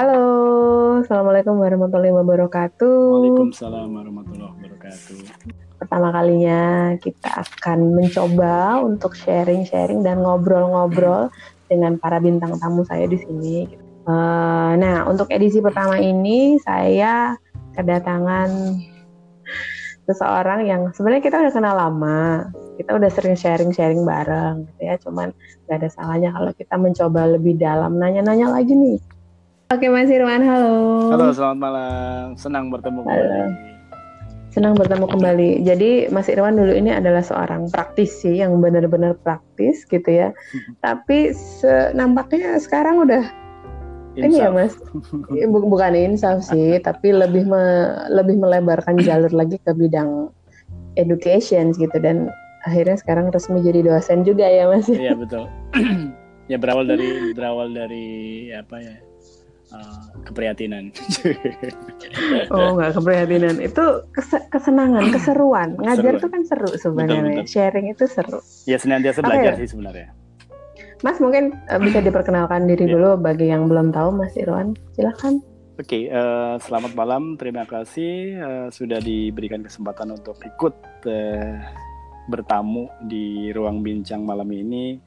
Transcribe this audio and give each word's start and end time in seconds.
Halo, 0.00 1.04
Assalamualaikum 1.04 1.60
warahmatullahi 1.60 2.16
wabarakatuh. 2.24 2.88
Waalaikumsalam 3.20 4.00
warahmatullahi 4.00 4.48
wabarakatuh. 4.56 5.16
Pertama 5.76 6.08
kalinya 6.08 6.60
kita 7.04 7.44
akan 7.44 8.00
mencoba 8.00 8.80
untuk 8.80 9.12
sharing-sharing 9.12 10.00
dan 10.00 10.24
ngobrol-ngobrol 10.24 11.28
dengan 11.68 12.00
para 12.00 12.16
bintang 12.16 12.56
tamu 12.56 12.80
saya 12.88 13.04
di 13.12 13.20
sini. 13.20 13.68
Uh, 14.08 14.72
nah, 14.80 15.04
untuk 15.04 15.28
edisi 15.28 15.60
pertama 15.60 16.00
ini 16.00 16.56
saya 16.64 17.36
kedatangan 17.76 18.80
seseorang 20.08 20.64
yang 20.64 20.88
sebenarnya 20.96 21.28
kita 21.28 21.44
udah 21.44 21.52
kenal 21.52 21.76
lama, 21.76 22.48
kita 22.80 22.96
udah 22.96 23.12
sering 23.12 23.36
sharing-sharing 23.36 24.00
bareng 24.08 24.64
gitu 24.64 24.80
ya, 24.80 24.96
cuman 24.96 25.28
gak 25.68 25.84
ada 25.84 25.92
salahnya 25.92 26.32
kalau 26.32 26.56
kita 26.56 26.80
mencoba 26.80 27.36
lebih 27.36 27.60
dalam, 27.60 28.00
nanya-nanya 28.00 28.48
lagi 28.48 28.72
nih. 28.72 29.19
Oke 29.70 29.86
Mas 29.86 30.10
Irwan, 30.10 30.42
halo. 30.42 31.14
Halo, 31.14 31.30
selamat 31.30 31.58
malam. 31.62 32.34
Senang 32.34 32.74
bertemu 32.74 33.06
kembali. 33.06 33.38
Senang 34.50 34.74
bertemu 34.74 35.06
kembali. 35.06 35.50
Jadi 35.62 36.10
Mas 36.10 36.26
Irwan 36.26 36.58
dulu 36.58 36.74
ini 36.74 36.90
adalah 36.90 37.22
seorang 37.22 37.70
praktisi 37.70 38.42
yang 38.42 38.58
benar-benar 38.58 39.14
praktis 39.22 39.86
gitu 39.86 40.10
ya. 40.10 40.34
Tapi 40.82 41.30
nampaknya 41.94 42.58
sekarang 42.58 43.06
udah 43.06 43.22
insaf. 44.18 44.26
ini 44.26 44.42
ya 44.42 44.50
Mas. 44.50 44.74
Bukan 45.70 45.94
insaf 45.94 46.42
sih, 46.50 46.82
tapi 46.82 47.14
lebih 47.14 47.46
me, 47.46 47.94
lebih 48.10 48.42
melebarkan 48.42 48.98
jalur 49.06 49.30
lagi 49.30 49.54
ke 49.62 49.70
bidang 49.70 50.34
education 50.98 51.70
gitu 51.78 51.94
dan 52.02 52.26
akhirnya 52.66 52.98
sekarang 52.98 53.30
resmi 53.30 53.62
jadi 53.62 53.86
dosen 53.86 54.26
juga 54.26 54.50
ya 54.50 54.66
Mas. 54.66 54.90
Iya 54.90 55.14
betul. 55.14 55.46
ya 56.50 56.58
berawal 56.58 56.90
dari 56.90 57.30
berawal 57.38 57.70
dari 57.70 58.50
apa 58.50 58.82
ya 58.82 59.09
uh, 59.74 60.02
keprihatinan. 60.26 60.94
oh 62.54 62.78
nggak 62.78 62.92
keprihatinan, 62.98 63.56
itu 63.62 63.84
kes 64.14 64.30
kesenangan, 64.50 65.10
keseruan. 65.14 65.78
Ngajar 65.78 66.18
itu 66.18 66.28
kan 66.28 66.42
seru 66.46 66.70
sebenarnya, 66.74 67.42
sharing 67.46 67.90
itu 67.90 68.04
seru. 68.06 68.38
Ya 68.66 68.76
senantiasa 68.78 69.22
belajar 69.22 69.54
okay. 69.56 69.66
sih 69.66 69.76
sebenarnya. 69.76 70.08
Mas 71.00 71.16
mungkin 71.18 71.56
uh, 71.72 71.80
bisa 71.80 72.02
diperkenalkan 72.06 72.68
diri 72.68 72.86
yeah. 72.86 72.94
dulu 72.98 73.10
bagi 73.20 73.48
yang 73.48 73.66
belum 73.70 73.94
tahu 73.94 74.14
Mas 74.14 74.34
Irwan, 74.36 74.76
silahkan. 74.94 75.40
Oke, 75.80 75.96
okay, 75.96 76.12
uh, 76.12 76.60
selamat 76.60 76.92
malam. 76.92 77.40
Terima 77.40 77.64
kasih 77.64 78.36
uh, 78.36 78.68
sudah 78.68 79.00
diberikan 79.00 79.64
kesempatan 79.64 80.12
untuk 80.12 80.36
ikut 80.44 80.76
uh, 81.08 81.56
bertamu 82.28 82.92
di 83.08 83.48
ruang 83.56 83.80
bincang 83.80 84.20
malam 84.20 84.44
ini. 84.52 85.00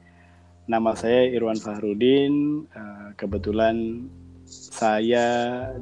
Nama 0.66 0.90
saya 0.98 1.30
Irwan 1.30 1.62
Fahrudin. 1.62 2.66
Uh, 2.74 3.14
kebetulan 3.14 4.08
saya 4.54 5.26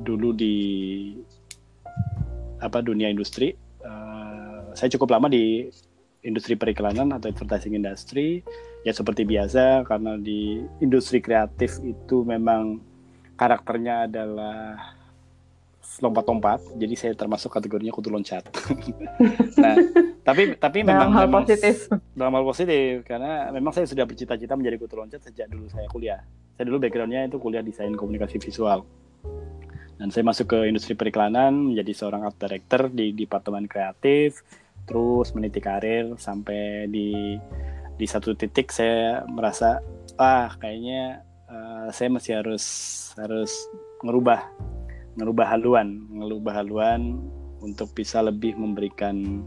dulu 0.00 0.32
di 0.32 0.56
apa 2.62 2.80
dunia 2.80 3.12
industri. 3.12 3.52
Uh, 3.82 4.72
saya 4.72 4.88
cukup 4.96 5.18
lama 5.18 5.28
di 5.28 5.68
industri 6.22 6.54
periklanan 6.54 7.12
atau 7.12 7.28
advertising 7.28 7.76
industry. 7.76 8.40
Ya 8.82 8.96
seperti 8.96 9.28
biasa 9.28 9.84
karena 9.86 10.18
di 10.18 10.62
industri 10.82 11.22
kreatif 11.22 11.78
itu 11.84 12.24
memang 12.26 12.82
karakternya 13.36 14.08
adalah 14.10 14.78
lompat-lompat. 16.00 16.78
Jadi 16.80 16.94
saya 16.96 17.12
termasuk 17.12 17.52
kategorinya 17.52 17.92
kutu 17.92 18.08
loncat. 18.08 18.48
nah, 19.62 19.76
tapi 20.22 20.54
tapi 20.54 20.86
dalam 20.86 21.10
memang 21.10 21.10
hal 21.18 21.26
memang, 21.26 21.42
positif. 21.42 21.90
Dalam 22.14 22.32
hal 22.38 22.44
positif 22.46 23.02
karena 23.02 23.50
memang 23.50 23.74
saya 23.74 23.90
sudah 23.90 24.06
bercita-cita 24.06 24.54
menjadi 24.54 24.78
kutu 24.78 24.94
loncat 24.94 25.18
sejak 25.18 25.50
dulu 25.50 25.66
saya 25.66 25.90
kuliah 25.90 26.22
saya 26.54 26.64
dulu 26.70 26.78
backgroundnya 26.86 27.26
itu 27.26 27.42
kuliah 27.42 27.62
desain 27.62 27.90
komunikasi 27.98 28.38
visual 28.38 28.86
dan 29.98 30.08
saya 30.14 30.22
masuk 30.26 30.46
ke 30.54 30.58
industri 30.70 30.94
periklanan 30.94 31.74
menjadi 31.74 31.92
seorang 31.94 32.22
art 32.26 32.38
director 32.38 32.86
di 32.90 33.10
departemen 33.14 33.66
kreatif 33.66 34.46
terus 34.86 35.34
meniti 35.34 35.58
karir 35.58 36.14
sampai 36.18 36.86
di 36.90 37.38
di 37.98 38.06
satu 38.06 38.34
titik 38.34 38.70
saya 38.70 39.22
merasa 39.26 39.82
ah 40.18 40.54
kayaknya 40.58 41.22
uh, 41.50 41.90
saya 41.90 42.10
masih 42.10 42.42
harus 42.42 42.64
harus 43.18 43.52
ngerubah 44.02 44.42
ngerubah 45.18 45.46
haluan 45.54 46.02
ngerubah 46.10 46.62
haluan 46.62 47.22
untuk 47.62 47.94
bisa 47.94 48.18
lebih 48.24 48.58
memberikan 48.58 49.44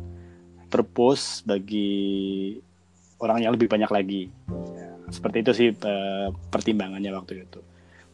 purpose 0.67 1.45
bagi 1.45 2.55
orang 3.19 3.45
yang 3.45 3.53
lebih 3.55 3.71
banyak 3.71 3.91
lagi. 3.91 4.23
Seperti 5.09 5.37
itu 5.45 5.51
sih 5.53 5.69
uh, 5.71 6.33
pertimbangannya 6.49 7.13
waktu 7.13 7.45
itu. 7.45 7.61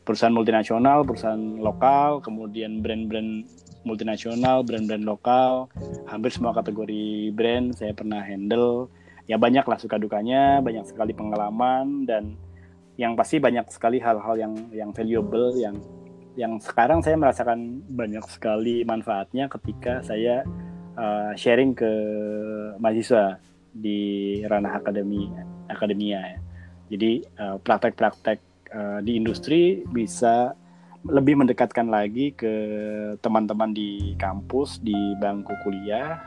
Perusahaan 0.02 0.34
multinasional 0.34 1.06
perusahaan 1.06 1.62
lokal 1.62 2.26
kemudian 2.26 2.82
brand-brand 2.82 3.46
multinasional 3.82 4.62
brand-brand 4.62 5.06
lokal 5.06 5.70
hampir 6.06 6.30
semua 6.34 6.54
kategori 6.54 7.32
brand 7.34 7.74
saya 7.74 7.96
pernah 7.96 8.22
handle. 8.22 8.92
Ya 9.30 9.40
banyak 9.40 9.64
lah 9.64 9.80
suka 9.80 9.96
dukanya 10.02 10.60
banyak 10.60 10.84
sekali 10.90 11.16
pengalaman 11.16 12.04
dan 12.04 12.36
yang 13.00 13.16
pasti 13.16 13.40
banyak 13.40 13.66
sekali 13.72 13.98
hal-hal 14.04 14.36
yang 14.36 14.54
yang 14.76 14.92
valuable 14.92 15.56
yang 15.56 15.80
yang 16.36 16.60
sekarang 16.64 17.04
saya 17.04 17.20
merasakan 17.20 17.84
banyak 17.92 18.24
sekali 18.32 18.84
manfaatnya 18.88 19.52
ketika 19.52 20.00
saya 20.04 20.48
uh, 20.98 21.32
sharing 21.36 21.76
ke 21.76 21.92
mahasiswa 22.80 23.40
di 23.72 24.42
ranah 24.48 24.80
akademi 24.84 25.32
akademia 25.72 26.20
ya. 26.20 26.40
Jadi 26.92 27.24
uh, 27.40 27.56
praktek-praktek 27.64 28.40
uh, 28.76 29.00
di 29.00 29.16
industri 29.16 29.84
bisa 29.88 30.52
lebih 31.08 31.40
mendekatkan 31.40 31.90
lagi 31.90 32.36
ke 32.36 32.54
teman-teman 33.24 33.74
di 33.74 34.14
kampus 34.22 34.78
di 34.84 35.16
bangku 35.18 35.56
kuliah. 35.66 36.22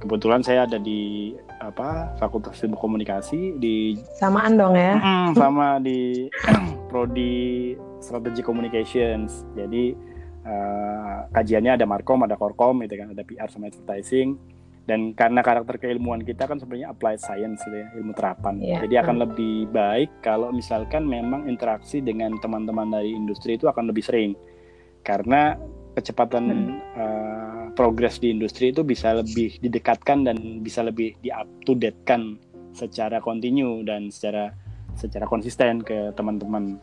Kebetulan 0.00 0.40
saya 0.44 0.68
ada 0.68 0.76
di 0.80 1.32
apa 1.60 2.12
Fakultas 2.20 2.60
Ilmu 2.60 2.76
Komunikasi 2.76 3.56
di 3.56 3.96
samaan 4.16 4.56
dong 4.56 4.76
ya. 4.76 5.00
Mm, 5.00 5.28
sama 5.36 5.80
di 5.80 6.28
prodi 6.92 7.74
Strategy 8.00 8.44
Communications. 8.44 9.48
Jadi 9.56 9.96
uh, 10.44 11.28
kajiannya 11.32 11.80
ada 11.80 11.86
Markom, 11.88 12.22
ada 12.24 12.36
Korkom, 12.38 12.84
itu 12.84 12.94
kan 12.96 13.12
ada 13.12 13.24
PR 13.24 13.48
sama 13.50 13.68
advertising 13.68 14.54
dan 14.84 15.16
karena 15.16 15.40
karakter 15.40 15.80
keilmuan 15.80 16.20
kita 16.20 16.44
kan 16.44 16.60
sebenarnya 16.60 16.92
applied 16.92 17.16
science 17.16 17.64
gitu 17.64 17.72
ya 17.72 17.88
ilmu 17.96 18.12
terapan 18.12 18.60
yeah. 18.60 18.80
jadi 18.84 19.00
akan 19.00 19.16
lebih 19.24 19.72
baik 19.72 20.12
kalau 20.20 20.52
misalkan 20.52 21.08
memang 21.08 21.48
interaksi 21.48 22.04
dengan 22.04 22.36
teman-teman 22.36 22.92
dari 22.92 23.16
industri 23.16 23.56
itu 23.56 23.64
akan 23.64 23.88
lebih 23.88 24.04
sering 24.04 24.36
karena 25.00 25.56
kecepatan 25.96 26.44
hmm. 26.52 26.72
uh, 27.00 27.64
progres 27.72 28.20
di 28.20 28.36
industri 28.36 28.76
itu 28.76 28.84
bisa 28.84 29.16
lebih 29.16 29.56
didekatkan 29.64 30.28
dan 30.28 30.60
bisa 30.60 30.84
lebih 30.84 31.16
di 31.24 31.32
up 31.32 31.48
to 31.64 31.72
date 31.72 32.04
kan 32.04 32.36
secara 32.76 33.24
kontinu 33.24 33.80
dan 33.88 34.12
secara 34.12 34.52
secara 34.94 35.24
konsisten 35.24 35.80
ke 35.80 36.12
teman-teman 36.12 36.76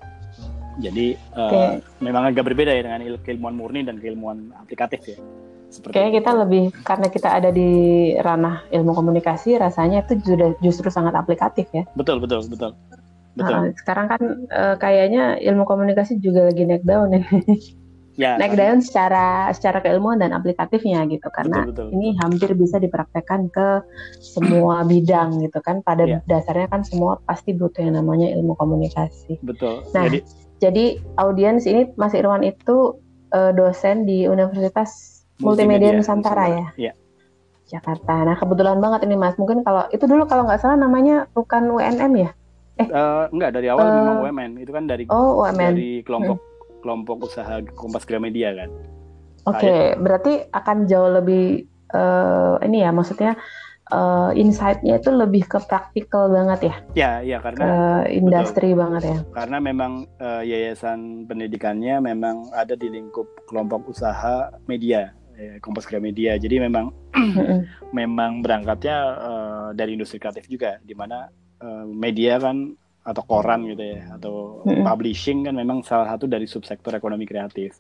jadi 0.80 1.20
uh, 1.36 1.50
okay. 1.50 1.68
memang 2.00 2.32
agak 2.32 2.48
berbeda 2.48 2.72
ya 2.72 2.88
dengan 2.88 3.04
keilmuan 3.26 3.56
murni 3.58 3.84
dan 3.84 4.00
keilmuan 4.00 4.56
aplikatif 4.56 5.04
ya 5.04 5.20
seperti 5.72 5.96
Kayaknya 5.96 6.14
kita 6.20 6.32
lebih 6.36 6.64
karena 6.84 7.08
kita 7.08 7.30
ada 7.32 7.50
di 7.50 7.72
ranah 8.20 8.68
ilmu 8.76 8.92
komunikasi, 8.92 9.56
rasanya 9.56 10.04
itu 10.04 10.20
sudah 10.20 10.52
justru 10.60 10.92
sangat 10.92 11.16
aplikatif 11.16 11.72
ya. 11.72 11.88
Betul 11.96 12.20
betul 12.20 12.44
betul. 12.52 12.76
Betul. 13.32 13.56
Nah, 13.56 13.72
sekarang 13.80 14.06
kan 14.12 14.22
uh, 14.52 14.76
kayaknya 14.76 15.40
ilmu 15.40 15.64
komunikasi 15.64 16.20
juga 16.20 16.52
lagi 16.52 16.68
naik 16.68 16.84
daun 16.84 17.16
ya. 17.16 17.24
ya 18.20 18.32
naik 18.44 18.60
daun 18.60 18.84
secara 18.84 19.48
secara 19.56 19.80
keilmuan 19.80 20.20
dan 20.20 20.36
aplikatifnya 20.36 21.08
gitu 21.08 21.32
karena 21.32 21.64
betul, 21.64 21.88
betul, 21.88 21.96
ini 21.96 22.20
hampir 22.20 22.52
bisa 22.60 22.76
dipraktekkan 22.76 23.48
ke 23.48 23.88
semua 24.20 24.84
bidang 24.92 25.40
gitu 25.40 25.64
kan 25.64 25.80
pada 25.80 26.04
ya. 26.04 26.20
dasarnya 26.28 26.68
kan 26.68 26.84
semua 26.84 27.24
pasti 27.24 27.56
butuh 27.56 27.80
yang 27.80 27.96
namanya 27.96 28.28
ilmu 28.36 28.60
komunikasi. 28.60 29.40
Betul. 29.40 29.88
Nah, 29.96 30.12
jadi, 30.12 30.28
jadi 30.62 31.02
audiens 31.18 31.66
ini 31.66 31.90
Mas 31.98 32.14
Irwan 32.14 32.46
itu 32.46 33.02
uh, 33.34 33.52
dosen 33.52 34.06
di 34.06 34.30
Universitas 34.30 35.22
Multimedia, 35.42 35.90
Nusantara 35.98 36.46
ya? 36.46 36.68
Iya. 36.78 36.94
Jakarta. 37.66 38.22
Nah 38.28 38.38
kebetulan 38.38 38.78
banget 38.78 39.10
ini 39.10 39.18
Mas. 39.18 39.34
Mungkin 39.42 39.66
kalau 39.66 39.90
itu 39.90 40.06
dulu 40.06 40.30
kalau 40.30 40.46
nggak 40.46 40.62
salah 40.62 40.78
namanya 40.78 41.26
bukan 41.34 41.66
UNM 41.66 42.14
ya? 42.14 42.30
Eh 42.78 42.88
uh, 42.94 43.26
enggak 43.34 43.58
dari 43.58 43.68
awal 43.74 43.90
uh, 43.90 43.96
memang 43.98 44.18
UMN. 44.28 44.52
Itu 44.62 44.72
kan 44.76 44.86
dari 44.86 45.10
oh, 45.10 45.42
UMN. 45.42 45.74
dari 45.74 45.92
kelompok 46.06 46.38
hmm. 46.38 46.80
kelompok 46.86 47.18
usaha 47.26 47.58
Kompas 47.74 48.06
Gramedia 48.06 48.54
kan. 48.54 48.70
Oke, 49.50 49.66
okay, 49.66 49.82
berarti 49.98 50.46
akan 50.54 50.86
jauh 50.86 51.10
lebih 51.18 51.66
uh, 51.98 52.62
ini 52.62 52.86
ya 52.86 52.94
maksudnya 52.94 53.34
uh, 53.92 54.32
insight-nya 54.34 54.98
itu 54.98 55.12
lebih 55.12 55.46
ke 55.46 55.60
praktikal 55.68 56.32
banget 56.32 56.60
ya? 56.72 56.76
Ya, 56.96 57.12
ya 57.22 57.38
karena 57.44 57.62
ke 57.62 57.72
industri 58.16 58.72
betul, 58.74 58.82
banget 58.82 59.04
ya. 59.04 59.18
Karena 59.36 59.58
memang 59.60 59.92
uh, 60.18 60.42
yayasan 60.42 61.28
pendidikannya 61.28 62.02
memang 62.02 62.50
ada 62.56 62.74
di 62.74 62.88
lingkup 62.90 63.28
kelompok 63.46 63.92
usaha 63.92 64.50
media 64.66 65.12
ya, 65.36 65.60
Kompas 65.60 65.86
Gramedia. 65.86 66.40
Jadi 66.40 66.64
memang 66.64 66.90
memang 68.00 68.42
berangkatnya 68.42 68.98
uh, 69.20 69.68
dari 69.76 70.00
industri 70.00 70.18
kreatif 70.18 70.48
juga, 70.48 70.80
di 70.82 70.96
mana 70.96 71.28
uh, 71.62 71.86
media 71.86 72.40
kan 72.42 72.74
atau 73.02 73.26
koran 73.26 73.66
gitu 73.66 73.98
ya 73.98 74.14
atau 74.14 74.62
publishing 74.62 75.50
kan 75.50 75.58
memang 75.58 75.82
salah 75.82 76.06
satu 76.06 76.30
dari 76.30 76.46
subsektor 76.46 76.94
ekonomi 76.94 77.26
kreatif 77.26 77.74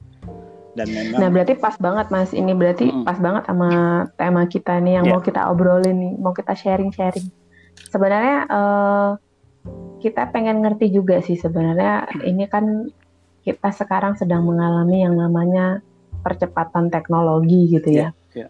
dan 0.77 0.87
memang 0.87 1.19
nah 1.19 1.29
berarti 1.29 1.53
pas 1.59 1.75
banget 1.75 2.07
mas 2.09 2.31
ini 2.31 2.51
berarti 2.55 2.87
hmm. 2.91 3.03
pas 3.03 3.17
banget 3.19 3.43
sama 3.47 3.69
tema 4.15 4.43
kita 4.47 4.79
nih 4.79 5.01
yang 5.01 5.05
yeah. 5.07 5.13
mau 5.15 5.21
kita 5.21 5.41
obrolin 5.51 5.97
nih 5.97 6.13
mau 6.15 6.31
kita 6.31 6.55
sharing 6.55 6.91
sharing 6.95 7.27
sebenarnya 7.91 8.47
uh, 8.47 9.09
kita 10.01 10.31
pengen 10.33 10.65
ngerti 10.65 10.89
juga 10.89 11.21
sih 11.21 11.37
sebenarnya 11.37 12.09
ini 12.25 12.49
kan 12.49 12.89
kita 13.41 13.69
sekarang 13.73 14.13
sedang 14.17 14.45
mengalami 14.45 15.01
yang 15.01 15.17
namanya 15.17 15.81
percepatan 16.21 16.93
teknologi 16.93 17.73
gitu 17.73 17.89
ya. 17.89 18.13
Yeah, 18.33 18.49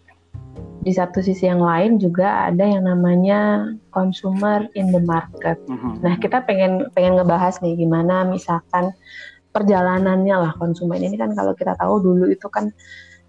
Di 0.84 0.92
satu 0.92 1.24
sisi 1.24 1.48
yang 1.48 1.64
lain 1.64 1.96
juga 1.96 2.52
ada 2.52 2.64
yang 2.64 2.84
namanya 2.84 3.72
consumer 3.88 4.68
in 4.76 4.92
the 4.92 5.00
market. 5.00 5.56
Mm-hmm. 5.64 6.04
Nah 6.04 6.14
kita 6.20 6.44
pengen 6.44 6.92
pengen 6.92 7.16
ngebahas 7.16 7.60
nih 7.64 7.80
gimana 7.80 8.28
misalkan 8.28 8.92
perjalanannya 9.52 10.36
lah 10.36 10.52
konsumen 10.56 11.00
ini 11.04 11.16
kan 11.20 11.36
kalau 11.36 11.52
kita 11.52 11.76
tahu 11.76 12.00
dulu 12.00 12.28
itu 12.32 12.48
kan 12.48 12.72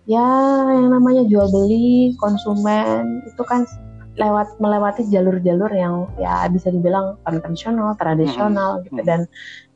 ya 0.07 0.23
yang 0.71 0.91
namanya 0.91 1.23
jual 1.27 1.47
beli 1.51 2.15
konsumen 2.19 3.23
itu 3.27 3.43
kan 3.47 3.63
lewat 4.13 4.61
melewati 4.61 5.09
jalur-jalur 5.09 5.71
yang 5.73 6.05
ya 6.21 6.45
bisa 6.49 6.69
dibilang 6.69 7.17
konvensional, 7.25 7.97
tradisional 7.97 8.77
mm-hmm. 8.77 8.85
gitu 8.93 9.01
dan 9.05 9.21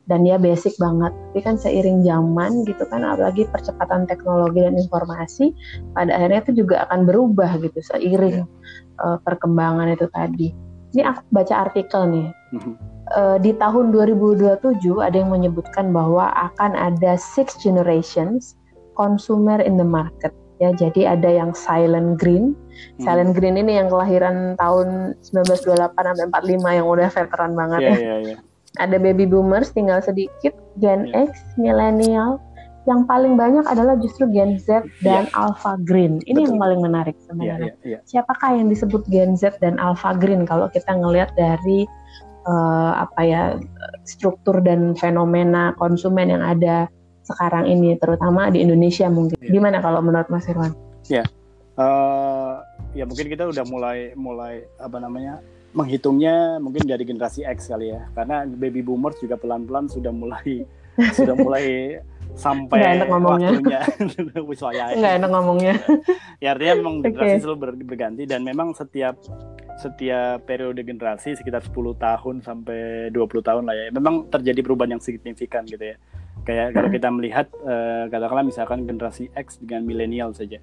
dan 0.07 0.23
ya 0.23 0.37
basic 0.37 0.77
banget. 0.77 1.11
Tapi 1.11 1.41
kan 1.41 1.55
seiring 1.57 2.05
zaman 2.05 2.63
gitu 2.69 2.85
kan, 2.87 3.03
apalagi 3.03 3.49
percepatan 3.49 4.05
teknologi 4.07 4.63
dan 4.63 4.77
informasi, 4.77 5.51
pada 5.97 6.13
akhirnya 6.15 6.39
itu 6.47 6.53
juga 6.63 6.87
akan 6.87 7.09
berubah 7.09 7.59
gitu 7.59 7.79
seiring 7.81 8.45
yeah. 8.45 9.01
uh, 9.03 9.17
perkembangan 9.25 9.91
itu 9.91 10.07
tadi. 10.13 10.53
Ini 10.95 11.01
aku 11.03 11.21
baca 11.33 11.53
artikel 11.67 12.01
nih. 12.07 12.27
Mm-hmm. 12.55 12.75
Uh, 13.15 13.39
di 13.39 13.55
tahun 13.55 13.95
2027 13.95 14.83
ada 14.99 15.15
yang 15.15 15.31
menyebutkan 15.31 15.95
bahwa 15.95 16.27
akan 16.35 16.75
ada 16.75 17.15
six 17.15 17.55
generations 17.55 18.59
consumer 18.99 19.63
in 19.63 19.79
the 19.79 19.87
market. 19.87 20.35
Ya, 20.57 20.73
jadi 20.73 21.13
ada 21.15 21.29
yang 21.29 21.53
silent 21.53 22.17
green. 22.17 22.57
Hmm. 22.97 23.05
Silent 23.05 23.31
green 23.37 23.55
ini 23.55 23.77
yang 23.77 23.87
kelahiran 23.93 24.57
tahun 24.57 25.15
1928 25.23 25.93
sampai 25.93 26.25
45 26.33 26.77
yang 26.81 26.87
udah 26.89 27.07
veteran 27.13 27.51
banget 27.53 27.81
yeah, 27.85 27.93
ya. 27.93 28.01
Yeah, 28.01 28.19
yeah 28.33 28.39
ada 28.77 28.97
baby 29.01 29.25
boomers 29.25 29.73
tinggal 29.73 29.99
sedikit, 29.99 30.53
Gen 30.77 31.09
yeah. 31.09 31.27
X, 31.27 31.41
milenial, 31.57 32.37
yang 32.87 33.03
paling 33.03 33.35
banyak 33.35 33.65
adalah 33.67 33.99
justru 33.99 34.29
Gen 34.31 34.55
Z 34.61 34.87
dan 35.03 35.27
yeah. 35.27 35.39
Alpha 35.39 35.75
Green. 35.83 36.23
Ini 36.23 36.39
Betul. 36.39 36.47
yang 36.47 36.57
paling 36.61 36.79
menarik 36.79 37.15
sebenarnya. 37.27 37.73
Yeah, 37.83 37.83
yeah, 37.83 37.99
yeah. 37.99 38.01
Siapakah 38.07 38.55
yang 38.55 38.71
disebut 38.71 39.03
Gen 39.11 39.35
Z 39.35 39.59
dan 39.59 39.75
Alpha 39.81 40.15
Green 40.15 40.47
kalau 40.47 40.71
kita 40.71 40.95
ngelihat 40.95 41.33
dari 41.35 41.83
uh, 42.47 42.91
apa 43.03 43.21
ya 43.27 43.41
struktur 44.07 44.63
dan 44.63 44.95
fenomena 44.95 45.75
konsumen 45.75 46.31
yang 46.31 46.41
ada 46.41 46.87
sekarang 47.27 47.67
ini, 47.67 47.99
terutama 47.99 48.47
di 48.47 48.63
Indonesia 48.63 49.11
mungkin. 49.11 49.35
Yeah. 49.43 49.59
Gimana 49.59 49.83
kalau 49.83 49.99
menurut 49.99 50.31
Mas 50.31 50.47
Irwan? 50.47 50.71
Ya, 51.11 51.21
yeah. 51.21 51.27
uh, 51.75 52.63
ya 52.95 53.03
mungkin 53.03 53.27
kita 53.27 53.51
udah 53.51 53.65
mulai 53.67 54.15
mulai 54.15 54.63
apa 54.79 54.97
namanya 54.97 55.43
menghitungnya 55.75 56.57
mungkin 56.57 56.87
dari 56.87 57.03
generasi 57.03 57.43
X 57.45 57.69
kali 57.69 57.93
ya 57.93 58.07
karena 58.17 58.47
baby 58.47 58.81
boomers 58.81 59.19
juga 59.21 59.37
pelan-pelan 59.37 59.85
sudah 59.91 60.09
mulai 60.09 60.65
sudah 61.17 61.35
mulai 61.37 61.99
sampai 62.37 62.79
Nggak 62.81 62.93
enak 62.97 63.07
ngomongnya. 63.13 63.49
waktunya 63.53 63.81
nggak 64.97 65.13
enak 65.21 65.29
ngomongnya 65.31 65.75
ya 66.43 66.47
artinya 66.57 66.73
memang 66.81 66.95
generasi 67.05 67.29
okay. 67.29 67.41
selalu 67.41 67.57
ber 67.61 67.71
berganti 67.77 68.23
dan 68.25 68.41
memang 68.41 68.73
setiap 68.73 69.21
setiap 69.77 70.43
periode 70.49 70.81
generasi 70.81 71.37
sekitar 71.37 71.61
10 71.61 71.73
tahun 71.97 72.35
sampai 72.41 73.13
20 73.13 73.47
tahun 73.47 73.63
lah 73.69 73.75
ya 73.77 73.85
memang 73.93 74.27
terjadi 74.33 74.59
perubahan 74.65 74.97
yang 74.97 75.03
signifikan 75.03 75.63
gitu 75.69 75.93
ya 75.93 75.97
kayak 76.43 76.73
kalau 76.73 76.89
kita 76.89 77.07
melihat 77.13 77.47
uh, 77.61 78.09
katakanlah 78.09 78.45
misalkan 78.45 78.89
generasi 78.89 79.29
X 79.37 79.61
dengan 79.61 79.85
milenial 79.85 80.33
saja 80.33 80.57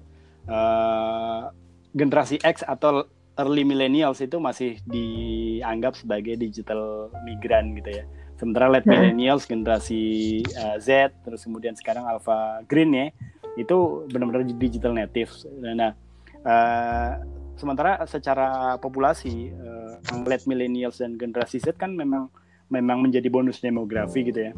uh, 0.51 1.49
generasi 1.95 2.43
X 2.43 2.61
atau 2.67 3.07
early 3.35 3.67
millennials 3.67 4.23
itu 4.23 4.39
masih 4.39 4.79
dianggap 4.87 5.99
sebagai 5.99 6.39
digital 6.39 7.11
migran 7.27 7.75
gitu 7.79 8.03
ya. 8.03 8.03
Sementara 8.35 8.67
late 8.67 8.87
millennials 8.87 9.47
generasi 9.47 10.43
uh, 10.59 10.75
Z 10.79 11.15
terus 11.23 11.43
kemudian 11.47 11.75
sekarang 11.75 12.03
alpha 12.03 12.63
green 12.67 12.91
ya 12.91 13.07
itu 13.55 14.07
benar-benar 14.11 14.43
digital 14.59 14.91
native. 14.91 15.31
Nah, 15.63 15.95
uh, 16.43 17.11
sementara 17.55 18.03
secara 18.05 18.75
populasi 18.79 19.51
uh, 19.55 19.95
late 20.27 20.45
millennials 20.47 20.99
dan 20.99 21.15
generasi 21.15 21.59
Z 21.59 21.75
kan 21.79 21.95
memang 21.95 22.27
memang 22.67 23.03
menjadi 23.03 23.27
bonus 23.31 23.63
demografi 23.63 24.27
gitu 24.27 24.51
ya. 24.51 24.53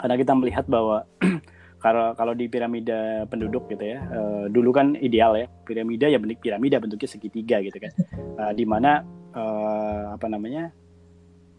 Karena 0.00 0.14
kita 0.16 0.32
melihat 0.38 0.64
bahwa 0.70 1.04
kalau 1.84 2.12
kalau 2.14 2.32
di 2.36 2.46
piramida 2.46 3.24
penduduk 3.26 3.68
gitu 3.72 3.96
ya 3.96 4.04
uh, 4.12 4.44
dulu 4.52 4.70
kan 4.70 4.96
ideal 5.00 5.32
ya 5.32 5.48
piramida 5.64 6.12
ya 6.12 6.20
bentuk 6.20 6.44
piramida 6.44 6.76
bentuknya 6.78 7.08
segitiga 7.08 7.58
gitu 7.60 7.78
kan. 7.82 7.92
Uh, 8.38 8.52
di 8.54 8.64
mana 8.64 9.04
uh, 9.34 10.14
apa 10.14 10.26
namanya 10.30 10.70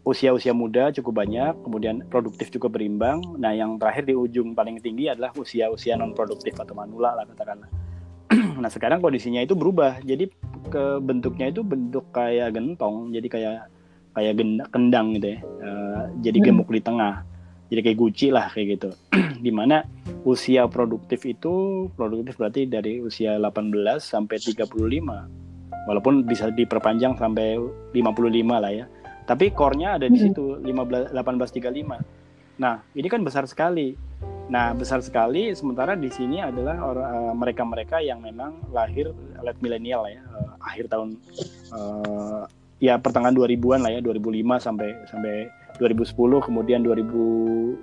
usia-usia 0.02 0.50
muda 0.50 0.90
cukup 0.90 1.22
banyak 1.22 1.54
kemudian 1.62 2.02
produktif 2.10 2.50
cukup 2.50 2.80
berimbang. 2.80 3.22
Nah 3.38 3.54
yang 3.54 3.78
terakhir 3.78 4.08
di 4.08 4.14
ujung 4.18 4.56
paling 4.56 4.82
tinggi 4.82 5.12
adalah 5.12 5.30
usia-usia 5.36 5.94
non 5.94 6.16
produktif 6.16 6.58
atau 6.58 6.74
manula 6.74 7.14
lah 7.14 7.24
katakanlah 7.28 7.91
nah 8.62 8.70
sekarang 8.72 9.04
kondisinya 9.04 9.44
itu 9.44 9.52
berubah. 9.52 10.00
Jadi 10.02 10.28
ke 10.72 10.98
bentuknya 11.04 11.52
itu 11.52 11.60
bentuk 11.60 12.08
kayak 12.10 12.56
gentong. 12.56 13.12
Jadi 13.12 13.28
kayak 13.28 13.68
kayak 14.12 14.32
kendang 14.72 15.16
gitu 15.16 15.36
ya. 15.36 15.38
Uh, 15.60 16.02
jadi 16.20 16.38
hmm. 16.40 16.46
gemuk 16.48 16.68
di 16.72 16.80
tengah. 16.80 17.24
Jadi 17.72 17.80
kayak 17.88 17.98
Gucci 17.98 18.28
lah 18.28 18.46
kayak 18.52 18.66
gitu. 18.78 18.90
Di 19.44 19.48
mana 19.48 19.84
usia 20.28 20.68
produktif 20.68 21.24
itu 21.24 21.86
produktif 21.96 22.36
berarti 22.36 22.68
dari 22.68 23.00
usia 23.00 23.40
18 23.40 23.72
sampai 24.00 24.36
35 24.36 24.68
walaupun 25.88 26.22
bisa 26.28 26.52
diperpanjang 26.52 27.16
sampai 27.16 27.56
55 27.96 27.96
lah 28.48 28.72
ya. 28.72 28.86
Tapi 29.22 29.54
core-nya 29.54 29.96
ada 29.96 30.10
di 30.10 30.18
hmm. 30.18 30.26
situ 30.34 30.44
15 30.60 31.16
1835 31.16 32.22
nah 32.60 32.84
ini 32.92 33.08
kan 33.08 33.24
besar 33.24 33.48
sekali 33.48 33.96
nah 34.52 34.76
besar 34.76 35.00
sekali 35.00 35.48
sementara 35.56 35.96
di 35.96 36.12
sini 36.12 36.44
adalah 36.44 36.76
uh, 36.92 37.32
mereka-mereka 37.32 38.04
yang 38.04 38.20
memang 38.20 38.60
lahir 38.68 39.08
late 39.40 39.56
milenial 39.64 40.04
ya 40.04 40.20
uh, 40.28 40.60
akhir 40.60 40.92
tahun 40.92 41.16
uh, 41.72 42.44
ya 42.82 42.98
pertengahan 42.98 43.32
2000-an 43.32 43.80
lah 43.80 43.90
ya 43.94 44.00
2005 44.02 44.42
sampai 44.58 44.90
sampai 45.06 45.46
2010 45.78 46.18
kemudian 46.42 46.82
2011 46.82 47.78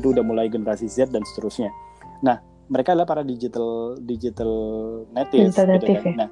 itu 0.00 0.06
udah 0.16 0.24
mulai 0.24 0.48
generasi 0.48 0.88
Z 0.88 1.12
dan 1.12 1.20
seterusnya. 1.22 1.68
Nah, 2.24 2.40
mereka 2.72 2.96
adalah 2.96 3.04
para 3.04 3.22
digital 3.22 4.00
digital 4.00 4.50
native, 5.12 5.52
digital 5.52 5.68
gitu 5.76 5.92
kan. 6.00 6.02
Ya? 6.02 6.14
Nah, 6.24 6.28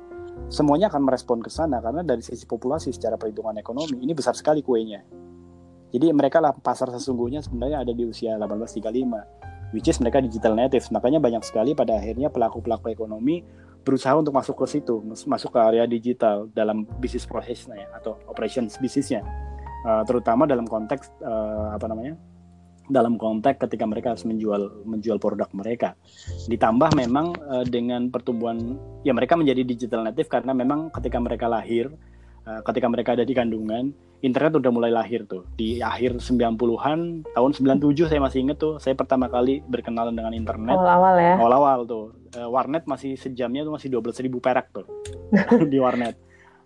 semuanya 0.48 0.88
akan 0.88 1.02
merespon 1.04 1.44
ke 1.44 1.52
sana 1.52 1.78
karena 1.84 2.00
dari 2.00 2.24
sisi 2.24 2.48
populasi 2.48 2.90
secara 2.90 3.20
perhitungan 3.20 3.60
ekonomi 3.60 4.00
ini 4.00 4.16
besar 4.16 4.32
sekali 4.32 4.64
kuenya. 4.64 5.04
Jadi 5.94 6.10
mereka 6.10 6.42
lah 6.42 6.50
pasar 6.50 6.90
sesungguhnya 6.90 7.38
sebenarnya 7.44 7.86
ada 7.86 7.92
di 7.94 8.02
usia 8.02 8.34
1835 8.34 9.43
which 9.72 9.88
is 9.88 9.96
mereka 10.02 10.20
digital 10.20 10.58
native. 10.58 10.84
Makanya 10.90 11.22
banyak 11.22 11.46
sekali 11.46 11.72
pada 11.72 11.96
akhirnya 11.96 12.28
pelaku-pelaku 12.28 12.92
ekonomi 12.92 13.40
berusaha 13.84 14.16
untuk 14.16 14.32
masuk 14.32 14.64
ke 14.64 14.80
situ, 14.80 15.00
masuk 15.28 15.54
ke 15.54 15.58
area 15.60 15.84
digital 15.84 16.48
dalam 16.52 16.88
bisnis 16.98 17.28
prosesnya 17.28 17.76
ya, 17.84 17.88
atau 17.96 18.16
operations 18.28 18.80
bisnisnya 18.80 19.20
uh, 19.84 20.02
terutama 20.08 20.48
dalam 20.48 20.64
konteks 20.64 21.12
uh, 21.20 21.76
apa 21.76 21.86
namanya 21.86 22.16
dalam 22.84 23.16
konteks 23.16 23.64
ketika 23.64 23.88
mereka 23.88 24.12
harus 24.12 24.28
menjual 24.28 24.84
menjual 24.84 25.16
produk 25.16 25.48
mereka 25.56 25.96
ditambah 26.52 26.92
memang 26.96 27.32
uh, 27.48 27.64
dengan 27.64 28.12
pertumbuhan 28.12 28.76
ya 29.04 29.16
mereka 29.16 29.40
menjadi 29.40 29.64
digital 29.64 30.04
native 30.04 30.28
karena 30.28 30.52
memang 30.52 30.92
ketika 30.92 31.16
mereka 31.16 31.48
lahir 31.48 31.92
uh, 32.48 32.60
ketika 32.64 32.86
mereka 32.88 33.10
ada 33.16 33.24
di 33.24 33.34
kandungan 33.36 33.92
internet 34.24 34.56
udah 34.56 34.72
mulai 34.72 34.88
lahir 34.88 35.28
tuh 35.28 35.44
di 35.52 35.84
akhir 35.84 36.16
90-an 36.16 37.28
tahun 37.36 37.50
97 37.52 38.08
saya 38.08 38.20
masih 38.24 38.38
inget 38.48 38.56
tuh 38.56 38.80
saya 38.80 38.96
pertama 38.96 39.28
kali 39.28 39.60
berkenalan 39.68 40.16
dengan 40.16 40.32
internet 40.32 40.76
awal-awal 40.76 41.14
ya 41.20 41.34
awal-awal 41.36 41.78
tuh 41.84 42.04
uh, 42.40 42.48
warnet 42.48 42.88
masih 42.88 43.20
sejamnya 43.20 43.68
tuh 43.68 43.76
masih 43.76 43.92
12.000 43.92 44.32
perak 44.40 44.72
tuh 44.72 44.88
di 45.72 45.76
warnet 45.76 46.16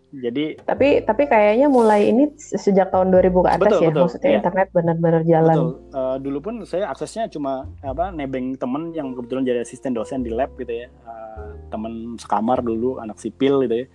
jadi 0.09 0.57
tapi 0.65 1.05
tapi 1.05 1.29
kayaknya 1.29 1.69
mulai 1.69 2.09
ini 2.09 2.33
sejak 2.41 2.89
tahun 2.89 3.13
2000 3.13 3.29
ke 3.29 3.51
atas 3.53 3.61
betul, 3.61 3.81
ya. 3.85 3.89
Betul, 3.93 4.03
Maksudnya 4.09 4.31
ya. 4.33 4.39
internet 4.41 4.69
benar-benar 4.73 5.23
jalan. 5.29 5.57
Betul. 5.61 5.69
Uh, 5.93 6.17
dulu 6.17 6.39
pun 6.41 6.55
saya 6.65 6.89
aksesnya 6.89 7.29
cuma 7.29 7.69
apa 7.85 8.09
nebeng 8.09 8.57
temen 8.57 8.97
yang 8.97 9.13
kebetulan 9.13 9.45
jadi 9.45 9.61
asisten 9.61 9.93
dosen 9.93 10.25
di 10.25 10.33
lab 10.33 10.49
gitu 10.57 10.73
ya. 10.73 10.89
Uh, 11.05 11.61
temen 11.69 12.17
sekamar 12.17 12.65
dulu 12.65 12.97
anak 13.05 13.21
sipil 13.21 13.61
gitu 13.69 13.85
ya. 13.85 13.87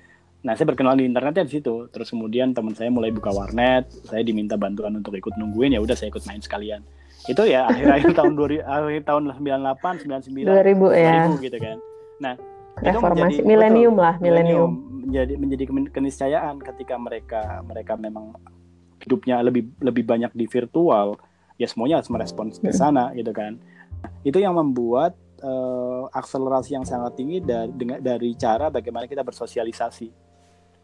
Nah, 0.43 0.59
saya 0.59 0.67
berkenalan 0.67 0.99
di 0.99 1.07
internetnya 1.07 1.47
di 1.47 1.53
situ. 1.55 1.87
Terus 1.87 2.11
kemudian 2.11 2.51
teman 2.51 2.75
saya 2.75 2.91
mulai 2.91 3.15
buka 3.15 3.31
warnet, 3.31 3.87
saya 4.03 4.21
diminta 4.27 4.59
bantuan 4.59 4.91
untuk 4.99 5.15
ikut 5.15 5.39
nungguin 5.39 5.75
ya 5.75 5.79
udah 5.79 5.95
saya 5.95 6.11
ikut 6.11 6.23
main 6.27 6.43
sekalian. 6.43 6.83
Itu 7.31 7.47
ya 7.47 7.63
akhir-akhir 7.71 8.11
tahun 8.11 8.35
2000 8.35 8.67
akhir 8.67 9.03
tahun 9.07 9.23
98 9.39 10.03
99 10.03 10.51
2000 10.51 10.99
ya. 10.99 11.15
2000 11.31 11.45
gitu 11.47 11.57
kan. 11.63 11.77
Nah, 12.19 12.33
reformasi 12.79 13.41
milenium 13.45 13.95
lah 13.97 14.17
milenium 14.17 14.71
menjadi 15.03 15.33
menjadi 15.37 15.63
keniscayaan 15.93 16.57
ketika 16.63 16.95
mereka 16.97 17.61
mereka 17.61 17.93
memang 17.99 18.33
hidupnya 19.03 19.43
lebih 19.43 19.69
lebih 19.83 20.03
banyak 20.07 20.31
di 20.33 20.47
virtual 20.47 21.19
ya 21.59 21.67
semuanya 21.69 22.01
harus 22.01 22.09
merespons 22.09 22.57
ke 22.57 22.71
sana 22.73 23.11
gitu 23.13 23.29
kan 23.35 23.59
itu 24.25 24.39
yang 24.39 24.55
membuat 24.57 25.13
uh, 25.43 26.09
akselerasi 26.09 26.79
yang 26.79 26.87
sangat 26.87 27.13
tinggi 27.19 27.43
dari 27.43 27.71
dari 27.99 28.31
cara 28.39 28.71
bagaimana 28.73 29.05
kita 29.05 29.21
bersosialisasi 29.21 30.22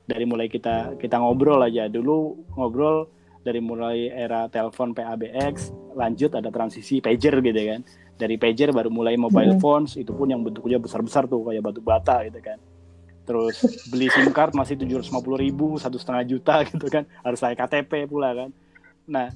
dari 0.10 0.26
mulai 0.26 0.50
kita 0.50 0.98
kita 0.98 1.22
ngobrol 1.22 1.62
aja. 1.62 1.86
Dulu 1.86 2.50
ngobrol 2.58 3.06
dari 3.46 3.62
mulai 3.62 4.10
era 4.10 4.50
telepon 4.50 4.92
PABX 4.92 5.72
lanjut 5.94 6.34
ada 6.34 6.50
transisi 6.50 6.98
pager 6.98 7.38
gitu 7.46 7.62
kan. 7.62 7.82
Dari 8.20 8.36
pager 8.36 8.74
baru 8.74 8.90
mulai 8.90 9.16
mobile 9.16 9.56
hmm. 9.56 9.62
phones 9.62 9.96
itu 9.96 10.12
pun 10.12 10.28
yang 10.28 10.42
bentuknya 10.42 10.82
besar-besar 10.82 11.30
tuh 11.30 11.46
kayak 11.46 11.62
batu 11.62 11.80
bata 11.86 12.26
gitu 12.26 12.42
kan. 12.42 12.58
Terus 13.30 13.62
beli 13.94 14.10
SIM 14.10 14.34
card 14.34 14.58
masih 14.58 14.74
tujuh 14.74 15.06
ratus 15.06 15.14
ribu 15.38 15.78
satu 15.78 16.02
setengah 16.02 16.26
juta 16.26 16.56
gitu 16.74 16.90
kan. 16.90 17.06
Harus 17.22 17.40
saya 17.40 17.54
KTP 17.54 18.10
pula 18.10 18.34
kan. 18.34 18.50
Nah 19.10 19.30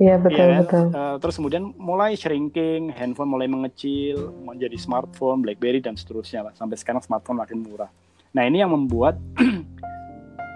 iya 0.00 0.16
betul 0.16 0.46
ya 0.48 0.60
betul. 0.62 0.84
Uh, 0.94 1.16
terus 1.18 1.34
kemudian 1.36 1.74
mulai 1.76 2.14
shrinking 2.14 2.94
handphone 2.94 3.28
mulai 3.28 3.50
mengecil 3.50 4.30
menjadi 4.46 4.78
smartphone 4.78 5.42
BlackBerry 5.42 5.82
dan 5.82 5.98
seterusnya 5.98 6.46
lah. 6.46 6.52
Sampai 6.54 6.78
sekarang 6.78 7.02
smartphone 7.02 7.40
makin 7.40 7.66
murah. 7.66 7.90
Nah 8.34 8.42
ini 8.46 8.62
yang 8.62 8.70
membuat 8.74 9.18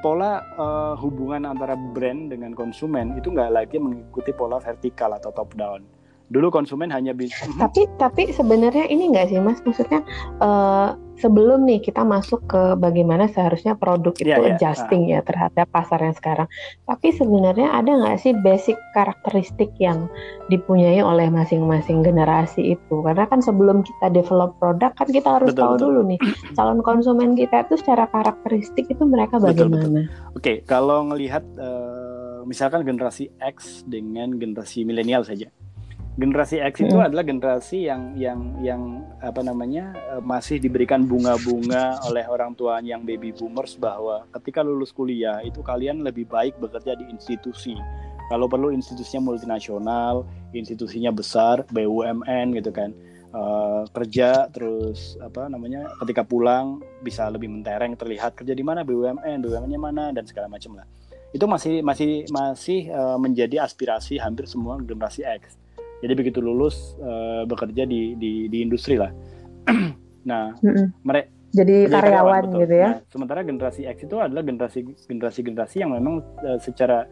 pola 0.00 0.44
uh, 0.56 0.94
hubungan 0.98 1.48
antara 1.48 1.74
brand 1.74 2.30
dengan 2.30 2.54
konsumen 2.54 3.16
itu 3.18 3.32
nggak 3.32 3.50
lagi 3.50 3.76
mengikuti 3.80 4.30
pola 4.30 4.62
vertikal 4.62 5.14
atau 5.14 5.34
top 5.34 5.54
down. 5.58 5.82
Dulu 6.28 6.52
konsumen 6.52 6.92
hanya 6.92 7.16
bisa 7.16 7.48
tapi 7.62 7.88
tapi 7.96 8.28
sebenarnya 8.30 8.84
ini 8.92 9.10
enggak 9.10 9.32
sih 9.32 9.40
mas? 9.40 9.64
Maksudnya 9.64 10.04
uh, 10.44 10.92
sebelum 11.18 11.66
nih 11.66 11.82
kita 11.82 12.06
masuk 12.06 12.46
ke 12.46 12.62
bagaimana 12.78 13.26
seharusnya 13.30 13.74
produk 13.74 14.14
itu 14.16 14.30
yeah, 14.30 14.38
yeah. 14.38 14.54
adjusting 14.54 15.10
uh. 15.10 15.18
ya 15.18 15.20
terhadap 15.26 15.66
pasar 15.74 15.98
yang 16.02 16.14
sekarang 16.14 16.48
tapi 16.86 17.10
sebenarnya 17.10 17.68
ada 17.74 17.90
nggak 17.90 18.18
sih 18.22 18.32
basic 18.40 18.78
karakteristik 18.94 19.70
yang 19.82 20.06
dipunyai 20.48 21.02
oleh 21.02 21.28
masing-masing 21.28 22.06
generasi 22.06 22.78
itu 22.78 22.96
karena 23.02 23.26
kan 23.26 23.42
sebelum 23.42 23.82
kita 23.82 24.14
develop 24.14 24.54
produk 24.62 24.94
kan 24.94 25.08
kita 25.10 25.28
harus 25.42 25.52
betul, 25.52 25.62
tahu 25.62 25.74
betul. 25.74 25.84
dulu 25.90 26.00
nih 26.14 26.20
calon 26.56 26.80
konsumen 26.80 27.34
kita 27.34 27.66
itu 27.66 27.74
secara 27.82 28.06
karakteristik 28.08 28.86
itu 28.88 29.02
mereka 29.04 29.42
bagaimana 29.42 30.06
oke 30.32 30.40
okay, 30.40 30.56
kalau 30.64 31.04
ngelihat 31.10 31.42
uh, 31.58 32.46
misalkan 32.46 32.86
generasi 32.86 33.28
X 33.42 33.84
dengan 33.84 34.38
generasi 34.38 34.86
milenial 34.86 35.26
saja 35.26 35.50
generasi 36.18 36.58
X 36.58 36.82
itu 36.82 36.98
hmm. 36.98 37.06
adalah 37.06 37.22
generasi 37.22 37.86
yang 37.86 38.18
yang 38.18 38.40
yang 38.58 38.82
apa 39.22 39.38
namanya 39.46 39.94
eh, 40.18 40.22
masih 40.22 40.58
diberikan 40.58 41.06
bunga-bunga 41.06 42.02
oleh 42.10 42.26
orang 42.26 42.58
tua 42.58 42.82
yang 42.82 43.06
baby 43.06 43.30
boomers 43.30 43.78
bahwa 43.78 44.26
ketika 44.34 44.66
lulus 44.66 44.90
kuliah 44.90 45.38
itu 45.46 45.62
kalian 45.62 46.02
lebih 46.02 46.26
baik 46.26 46.58
bekerja 46.58 46.98
di 46.98 47.06
institusi. 47.06 47.78
Kalau 48.28 48.44
perlu 48.44 48.68
institusinya 48.68 49.32
multinasional, 49.32 50.20
institusinya 50.52 51.08
besar, 51.08 51.64
BUMN 51.72 52.60
gitu 52.60 52.68
kan. 52.74 52.92
Uh, 53.28 53.84
kerja 53.92 54.48
terus 54.48 55.20
apa 55.20 55.52
namanya 55.52 55.84
ketika 56.00 56.24
pulang 56.24 56.80
bisa 57.04 57.28
lebih 57.28 57.52
mentereng 57.52 57.92
terlihat 57.92 58.32
kerja 58.32 58.56
di 58.56 58.64
mana 58.64 58.80
BUMN 58.88 59.44
BUMN-nya 59.44 59.76
mana 59.76 60.16
dan 60.16 60.24
segala 60.24 60.48
macam 60.48 60.80
lah 60.80 60.88
itu 61.36 61.44
masih 61.44 61.84
masih 61.84 62.24
masih 62.32 62.88
uh, 62.88 63.20
menjadi 63.20 63.68
aspirasi 63.68 64.16
hampir 64.16 64.48
semua 64.48 64.80
generasi 64.80 65.28
X 65.28 65.60
jadi 66.04 66.12
begitu 66.14 66.38
lulus 66.38 66.94
uh, 67.02 67.42
bekerja 67.48 67.86
di, 67.86 68.14
di 68.18 68.46
di 68.46 68.58
industri 68.62 68.96
lah. 68.98 69.12
Nah 70.28 70.52
mereka 71.06 71.32
jadi 71.48 71.88
karyawan, 71.88 72.44
karyawan 72.52 72.60
gitu 72.60 72.74
ya? 72.76 72.88
Nah, 72.92 73.00
sementara 73.08 73.40
generasi 73.40 73.88
X 73.88 74.04
itu 74.04 74.16
adalah 74.20 74.44
generasi 74.44 74.84
generasi 75.08 75.40
generasi 75.40 75.76
yang 75.80 75.96
memang 75.96 76.20
uh, 76.44 76.60
secara 76.60 77.08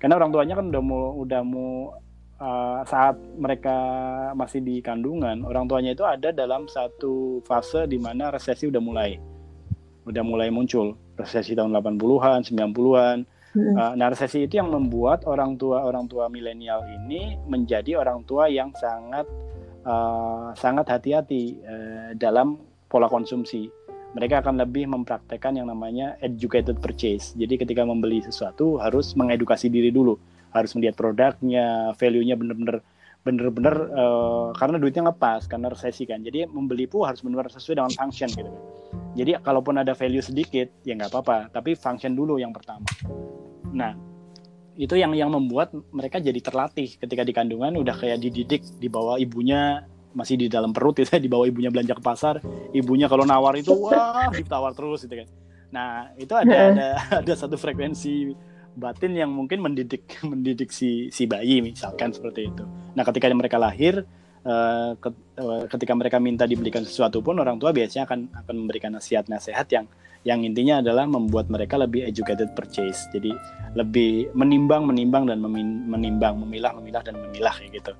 karena 0.00 0.16
orang 0.16 0.32
tuanya 0.32 0.54
kan 0.56 0.72
udah 0.72 0.82
mau 0.82 1.04
udah 1.20 1.40
mau 1.44 1.92
uh, 2.40 2.80
saat 2.88 3.20
mereka 3.36 3.76
masih 4.32 4.64
di 4.64 4.80
kandungan 4.80 5.44
orang 5.44 5.68
tuanya 5.68 5.92
itu 5.92 6.04
ada 6.04 6.32
dalam 6.32 6.64
satu 6.64 7.44
fase 7.44 7.84
di 7.84 8.00
mana 8.00 8.32
resesi 8.32 8.72
udah 8.72 8.80
mulai 8.80 9.20
udah 10.04 10.22
mulai 10.24 10.48
muncul. 10.52 10.96
Resesi 11.14 11.54
tahun 11.54 11.72
80-an 11.72 12.40
90-an 12.44 13.16
Uh, 13.54 13.94
nah 13.94 14.10
resesi 14.10 14.50
itu 14.50 14.58
yang 14.58 14.66
membuat 14.66 15.30
orang 15.30 15.54
tua 15.54 15.86
orang 15.86 16.10
tua 16.10 16.26
milenial 16.26 16.82
ini 16.90 17.38
menjadi 17.46 18.02
orang 18.02 18.26
tua 18.26 18.50
yang 18.50 18.74
sangat 18.74 19.22
uh, 19.86 20.50
sangat 20.58 20.90
hati-hati 20.90 21.62
uh, 21.62 22.10
dalam 22.18 22.58
pola 22.90 23.06
konsumsi. 23.06 23.70
Mereka 24.14 24.46
akan 24.46 24.62
lebih 24.62 24.86
mempraktekkan 24.90 25.58
yang 25.58 25.66
namanya 25.66 26.14
educated 26.22 26.78
purchase. 26.78 27.34
Jadi 27.34 27.58
ketika 27.58 27.82
membeli 27.82 28.22
sesuatu 28.22 28.78
harus 28.78 29.14
mengedukasi 29.18 29.66
diri 29.66 29.90
dulu, 29.90 30.14
harus 30.54 30.70
melihat 30.78 30.94
produknya, 30.94 31.90
value-nya 31.98 32.38
benar-benar 32.38 32.78
benar-benar 33.24 33.74
uh, 33.96 34.48
karena 34.52 34.76
duitnya 34.76 35.08
ngepas 35.10 35.48
karena 35.48 35.72
resesi 35.72 36.04
kan. 36.04 36.20
Jadi 36.20 36.44
membeli 36.46 36.84
pun 36.84 37.08
harus 37.08 37.24
benar-benar 37.24 37.50
sesuai 37.50 37.80
dengan 37.80 37.92
function 37.92 38.28
gitu 38.28 38.50
kan. 38.52 38.64
Jadi 39.14 39.30
kalaupun 39.40 39.80
ada 39.80 39.96
value 39.96 40.22
sedikit 40.22 40.68
ya 40.84 40.94
nggak 40.94 41.10
apa-apa, 41.10 41.50
tapi 41.50 41.72
function 41.74 42.12
dulu 42.12 42.36
yang 42.36 42.52
pertama. 42.52 42.84
Nah, 43.74 43.94
itu 44.74 44.94
yang 44.98 45.14
yang 45.14 45.30
membuat 45.30 45.70
mereka 45.94 46.18
jadi 46.18 46.38
terlatih 46.42 46.98
ketika 46.98 47.22
di 47.22 47.32
kandungan 47.32 47.78
udah 47.78 47.94
kayak 47.94 48.18
dididik 48.18 48.62
di 48.78 48.90
bawah 48.90 49.16
ibunya 49.22 49.86
masih 50.14 50.38
di 50.38 50.46
dalam 50.46 50.70
perut 50.70 50.98
itu 50.98 51.14
di 51.18 51.30
bawah 51.30 51.46
ibunya 51.46 51.70
belanja 51.70 51.94
ke 51.98 52.02
pasar 52.02 52.42
ibunya 52.70 53.10
kalau 53.10 53.26
nawar 53.26 53.54
itu 53.58 53.74
wah 53.74 54.30
ditawar 54.30 54.74
terus 54.74 55.06
gitu 55.06 55.22
kan 55.22 55.28
nah 55.74 56.10
itu 56.18 56.30
ada 56.34 56.70
ada 56.70 56.88
ada 57.22 57.32
satu 57.34 57.58
frekuensi 57.58 58.34
batin 58.74 59.14
yang 59.14 59.30
mungkin 59.30 59.62
mendidik 59.62 60.06
mendidik 60.30 60.70
si 60.74 61.08
si 61.14 61.24
bayi 61.24 61.62
misalkan 61.62 62.10
seperti 62.10 62.50
itu. 62.50 62.64
Nah 62.94 63.02
ketika 63.06 63.30
mereka 63.30 63.56
lahir 63.58 64.04
uh, 64.44 64.92
ketika 65.70 65.92
mereka 65.96 66.18
minta 66.20 66.44
dibelikan 66.44 66.84
sesuatu 66.84 67.24
pun 67.24 67.38
orang 67.40 67.56
tua 67.58 67.72
biasanya 67.72 68.04
akan 68.06 68.20
akan 68.44 68.54
memberikan 68.54 68.94
nasihat-nasihat 68.94 69.66
yang 69.72 69.86
yang 70.24 70.40
intinya 70.40 70.80
adalah 70.80 71.04
membuat 71.04 71.52
mereka 71.52 71.76
lebih 71.76 72.08
educated 72.08 72.56
purchase. 72.56 73.04
Jadi 73.12 73.36
lebih 73.76 74.32
menimbang, 74.32 74.88
menimbang 74.88 75.28
dan 75.28 75.44
menimbang, 75.44 76.40
memilah, 76.40 76.72
memilah 76.80 77.02
dan 77.04 77.20
memilah 77.20 77.52
kayak 77.60 77.84
gitu. 77.84 77.92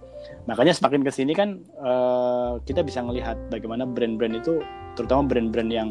Makanya 0.49 0.73
semakin 0.73 1.05
ke 1.05 1.13
sini 1.13 1.33
kan 1.37 1.61
uh, 1.85 2.57
kita 2.65 2.81
bisa 2.81 3.05
melihat 3.05 3.37
bagaimana 3.53 3.85
brand-brand 3.85 4.41
itu 4.41 4.65
terutama 4.97 5.29
brand-brand 5.29 5.69
yang 5.69 5.89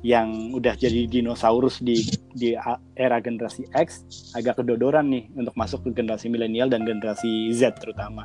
yang 0.00 0.54
udah 0.56 0.72
jadi 0.78 1.04
dinosaurus 1.10 1.84
di 1.84 2.00
di 2.32 2.56
era 2.96 3.20
generasi 3.20 3.68
X 3.76 4.06
agak 4.32 4.64
kedodoran 4.64 5.12
nih 5.12 5.28
untuk 5.36 5.52
masuk 5.60 5.84
ke 5.84 5.92
generasi 5.92 6.32
milenial 6.32 6.72
dan 6.72 6.88
generasi 6.88 7.52
Z 7.52 7.76
terutama. 7.84 8.24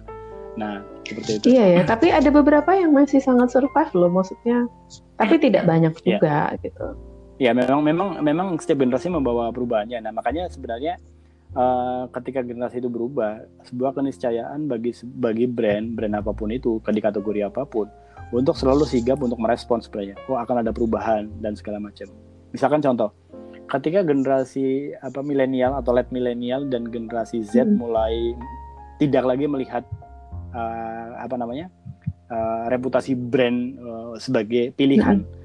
Nah, 0.56 0.84
seperti 1.04 1.32
itu. 1.40 1.46
Iya 1.56 1.80
ya, 1.80 1.82
tapi 1.84 2.12
ada 2.12 2.28
beberapa 2.32 2.72
yang 2.76 2.92
masih 2.96 3.20
sangat 3.24 3.52
survive 3.52 3.92
loh 3.96 4.12
maksudnya. 4.12 4.68
Tapi 5.20 5.36
tidak 5.40 5.68
banyak 5.68 5.96
iya. 6.00 6.04
juga 6.04 6.36
yeah. 6.56 6.64
gitu 6.64 7.11
ya 7.42 7.58
memang 7.58 7.82
memang 7.82 8.10
memang 8.22 8.48
setiap 8.62 8.86
generasi 8.86 9.10
membawa 9.10 9.50
perubahannya. 9.50 9.98
Nah 9.98 10.14
makanya 10.14 10.46
sebenarnya 10.54 11.02
uh, 11.58 12.06
ketika 12.14 12.46
generasi 12.46 12.78
itu 12.78 12.90
berubah 12.94 13.42
sebuah 13.66 13.98
keniscayaan 13.98 14.70
bagi 14.70 14.94
bagi 15.18 15.50
brand 15.50 15.98
brand 15.98 16.22
apa 16.22 16.38
pun 16.38 16.54
itu 16.54 16.78
di 16.78 17.02
kategori 17.02 17.50
apa 17.50 17.66
pun 17.66 17.90
untuk 18.30 18.54
selalu 18.54 18.86
sigap 18.86 19.18
untuk 19.26 19.42
merespons 19.42 19.90
sebenarnya. 19.90 20.22
Oh 20.30 20.38
akan 20.38 20.62
ada 20.62 20.70
perubahan 20.70 21.26
dan 21.42 21.58
segala 21.58 21.82
macam. 21.82 22.06
Misalkan 22.54 22.86
contoh 22.86 23.10
ketika 23.74 24.06
generasi 24.06 24.94
apa 25.02 25.26
milenial 25.26 25.82
atau 25.82 25.98
late 25.98 26.14
milenial 26.14 26.70
dan 26.70 26.94
generasi 26.94 27.42
Z 27.42 27.66
hmm. 27.66 27.82
mulai 27.82 28.38
tidak 29.02 29.26
lagi 29.26 29.50
melihat 29.50 29.82
uh, 30.54 31.18
apa 31.18 31.42
namanya 31.42 31.74
uh, 32.30 32.70
reputasi 32.70 33.18
brand 33.18 33.82
uh, 33.82 34.14
sebagai 34.22 34.78
pilihan. 34.78 35.26
Hmm 35.26 35.41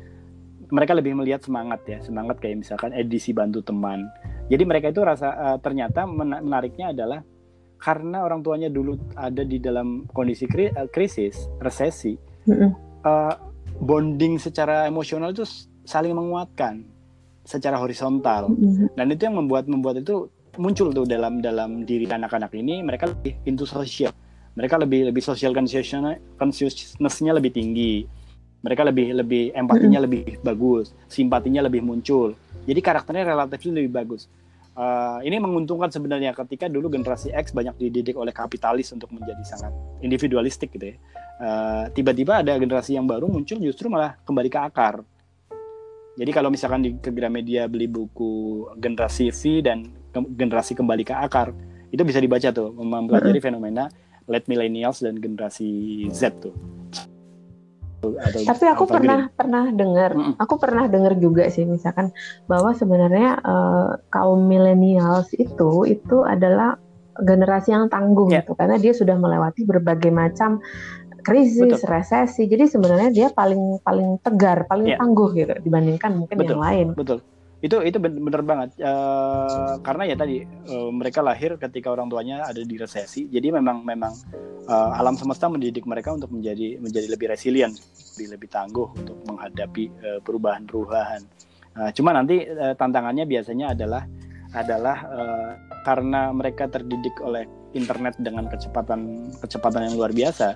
mereka 0.71 0.93
lebih 0.99 1.15
melihat 1.15 1.43
semangat 1.43 1.81
ya 1.87 1.99
semangat 2.03 2.43
kayak 2.43 2.67
misalkan 2.67 2.91
edisi 2.91 3.31
bantu 3.31 3.63
teman 3.63 4.07
jadi 4.51 4.63
mereka 4.67 4.91
itu 4.91 5.03
rasa 5.03 5.29
uh, 5.35 5.59
ternyata 5.63 6.07
menariknya 6.07 6.91
adalah 6.95 7.21
karena 7.77 8.25
orang 8.25 8.41
tuanya 8.41 8.69
dulu 8.73 8.97
ada 9.15 9.45
di 9.45 9.61
dalam 9.61 10.09
kondisi 10.11 10.49
kri 10.49 10.73
uh, 10.73 10.89
krisis 10.91 11.47
resesi 11.63 12.17
mm-hmm. 12.49 12.71
uh, 13.05 13.35
bonding 13.79 14.41
secara 14.41 14.89
emosional 14.89 15.31
itu 15.31 15.45
saling 15.87 16.17
menguatkan 16.17 16.83
secara 17.47 17.79
horizontal 17.79 18.51
mm-hmm. 18.51 18.97
dan 18.99 19.07
itu 19.13 19.23
yang 19.29 19.37
membuat 19.39 19.71
membuat 19.71 20.03
itu 20.03 20.27
muncul 20.57 20.91
tuh 20.91 21.05
dalam 21.05 21.45
dalam 21.45 21.85
diri 21.85 22.09
anak-anak 22.09 22.51
ini 22.57 22.81
mereka 22.81 23.13
lebih 23.13 23.37
into 23.45 23.69
sosial 23.69 24.11
mereka 24.57 24.81
lebih 24.81 25.13
lebih 25.13 25.21
social 25.21 25.53
consciousness-nya 25.53 27.37
lebih 27.37 27.53
tinggi 27.53 28.09
mereka 28.67 28.83
lebih 28.83 29.15
lebih 29.15 29.55
empatinya 29.55 30.03
lebih 30.03 30.43
bagus 30.43 30.91
simpatinya 31.07 31.63
lebih 31.63 31.87
muncul. 31.87 32.35
Jadi 32.67 32.81
karakternya 32.83 33.23
relatif 33.23 33.63
lebih 33.71 33.95
bagus. 33.95 34.27
Uh, 34.77 35.25
ini 35.25 35.41
menguntungkan 35.41 35.89
sebenarnya 35.89 36.37
ketika 36.37 36.69
dulu 36.69 36.93
generasi 36.93 37.33
X 37.33 37.55
banyak 37.55 37.79
dididik 37.81 38.19
oleh 38.19 38.35
kapitalis 38.35 38.93
untuk 38.93 39.09
menjadi 39.15 39.41
sangat 39.47 39.73
individualistik 40.03 40.75
gitu 40.75 40.93
ya. 40.93 40.97
Uh, 41.39 41.85
tiba-tiba 41.95 42.43
ada 42.43 42.59
generasi 42.59 42.99
yang 42.99 43.07
baru 43.07 43.31
muncul 43.31 43.57
justru 43.63 43.87
malah 43.87 44.19
kembali 44.27 44.51
ke 44.51 44.59
akar. 44.59 45.01
Jadi 46.17 46.31
kalau 46.35 46.51
misalkan 46.51 46.81
di 46.83 46.91
ke 46.99 47.15
Gramedia 47.15 47.71
beli 47.71 47.87
buku 47.87 48.67
generasi 48.77 49.31
V 49.31 49.63
dan 49.63 49.95
generasi 50.13 50.73
kembali 50.75 51.05
ke 51.07 51.15
akar 51.15 51.53
itu 51.93 52.03
bisa 52.03 52.19
dibaca 52.19 52.49
tuh 52.51 52.73
mempelajari 52.73 53.39
fenomena 53.39 53.87
late 54.27 54.49
millennials 54.51 55.05
dan 55.05 55.17
generasi 55.21 56.05
Z 56.11 56.41
tuh 56.43 56.57
atau 58.03 58.39
tapi 58.45 58.65
aku 58.69 58.85
pernah 58.85 59.27
green. 59.27 59.37
pernah 59.37 59.65
dengar 59.73 60.11
mm 60.15 60.23
-mm. 60.23 60.35
aku 60.39 60.55
pernah 60.61 60.85
dengar 60.87 61.17
juga 61.17 61.49
sih 61.49 61.65
misalkan 61.65 62.13
bahwa 62.47 62.77
sebenarnya 62.77 63.41
uh, 63.41 63.99
kaum 64.13 64.47
millennials 64.47 65.33
itu 65.37 65.89
itu 65.89 66.23
adalah 66.23 66.77
generasi 67.17 67.73
yang 67.73 67.89
tangguh 67.89 68.29
yeah. 68.29 68.45
gitu 68.45 68.53
karena 68.53 68.77
dia 68.77 68.93
sudah 68.93 69.17
melewati 69.17 69.65
berbagai 69.65 70.13
macam 70.13 70.61
krisis, 71.27 71.83
Betul. 71.83 71.91
resesi. 71.91 72.43
Jadi 72.47 72.71
sebenarnya 72.71 73.11
dia 73.11 73.29
paling 73.35 73.83
paling 73.83 74.23
tegar, 74.23 74.63
paling 74.71 74.95
yeah. 74.95 75.01
tangguh 75.03 75.35
gitu 75.35 75.59
dibandingkan 75.59 76.15
mungkin 76.23 76.37
Betul. 76.39 76.55
yang 76.55 76.63
lain. 76.63 76.87
Betul. 76.95 77.19
Itu 77.67 77.83
itu 77.83 77.99
benar 77.99 78.47
banget. 78.47 78.79
Uh, 78.79 79.83
karena 79.83 80.07
ya 80.07 80.15
tadi 80.15 80.47
uh, 80.71 80.91
mereka 80.95 81.19
lahir 81.19 81.59
ketika 81.59 81.91
orang 81.91 82.07
tuanya 82.07 82.47
ada 82.47 82.63
di 82.63 82.79
resesi. 82.79 83.27
Jadi 83.27 83.51
memang 83.51 83.83
memang 83.83 84.15
uh, 84.71 84.95
alam 84.95 85.19
semesta 85.19 85.51
mendidik 85.51 85.83
mereka 85.83 86.15
untuk 86.15 86.31
menjadi 86.31 86.79
menjadi 86.79 87.11
lebih 87.11 87.27
resilient, 87.27 87.75
lebih 88.15 88.39
lebih 88.39 88.49
tangguh 88.55 88.89
untuk 88.95 89.19
menghadapi 89.27 89.91
uh, 89.91 90.21
perubahan-perubahan. 90.23 91.27
Uh, 91.75 91.91
cuma 91.91 92.15
nanti 92.15 92.47
uh, 92.47 92.79
tantangannya 92.79 93.27
biasanya 93.27 93.75
adalah 93.75 94.07
adalah 94.55 94.97
uh, 95.11 95.51
karena 95.83 96.31
mereka 96.31 96.71
terdidik 96.71 97.19
oleh 97.19 97.51
internet 97.75 98.15
dengan 98.21 98.47
kecepatan 98.47 99.31
kecepatan 99.43 99.91
yang 99.91 99.95
luar 99.99 100.13
biasa, 100.15 100.55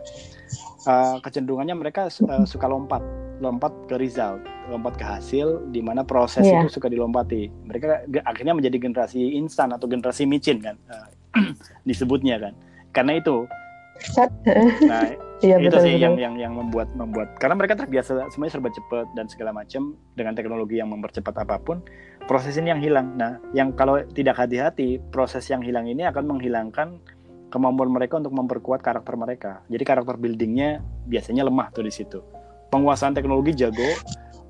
uh, 0.87 1.17
kecenderungannya 1.25 1.77
mereka 1.77 2.09
uh, 2.09 2.47
suka 2.47 2.67
lompat, 2.71 3.03
lompat 3.43 3.73
ke 3.91 3.97
result, 3.99 4.41
lompat 4.71 4.95
ke 4.97 5.05
hasil, 5.05 5.71
di 5.75 5.81
mana 5.83 6.07
proses 6.07 6.47
yeah. 6.47 6.63
itu 6.63 6.79
suka 6.79 6.87
dilompati. 6.87 7.51
Mereka 7.67 8.11
akhirnya 8.25 8.55
menjadi 8.57 8.77
generasi 8.79 9.35
instan 9.37 9.75
atau 9.75 9.91
generasi 9.91 10.25
micin 10.25 10.63
kan, 10.63 10.77
uh, 10.91 11.09
disebutnya 11.89 12.39
kan. 12.39 12.55
Karena 12.91 13.23
itu, 13.23 13.47
nah 14.91 15.30
Iya, 15.41 15.57
itu 15.57 15.73
betul, 15.73 15.85
sih 15.89 15.93
betul. 15.97 16.05
yang 16.05 16.15
yang 16.21 16.35
yang 16.37 16.53
membuat 16.53 16.93
membuat 16.93 17.33
karena 17.41 17.57
mereka 17.57 17.73
terbiasa 17.81 18.29
semuanya 18.29 18.53
serba 18.61 18.69
cepat 18.77 19.09
dan 19.17 19.25
segala 19.25 19.57
macam 19.57 19.97
dengan 20.13 20.37
teknologi 20.37 20.77
yang 20.77 20.93
mempercepat 20.93 21.33
apa 21.41 21.57
pun 21.57 21.81
proses 22.29 22.61
ini 22.61 22.69
yang 22.69 22.81
hilang. 22.85 23.17
Nah, 23.17 23.41
yang 23.57 23.73
kalau 23.73 24.05
tidak 24.13 24.37
hati-hati 24.37 25.01
proses 25.09 25.49
yang 25.49 25.65
hilang 25.65 25.89
ini 25.89 26.05
akan 26.05 26.37
menghilangkan 26.37 27.01
kemampuan 27.49 27.91
mereka 27.91 28.21
untuk 28.21 28.37
memperkuat 28.37 28.85
karakter 28.85 29.17
mereka. 29.17 29.53
Jadi 29.73 29.83
karakter 29.83 30.21
buildingnya 30.21 30.85
biasanya 31.09 31.49
lemah 31.49 31.73
tuh 31.73 31.89
di 31.89 31.93
situ. 31.93 32.21
Penguasaan 32.71 33.17
teknologi 33.17 33.57
jago, 33.59 33.91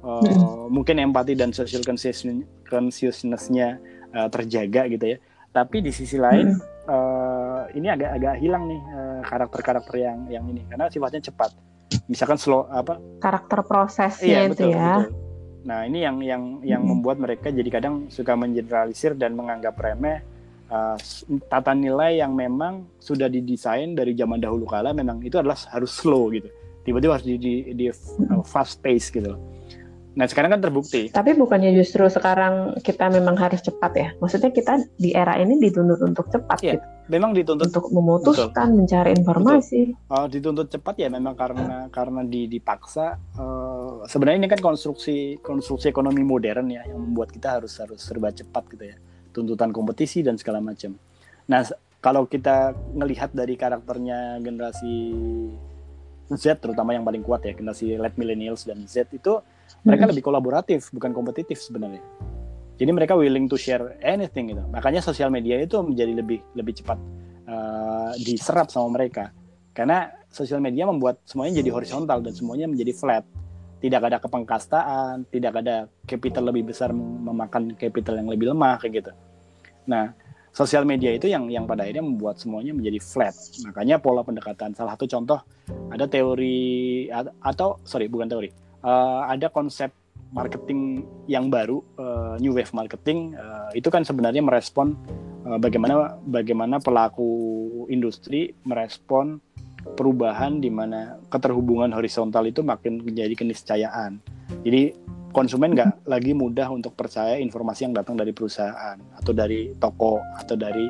uh, 0.04 0.20
hmm. 0.20 0.68
mungkin 0.68 1.00
empati 1.00 1.32
dan 1.32 1.56
social 1.56 1.80
consciousness-nya 1.86 3.80
uh, 4.12 4.28
terjaga 4.28 4.90
gitu 4.92 5.16
ya. 5.16 5.18
Tapi 5.50 5.80
di 5.80 5.90
sisi 5.90 6.20
lain 6.20 6.52
hmm. 6.52 6.60
uh, 6.86 7.64
ini 7.72 7.88
agak-agak 7.88 8.34
hilang 8.44 8.68
nih 8.68 8.80
karakter-karakter 9.22 9.94
yang 9.96 10.18
yang 10.28 10.44
ini. 10.48 10.64
Karena 10.68 10.90
sifatnya 10.90 11.32
cepat. 11.32 11.50
Misalkan 12.06 12.38
slow 12.38 12.66
apa? 12.70 12.98
Karakter 13.18 13.66
prosesnya 13.66 14.46
iya, 14.46 14.50
itu 14.50 14.70
ya. 14.70 15.06
betul. 15.06 15.28
nah 15.60 15.84
ini 15.84 16.00
yang 16.00 16.16
yang 16.24 16.42
yang 16.64 16.80
hmm. 16.80 17.04
membuat 17.04 17.20
mereka 17.20 17.52
jadi 17.52 17.68
kadang 17.68 18.08
suka 18.08 18.32
mengeneralisir 18.32 19.12
dan 19.12 19.36
menganggap 19.36 19.76
remeh 19.76 20.24
uh, 20.72 20.96
tata 21.52 21.76
nilai 21.76 22.16
yang 22.16 22.32
memang 22.32 22.88
sudah 22.96 23.28
didesain 23.28 23.92
dari 23.92 24.16
zaman 24.16 24.40
dahulu 24.40 24.64
kala 24.64 24.96
memang 24.96 25.20
itu 25.20 25.36
adalah 25.36 25.60
harus 25.68 25.92
slow 25.92 26.32
gitu. 26.32 26.48
Tiba-tiba 26.80 27.12
harus 27.20 27.28
di, 27.28 27.36
di, 27.36 27.54
di 27.76 27.86
uh, 27.92 28.40
fast 28.40 28.80
pace 28.80 29.12
gitu 29.12 29.36
loh 29.36 29.59
Nah 30.18 30.26
sekarang 30.26 30.50
kan 30.58 30.60
terbukti. 30.62 31.06
Tapi 31.06 31.38
bukannya 31.38 31.70
justru 31.70 32.02
sekarang 32.10 32.74
kita 32.82 33.06
memang 33.14 33.38
harus 33.38 33.62
cepat 33.62 33.92
ya? 33.94 34.08
Maksudnya 34.18 34.50
kita 34.50 34.82
di 34.98 35.14
era 35.14 35.38
ini 35.38 35.62
dituntut 35.62 36.02
untuk 36.02 36.26
cepat 36.34 36.58
ya, 36.58 36.74
gitu. 36.74 36.86
Memang 37.10 37.30
dituntut 37.30 37.70
untuk 37.70 37.86
memutuskan, 37.94 38.74
betul. 38.74 38.78
mencari 38.82 39.10
informasi. 39.14 39.80
Uh, 40.10 40.26
dituntut 40.26 40.66
cepat 40.66 40.94
ya 40.98 41.08
memang 41.10 41.38
karena 41.38 41.86
karena 41.94 42.26
di, 42.26 42.50
dipaksa. 42.50 43.22
Uh, 43.38 44.02
sebenarnya 44.10 44.46
ini 44.46 44.50
kan 44.50 44.58
konstruksi 44.58 45.38
konstruksi 45.38 45.86
ekonomi 45.86 46.26
modern 46.26 46.66
ya 46.74 46.82
yang 46.90 46.98
membuat 46.98 47.30
kita 47.30 47.62
harus 47.62 47.78
harus 47.78 48.02
serba 48.02 48.34
cepat 48.34 48.66
gitu 48.74 48.84
ya. 48.90 48.96
Tuntutan 49.30 49.70
kompetisi 49.70 50.26
dan 50.26 50.34
segala 50.34 50.58
macam. 50.58 50.98
Nah 51.46 51.62
kalau 52.02 52.26
kita 52.26 52.74
ngelihat 52.98 53.30
dari 53.30 53.54
karakternya 53.54 54.42
generasi 54.42 55.14
Z 56.30 56.62
terutama 56.62 56.94
yang 56.94 57.02
paling 57.02 57.22
kuat 57.26 57.42
ya 57.42 57.54
generasi 57.54 57.98
late 57.98 58.14
millennials 58.18 58.62
dan 58.62 58.86
Z 58.86 59.10
itu 59.10 59.42
mereka 59.84 60.04
hmm. 60.04 60.12
lebih 60.12 60.24
kolaboratif 60.24 60.92
bukan 60.92 61.10
kompetitif 61.16 61.60
sebenarnya. 61.60 62.02
Jadi 62.80 62.90
mereka 62.96 63.12
willing 63.12 63.44
to 63.44 63.60
share 63.60 64.00
anything 64.00 64.56
gitu. 64.56 64.64
Makanya 64.72 65.04
sosial 65.04 65.28
media 65.28 65.60
itu 65.60 65.76
menjadi 65.84 66.16
lebih 66.16 66.40
lebih 66.56 66.80
cepat 66.80 66.96
uh, 67.44 68.12
diserap 68.16 68.72
sama 68.72 68.96
mereka. 68.96 69.36
Karena 69.76 70.08
sosial 70.32 70.64
media 70.64 70.88
membuat 70.88 71.20
semuanya 71.28 71.60
jadi 71.60 71.70
horizontal 71.72 72.24
dan 72.24 72.32
semuanya 72.32 72.66
menjadi 72.68 72.92
flat. 72.96 73.24
Tidak 73.80 74.00
ada 74.00 74.20
kepengkastaan 74.20 75.28
tidak 75.32 75.60
ada 75.60 75.88
capital 76.04 76.52
lebih 76.52 76.72
besar 76.72 76.92
memakan 76.96 77.76
capital 77.76 78.20
yang 78.20 78.28
lebih 78.28 78.52
lemah 78.52 78.80
kayak 78.80 79.04
gitu. 79.04 79.12
Nah 79.88 80.12
sosial 80.52 80.84
media 80.88 81.12
itu 81.12 81.28
yang 81.28 81.48
yang 81.52 81.64
pada 81.64 81.84
akhirnya 81.84 82.04
membuat 82.04 82.40
semuanya 82.40 82.72
menjadi 82.72 83.00
flat. 83.00 83.36
Makanya 83.64 84.00
pola 84.00 84.24
pendekatan 84.24 84.72
salah 84.72 84.96
satu 84.96 85.04
contoh 85.08 85.40
ada 85.92 86.04
teori 86.08 87.08
atau 87.44 87.80
sorry 87.84 88.08
bukan 88.08 88.28
teori 88.28 88.69
uh, 88.84 89.28
ada 89.28 89.48
konsep 89.52 89.90
marketing 90.30 91.02
yang 91.26 91.50
baru 91.50 91.82
uh, 91.98 92.38
new 92.38 92.54
wave 92.54 92.70
marketing 92.70 93.34
uh, 93.34 93.70
itu 93.74 93.90
kan 93.90 94.06
sebenarnya 94.06 94.42
merespon 94.42 94.94
uh, 95.46 95.58
bagaimana 95.58 96.20
bagaimana 96.22 96.78
pelaku 96.78 97.26
industri 97.90 98.54
merespon 98.62 99.42
perubahan 99.80 100.60
di 100.60 100.68
mana 100.68 101.18
keterhubungan 101.32 101.90
horizontal 101.96 102.44
itu 102.44 102.60
makin 102.60 103.00
menjadi 103.00 103.32
keniscayaan. 103.32 104.20
Jadi 104.62 104.92
konsumen 105.32 105.72
nggak 105.72 106.04
lagi 106.12 106.36
mudah 106.36 106.68
untuk 106.70 106.94
percaya 106.94 107.40
informasi 107.40 107.88
yang 107.88 107.94
datang 107.96 108.14
dari 108.14 108.30
perusahaan 108.30 108.98
atau 109.16 109.32
dari 109.32 109.72
toko 109.80 110.20
atau 110.36 110.54
dari 110.54 110.86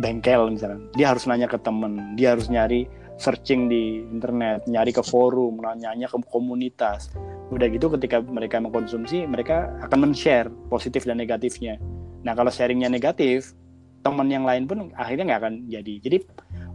bengkel 0.00 0.48
misalnya. 0.54 0.80
Dia 0.96 1.12
harus 1.12 1.26
nanya 1.28 1.50
ke 1.50 1.58
temen, 1.60 2.16
dia 2.16 2.32
harus 2.32 2.48
nyari 2.48 2.88
searching 3.20 3.68
di 3.68 4.00
internet, 4.08 4.64
nyari 4.64 4.96
ke 4.96 5.04
forum, 5.04 5.60
nanya 5.60 6.08
ke 6.08 6.16
komunitas. 6.32 7.12
Udah 7.52 7.68
gitu 7.68 7.92
ketika 7.92 8.24
mereka 8.24 8.56
mengkonsumsi, 8.58 9.28
mereka 9.28 9.68
akan 9.84 10.08
men-share 10.08 10.48
positif 10.72 11.04
dan 11.04 11.20
negatifnya. 11.20 11.76
Nah 12.24 12.32
kalau 12.32 12.48
sharingnya 12.48 12.88
negatif, 12.88 13.52
teman 14.00 14.32
yang 14.32 14.48
lain 14.48 14.64
pun 14.64 14.88
akhirnya 14.96 15.36
nggak 15.36 15.40
akan 15.44 15.54
jadi. 15.68 15.94
Jadi 16.00 16.16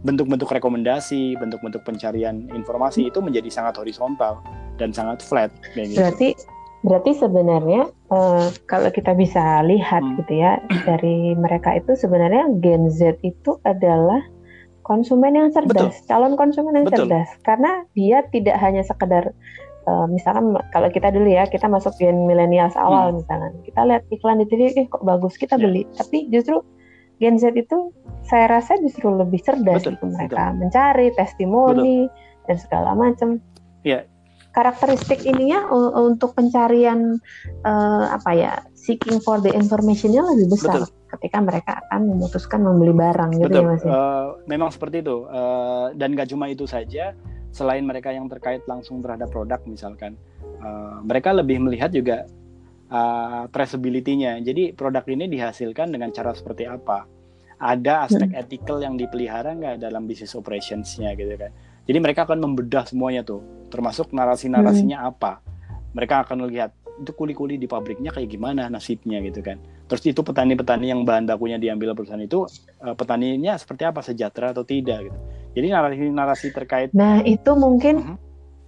bentuk-bentuk 0.06 0.46
rekomendasi, 0.46 1.34
bentuk-bentuk 1.42 1.82
pencarian 1.82 2.46
informasi 2.54 3.10
itu 3.10 3.18
menjadi 3.18 3.50
sangat 3.50 3.82
horizontal 3.82 4.38
dan 4.78 4.94
sangat 4.94 5.26
flat. 5.26 5.50
Gitu. 5.74 5.98
Berarti 5.98 6.38
berarti 6.86 7.18
sebenarnya 7.18 7.90
uh, 8.14 8.46
kalau 8.70 8.94
kita 8.94 9.18
bisa 9.18 9.66
lihat 9.66 10.06
hmm. 10.06 10.22
gitu 10.22 10.32
ya 10.38 10.62
dari 10.86 11.34
mereka 11.34 11.74
itu 11.74 11.98
sebenarnya 11.98 12.46
Gen 12.62 12.86
Z 12.94 13.18
itu 13.26 13.58
adalah 13.66 14.22
konsumen 14.86 15.34
yang 15.34 15.50
cerdas, 15.50 15.98
Betul. 15.98 16.06
calon 16.06 16.38
konsumen 16.38 16.78
yang 16.78 16.86
Betul. 16.86 17.10
cerdas, 17.10 17.28
karena 17.42 17.82
dia 17.98 18.22
tidak 18.30 18.54
hanya 18.62 18.86
sekedar 18.86 19.34
uh, 19.90 20.06
misalkan 20.06 20.54
kalau 20.70 20.86
kita 20.94 21.10
dulu 21.10 21.26
ya 21.26 21.50
kita 21.50 21.66
masuk 21.66 21.90
gen 21.98 22.30
milenial 22.30 22.70
awal 22.78 23.10
hmm. 23.10 23.18
misalkan 23.18 23.52
kita 23.66 23.80
lihat 23.82 24.02
iklan 24.14 24.38
di 24.38 24.46
TV, 24.46 24.70
eh 24.78 24.86
kok 24.86 25.02
bagus 25.02 25.34
kita 25.34 25.58
yeah. 25.58 25.64
beli, 25.66 25.82
tapi 25.98 26.30
justru 26.30 26.62
Gen 27.16 27.40
Z 27.40 27.56
itu 27.56 27.96
saya 28.26 28.60
rasa 28.60 28.76
justru 28.82 29.08
lebih 29.08 29.40
cerdas 29.40 29.80
Betul. 29.80 29.96
gitu 29.96 30.04
mereka 30.12 30.52
Betul. 30.52 30.58
mencari 30.60 31.08
testimoni 31.16 31.96
Betul. 32.04 32.44
dan 32.44 32.56
segala 32.60 32.90
macam. 32.92 33.28
Yeah. 33.86 34.04
Karakteristik 34.52 35.24
ininya 35.28 35.68
untuk 36.00 36.32
pencarian 36.32 37.20
uh, 37.68 38.04
apa 38.16 38.30
ya 38.32 38.52
seeking 38.86 39.18
for 39.18 39.42
the 39.42 39.50
informationnya 39.50 40.22
lebih 40.22 40.54
besar. 40.54 40.86
Betul 40.86 40.94
ketika 41.06 41.38
mereka 41.38 41.72
akan 41.86 42.00
memutuskan 42.12 42.60
membeli 42.66 42.92
barang 42.92 43.30
gitu 43.38 43.48
Betul. 43.48 43.62
ya 43.62 43.70
mas 43.70 43.82
Uh, 43.86 44.26
memang 44.50 44.70
seperti 44.74 45.06
itu 45.06 45.24
uh, 45.30 45.94
dan 45.94 46.12
gak 46.18 46.28
cuma 46.34 46.50
itu 46.50 46.66
saja 46.66 47.14
selain 47.54 47.86
mereka 47.86 48.12
yang 48.12 48.26
terkait 48.28 48.66
langsung 48.66 49.00
terhadap 49.00 49.30
produk 49.30 49.62
misalkan 49.64 50.18
uh, 50.60 51.00
mereka 51.06 51.30
lebih 51.32 51.62
melihat 51.62 51.94
juga 51.94 52.26
uh, 52.90 53.46
traceability-nya 53.48 54.42
jadi 54.42 54.74
produk 54.74 55.06
ini 55.08 55.30
dihasilkan 55.30 55.94
dengan 55.94 56.10
cara 56.10 56.34
seperti 56.34 56.66
apa 56.66 57.06
ada 57.56 58.04
aspek 58.04 58.28
hmm. 58.36 58.42
ethical 58.42 58.82
yang 58.84 59.00
dipelihara 59.00 59.56
nggak 59.56 59.80
dalam 59.80 60.04
bisnis 60.04 60.36
operationsnya 60.36 61.16
gitu 61.16 61.32
kan 61.38 61.54
jadi 61.86 61.98
mereka 62.02 62.26
akan 62.28 62.42
membedah 62.44 62.84
semuanya 62.84 63.24
tuh 63.24 63.40
termasuk 63.72 64.12
narasi-narasinya 64.12 65.00
hmm. 65.00 65.10
apa 65.16 65.40
mereka 65.96 66.28
akan 66.28 66.44
melihat 66.44 66.76
itu 66.96 67.12
kuli-kuli 67.12 67.60
di 67.60 67.68
pabriknya 67.68 68.10
kayak 68.12 68.28
gimana 68.32 68.68
nasibnya 68.72 69.20
gitu 69.20 69.44
kan. 69.44 69.60
Terus 69.86 70.02
itu 70.08 70.20
petani-petani 70.24 70.90
yang 70.90 71.04
bahan 71.04 71.28
bakunya 71.28 71.60
diambil 71.60 71.92
perusahaan 71.92 72.20
itu 72.20 72.48
uh, 72.82 72.94
petaninya 72.96 73.54
seperti 73.60 73.82
apa 73.84 74.00
sejahtera 74.00 74.56
atau 74.56 74.64
tidak 74.64 75.12
gitu. 75.12 75.18
Jadi 75.56 75.66
narasi-narasi 75.72 76.46
terkait 76.52 76.88
Nah, 76.92 77.24
itu 77.24 77.50
mungkin 77.56 77.94
uh 78.00 78.06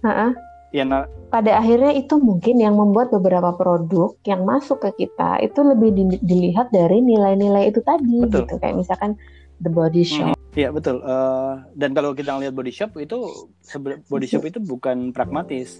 -huh. 0.03 0.07
uh 0.07 0.09
-uh. 0.09 0.31
ya 0.69 0.85
nah, 0.85 1.09
pada 1.33 1.57
akhirnya 1.57 1.93
itu 1.97 2.17
mungkin 2.21 2.61
yang 2.61 2.77
membuat 2.77 3.09
beberapa 3.09 3.53
produk 3.57 4.13
yang 4.25 4.45
masuk 4.45 4.81
ke 4.85 5.05
kita 5.05 5.41
itu 5.41 5.59
lebih 5.65 5.89
di, 5.97 6.03
dilihat 6.21 6.69
dari 6.69 7.01
nilai-nilai 7.01 7.73
itu 7.73 7.81
tadi 7.81 8.21
betul. 8.21 8.45
gitu 8.45 8.53
kayak 8.61 8.77
misalkan 8.77 9.17
the 9.61 9.69
body 9.69 10.05
hmm, 10.05 10.13
shop. 10.13 10.35
Iya 10.57 10.69
hmm, 10.69 10.77
betul. 10.77 10.97
Uh, 11.05 11.61
dan 11.77 11.93
kalau 11.93 12.17
kita 12.17 12.33
lihat 12.37 12.53
body 12.57 12.73
shop 12.73 12.97
itu 12.97 13.49
body 14.09 14.27
shop 14.27 14.43
itu 14.45 14.59
bukan 14.61 15.13
pragmatis. 15.13 15.77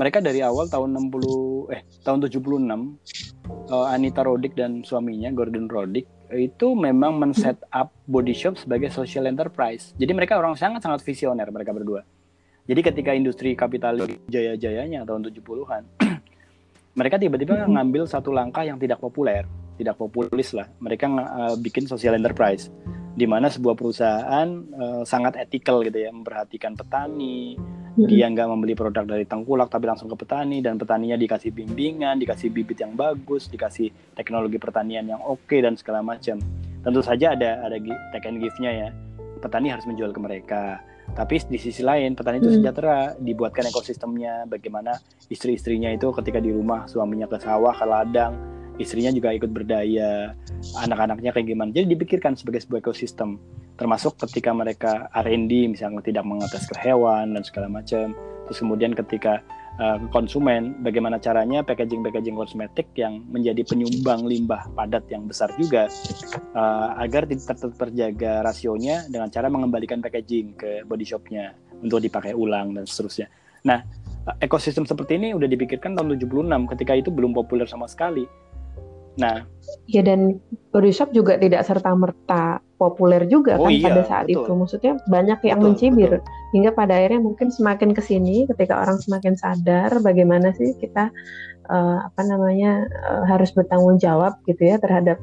Mereka 0.00 0.24
dari 0.24 0.40
awal 0.40 0.64
tahun 0.72 0.96
60 1.12 1.76
eh 1.76 1.84
tahun 2.00 2.24
76 2.24 2.40
uh, 2.40 2.64
eh, 2.64 3.86
Anita 3.92 4.24
Roddick 4.24 4.56
dan 4.56 4.80
suaminya 4.80 5.28
Gordon 5.28 5.68
Roddick 5.68 6.08
itu 6.32 6.72
memang 6.72 7.20
men-set 7.20 7.60
up 7.68 7.92
body 8.08 8.32
shop 8.32 8.56
sebagai 8.56 8.88
social 8.88 9.28
enterprise. 9.28 9.92
Jadi 10.00 10.16
mereka 10.16 10.40
orang 10.40 10.56
sangat-sangat 10.56 11.04
visioner 11.04 11.44
mereka 11.52 11.76
berdua. 11.76 12.00
Jadi 12.64 12.80
ketika 12.80 13.12
industri 13.12 13.52
kapitalis 13.52 14.16
jaya-jayanya 14.32 15.04
tahun 15.04 15.28
70-an, 15.36 15.82
mereka 16.98 17.20
tiba-tiba 17.20 17.68
ngambil 17.68 18.08
satu 18.08 18.32
langkah 18.32 18.64
yang 18.64 18.80
tidak 18.80 19.04
populer, 19.04 19.44
tidak 19.76 20.00
populis 20.00 20.56
lah. 20.56 20.64
Mereka 20.80 21.04
uh, 21.12 21.54
bikin 21.60 21.84
social 21.84 22.16
enterprise 22.16 22.72
di 23.20 23.28
mana 23.28 23.52
sebuah 23.52 23.76
perusahaan 23.76 24.48
uh, 24.72 25.04
sangat 25.04 25.36
etikal 25.36 25.84
gitu 25.84 26.00
ya, 26.00 26.08
memperhatikan 26.08 26.72
petani, 26.72 27.60
dia 28.00 28.32
nggak 28.32 28.48
membeli 28.48 28.72
produk 28.72 29.04
dari 29.04 29.28
tengkulak 29.28 29.68
tapi 29.68 29.84
langsung 29.84 30.08
ke 30.08 30.16
petani 30.16 30.64
dan 30.64 30.80
petaninya 30.80 31.20
dikasih 31.20 31.52
bimbingan, 31.52 32.16
dikasih 32.16 32.48
bibit 32.48 32.80
yang 32.80 32.96
bagus, 32.96 33.52
dikasih 33.52 33.92
teknologi 34.16 34.56
pertanian 34.56 35.04
yang 35.04 35.20
oke 35.20 35.44
okay, 35.44 35.60
dan 35.60 35.76
segala 35.76 36.00
macam. 36.00 36.40
Tentu 36.80 37.04
saja 37.04 37.36
ada 37.36 37.60
ada 37.60 37.76
take 38.16 38.24
and 38.24 38.40
give-nya 38.40 38.70
ya. 38.72 38.88
Petani 39.44 39.68
harus 39.68 39.84
menjual 39.84 40.16
ke 40.16 40.20
mereka 40.20 40.80
tapi 41.10 41.42
di 41.42 41.58
sisi 41.58 41.82
lain 41.82 42.14
petani 42.14 42.38
itu 42.38 42.50
hmm. 42.50 42.56
sejahtera, 42.62 42.98
dibuatkan 43.18 43.66
ekosistemnya, 43.70 44.46
bagaimana 44.46 44.94
istri-istrinya 45.26 45.90
itu 45.90 46.10
ketika 46.14 46.38
di 46.38 46.54
rumah 46.54 46.86
suaminya 46.86 47.26
ke 47.26 47.38
sawah, 47.42 47.74
ke 47.74 47.86
ladang, 47.86 48.32
istrinya 48.80 49.12
juga 49.12 49.36
ikut 49.36 49.52
berdaya, 49.52 50.32
anak-anaknya 50.80 51.30
kayak 51.36 51.46
gimana. 51.52 51.70
Jadi 51.70 51.92
dipikirkan 51.92 52.34
sebagai 52.34 52.64
sebuah 52.64 52.80
ekosistem, 52.80 53.36
termasuk 53.76 54.16
ketika 54.26 54.50
mereka 54.56 55.12
R&D 55.12 55.68
misalnya 55.68 56.00
tidak 56.00 56.24
mengatas 56.24 56.64
ke 56.64 56.74
hewan 56.80 57.36
dan 57.36 57.42
segala 57.44 57.68
macam. 57.68 58.16
Terus 58.48 58.58
kemudian 58.66 58.96
ketika 58.96 59.44
uh, 59.78 59.98
konsumen 60.10 60.76
bagaimana 60.82 61.16
caranya 61.16 61.62
packaging 61.62 62.04
packaging 62.04 62.34
kosmetik 62.34 62.90
yang 62.98 63.22
menjadi 63.30 63.62
penyumbang 63.62 64.26
limbah 64.26 64.68
padat 64.74 65.06
yang 65.08 65.24
besar 65.24 65.48
juga 65.56 65.86
uh, 66.52 66.98
agar 66.98 67.30
tetap 67.30 67.72
terjaga 67.78 68.42
rasionya 68.42 69.06
dengan 69.06 69.32
cara 69.32 69.46
mengembalikan 69.46 70.02
packaging 70.02 70.58
ke 70.58 70.82
body 70.84 71.06
shopnya 71.06 71.54
untuk 71.80 72.02
dipakai 72.02 72.34
ulang 72.34 72.74
dan 72.74 72.84
seterusnya. 72.84 73.30
Nah 73.64 73.80
ekosistem 74.44 74.84
seperti 74.84 75.16
ini 75.16 75.32
udah 75.32 75.48
dipikirkan 75.48 75.96
tahun 75.96 76.20
76 76.20 76.72
ketika 76.76 76.92
itu 76.98 77.08
belum 77.08 77.32
populer 77.32 77.64
sama 77.64 77.88
sekali. 77.88 78.28
Nah, 79.20 79.44
ya 79.86 80.02
dan 80.02 80.40
body 80.72 80.90
shop 80.90 81.12
juga 81.12 81.36
tidak 81.36 81.62
serta 81.68 81.92
merta 81.92 82.58
populer 82.80 83.28
juga 83.28 83.60
oh, 83.60 83.68
kan 83.68 83.72
iya, 83.76 83.86
pada 83.92 84.02
saat 84.08 84.26
betul. 84.26 84.44
itu. 84.48 84.52
Maksudnya 84.56 84.92
banyak 85.06 85.40
yang 85.44 85.60
betul, 85.60 85.68
mencibir 85.68 86.10
betul. 86.18 86.52
hingga 86.56 86.70
pada 86.72 86.92
akhirnya 86.96 87.20
mungkin 87.20 87.48
semakin 87.52 87.90
ke 87.92 88.02
sini 88.02 88.48
ketika 88.48 88.80
orang 88.80 88.96
semakin 88.98 89.36
sadar 89.36 89.92
bagaimana 90.00 90.56
sih 90.56 90.72
kita 90.80 91.12
uh, 91.68 91.98
apa 92.08 92.22
namanya 92.24 92.88
uh, 93.06 93.24
harus 93.28 93.52
bertanggung 93.52 94.00
jawab 94.00 94.40
gitu 94.48 94.64
ya 94.64 94.80
terhadap 94.80 95.20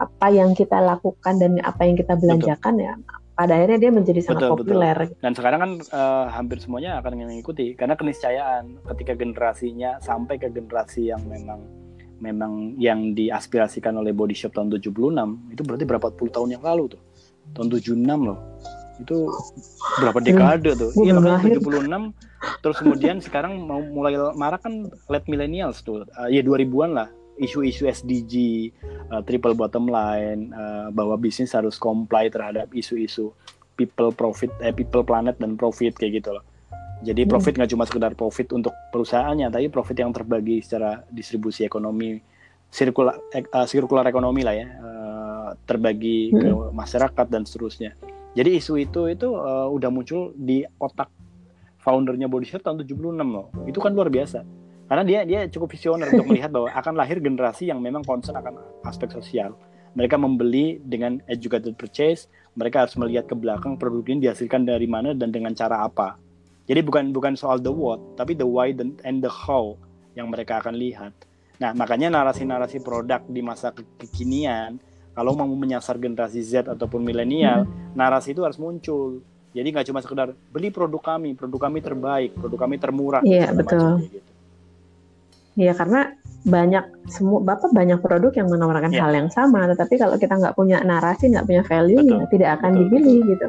apa 0.00 0.26
yang 0.32 0.56
kita 0.56 0.80
lakukan 0.80 1.40
dan 1.40 1.60
apa 1.60 1.84
yang 1.84 1.96
kita 1.96 2.16
belanjakan 2.16 2.76
betul. 2.76 2.86
ya 2.88 2.94
pada 3.40 3.56
akhirnya 3.56 3.78
dia 3.80 3.92
menjadi 3.92 4.20
sangat 4.20 4.52
betul, 4.52 4.52
populer. 4.60 4.96
Betul. 5.08 5.24
Dan 5.24 5.32
sekarang 5.32 5.60
kan 5.64 5.72
uh, 5.96 6.26
hampir 6.28 6.60
semuanya 6.60 7.00
akan 7.00 7.24
mengikuti 7.24 7.72
karena 7.72 7.96
keniscayaan 7.96 8.84
ketika 8.92 9.16
generasinya 9.16 9.96
sampai 10.04 10.36
ke 10.36 10.52
generasi 10.52 11.08
yang 11.08 11.24
memang 11.24 11.64
memang 12.20 12.76
yang 12.76 13.16
diaspirasikan 13.16 13.96
oleh 13.96 14.12
Body 14.12 14.36
Shop 14.36 14.52
tahun 14.52 14.70
76 14.76 14.92
itu 15.56 15.62
berarti 15.64 15.84
berapa 15.88 16.06
puluh 16.12 16.30
tahun 16.30 16.60
yang 16.60 16.62
lalu 16.64 16.96
tuh? 16.96 17.02
Tahun 17.56 17.68
76 17.72 17.96
loh. 18.04 18.38
Itu 19.00 19.32
berapa 19.98 20.20
dekade 20.20 20.76
tuh? 20.76 20.92
Iya 21.00 21.16
kan 21.18 21.40
76 21.48 22.64
terus 22.64 22.76
kemudian 22.80 23.16
sekarang 23.26 23.56
mau 23.64 23.80
mulai 23.80 24.16
marah 24.36 24.60
kan 24.60 24.92
late 25.08 25.26
millennials 25.26 25.80
tuh. 25.80 26.04
Uh, 26.14 26.28
ya 26.28 26.44
2000-an 26.44 26.92
lah. 26.94 27.08
Isu-isu 27.40 27.88
SDG 27.88 28.68
uh, 29.08 29.24
triple 29.24 29.56
bottom 29.56 29.88
line 29.88 30.52
uh, 30.52 30.92
bahwa 30.92 31.16
bisnis 31.16 31.56
harus 31.56 31.80
comply 31.80 32.28
terhadap 32.28 32.68
isu-isu 32.76 33.32
people 33.80 34.12
profit 34.12 34.52
eh 34.60 34.76
people 34.76 35.00
planet 35.00 35.40
dan 35.40 35.56
profit 35.56 35.96
kayak 35.96 36.20
gitu 36.20 36.36
loh 36.36 36.44
jadi 37.00 37.24
hmm. 37.24 37.30
profit 37.32 37.52
nggak 37.56 37.70
cuma 37.72 37.84
sekedar 37.88 38.12
profit 38.12 38.52
untuk 38.52 38.76
perusahaannya, 38.92 39.48
tapi 39.48 39.72
profit 39.72 39.96
yang 39.96 40.12
terbagi 40.12 40.60
secara 40.60 41.00
distribusi 41.08 41.64
ekonomi, 41.64 42.20
sirkular, 42.68 43.16
uh, 43.32 43.66
sirkular 43.66 44.04
ekonomi 44.04 44.44
lah 44.44 44.52
ya, 44.52 44.68
uh, 44.68 45.48
terbagi 45.64 46.28
hmm. 46.28 46.36
ke 46.36 46.48
masyarakat 46.76 47.26
dan 47.32 47.48
seterusnya. 47.48 47.96
Jadi 48.36 48.60
isu 48.60 48.76
itu 48.78 49.08
itu 49.08 49.32
uh, 49.32 49.66
udah 49.72 49.88
muncul 49.88 50.36
di 50.36 50.62
otak 50.76 51.08
foundernya 51.80 52.28
Body 52.28 52.46
Shop 52.46 52.60
tahun 52.60 52.84
76 52.84 53.16
loh. 53.16 53.48
Itu 53.64 53.80
kan 53.80 53.96
luar 53.96 54.12
biasa. 54.12 54.44
Karena 54.84 55.04
dia 55.06 55.20
dia 55.24 55.40
cukup 55.48 55.72
visioner 55.72 56.12
untuk 56.12 56.28
melihat 56.28 56.52
bahwa 56.52 56.68
akan 56.68 56.94
lahir 57.00 57.16
generasi 57.22 57.72
yang 57.72 57.80
memang 57.80 58.04
concern 58.04 58.36
akan 58.36 58.60
aspek 58.84 59.08
sosial. 59.08 59.56
Mereka 59.96 60.14
membeli 60.20 60.78
dengan 60.84 61.18
educated 61.26 61.74
purchase, 61.74 62.30
mereka 62.54 62.86
harus 62.86 62.94
melihat 62.94 63.26
ke 63.26 63.34
belakang 63.34 63.74
produk 63.74 64.06
ini 64.06 64.28
dihasilkan 64.30 64.62
dari 64.62 64.86
mana 64.86 65.16
dan 65.16 65.34
dengan 65.34 65.50
cara 65.50 65.82
apa 65.82 66.29
jadi 66.70 66.86
bukan 66.86 67.10
bukan 67.10 67.34
soal 67.34 67.58
the 67.58 67.74
what, 67.74 67.98
tapi 68.14 68.38
the 68.38 68.46
why 68.46 68.70
and 69.02 69.18
the 69.18 69.26
how 69.26 69.74
yang 70.14 70.30
mereka 70.30 70.62
akan 70.62 70.78
lihat. 70.78 71.10
Nah, 71.58 71.74
makanya 71.74 72.14
narasi-narasi 72.14 72.78
produk 72.78 73.26
di 73.26 73.42
masa 73.42 73.74
kekinian 73.74 74.78
kalau 75.10 75.34
mau 75.34 75.50
menyasar 75.50 75.98
generasi 75.98 76.38
Z 76.46 76.70
ataupun 76.70 77.02
milenial, 77.02 77.66
hmm. 77.66 77.98
narasi 77.98 78.38
itu 78.38 78.46
harus 78.46 78.54
muncul. 78.62 79.18
Jadi 79.50 79.66
nggak 79.66 79.86
cuma 79.90 79.98
sekedar 79.98 80.30
beli 80.54 80.70
produk 80.70 81.02
kami, 81.02 81.34
produk 81.34 81.66
kami 81.66 81.82
terbaik, 81.82 82.38
produk 82.38 82.58
kami 82.62 82.78
termurah. 82.78 83.22
Iya 83.26 83.50
betul. 83.50 84.06
gitu. 84.06 84.30
Iya 85.58 85.74
karena 85.74 86.14
banyak 86.40 86.80
semua 87.12 87.44
bapak 87.44 87.68
banyak 87.76 88.00
produk 88.00 88.32
yang 88.32 88.48
menawarkan 88.48 88.96
yeah. 88.96 89.04
hal 89.04 89.12
yang 89.12 89.28
sama 89.28 89.68
tetapi 89.68 90.00
kalau 90.00 90.16
kita 90.16 90.40
nggak 90.40 90.56
punya 90.56 90.80
narasi 90.80 91.28
nggak 91.28 91.44
punya 91.44 91.62
value 91.68 92.00
betul, 92.00 92.16
ya 92.16 92.24
tidak 92.32 92.50
akan 92.56 92.70
betul, 92.72 92.80
dipilih 92.80 93.18
betul. 93.20 93.28
gitu 93.28 93.46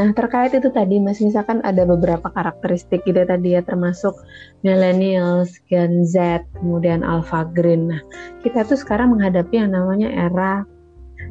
nah 0.00 0.06
terkait 0.16 0.52
itu 0.56 0.68
tadi 0.72 0.96
mas 0.96 1.20
misalkan 1.20 1.60
ada 1.60 1.84
beberapa 1.84 2.24
karakteristik 2.32 3.04
gitu 3.04 3.20
tadi 3.28 3.52
ya 3.52 3.60
termasuk 3.60 4.16
millennials 4.64 5.60
Gen 5.68 6.08
Z 6.08 6.48
kemudian 6.56 7.04
Alpha 7.04 7.44
Green 7.52 7.92
nah 7.92 8.00
kita 8.40 8.64
tuh 8.64 8.80
sekarang 8.80 9.12
menghadapi 9.12 9.52
yang 9.60 9.76
namanya 9.76 10.08
era 10.08 10.64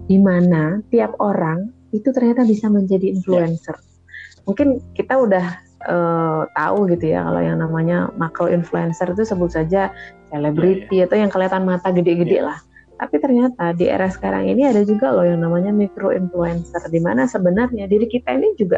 di 0.06 0.22
mana 0.22 0.86
tiap 0.94 1.18
orang 1.18 1.74
itu 1.98 2.14
ternyata 2.14 2.46
bisa 2.46 2.70
menjadi 2.70 3.10
ya. 3.10 3.14
influencer 3.18 3.74
yeah. 3.74 4.46
mungkin 4.46 4.86
kita 4.94 5.18
udah 5.18 5.71
uh, 5.88 6.46
tahu 6.54 6.90
gitu 6.94 7.14
ya 7.14 7.26
kalau 7.26 7.42
yang 7.42 7.58
namanya 7.62 8.10
makro 8.18 8.50
influencer 8.52 9.14
itu 9.14 9.24
sebut 9.26 9.52
saja 9.54 9.94
selebriti 10.32 10.88
yeah, 10.90 11.06
yeah. 11.06 11.08
atau 11.08 11.18
yang 11.20 11.32
kelihatan 11.32 11.64
mata 11.68 11.90
gede-gede 11.92 12.42
yeah. 12.42 12.48
lah. 12.54 12.60
Tapi 13.02 13.18
ternyata 13.18 13.74
di 13.74 13.90
era 13.90 14.06
sekarang 14.14 14.46
ini 14.46 14.70
ada 14.70 14.86
juga 14.86 15.10
loh 15.10 15.26
yang 15.26 15.42
namanya 15.42 15.74
micro 15.74 16.14
influencer 16.14 16.86
di 16.94 17.02
mana 17.02 17.26
sebenarnya 17.26 17.90
diri 17.90 18.06
kita 18.06 18.30
ini 18.38 18.54
juga 18.54 18.78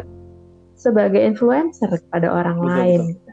sebagai 0.74 1.20
influencer 1.20 1.92
kepada 2.08 2.32
orang 2.32 2.56
betul, 2.56 2.72
lain. 2.72 3.00
Betul. 3.12 3.32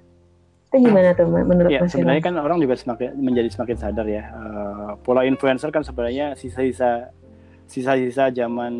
Itu 0.71 0.75
gimana 0.87 1.09
tuh 1.15 1.27
menurut 1.27 1.71
ya, 1.71 1.79
Mas 1.83 1.91
Sebenarnya 1.91 2.23
kan 2.23 2.35
orang 2.39 2.59
juga 2.63 2.75
semakin 2.79 3.19
menjadi 3.19 3.49
semakin 3.51 3.75
sadar 3.79 4.07
ya. 4.07 4.23
Uh, 4.31 4.91
pola 5.03 5.27
influencer 5.27 5.67
kan 5.71 5.83
sebenarnya 5.83 6.35
sisa-sisa 6.35 7.11
sisa-sisa 7.71 8.31
zaman 8.35 8.73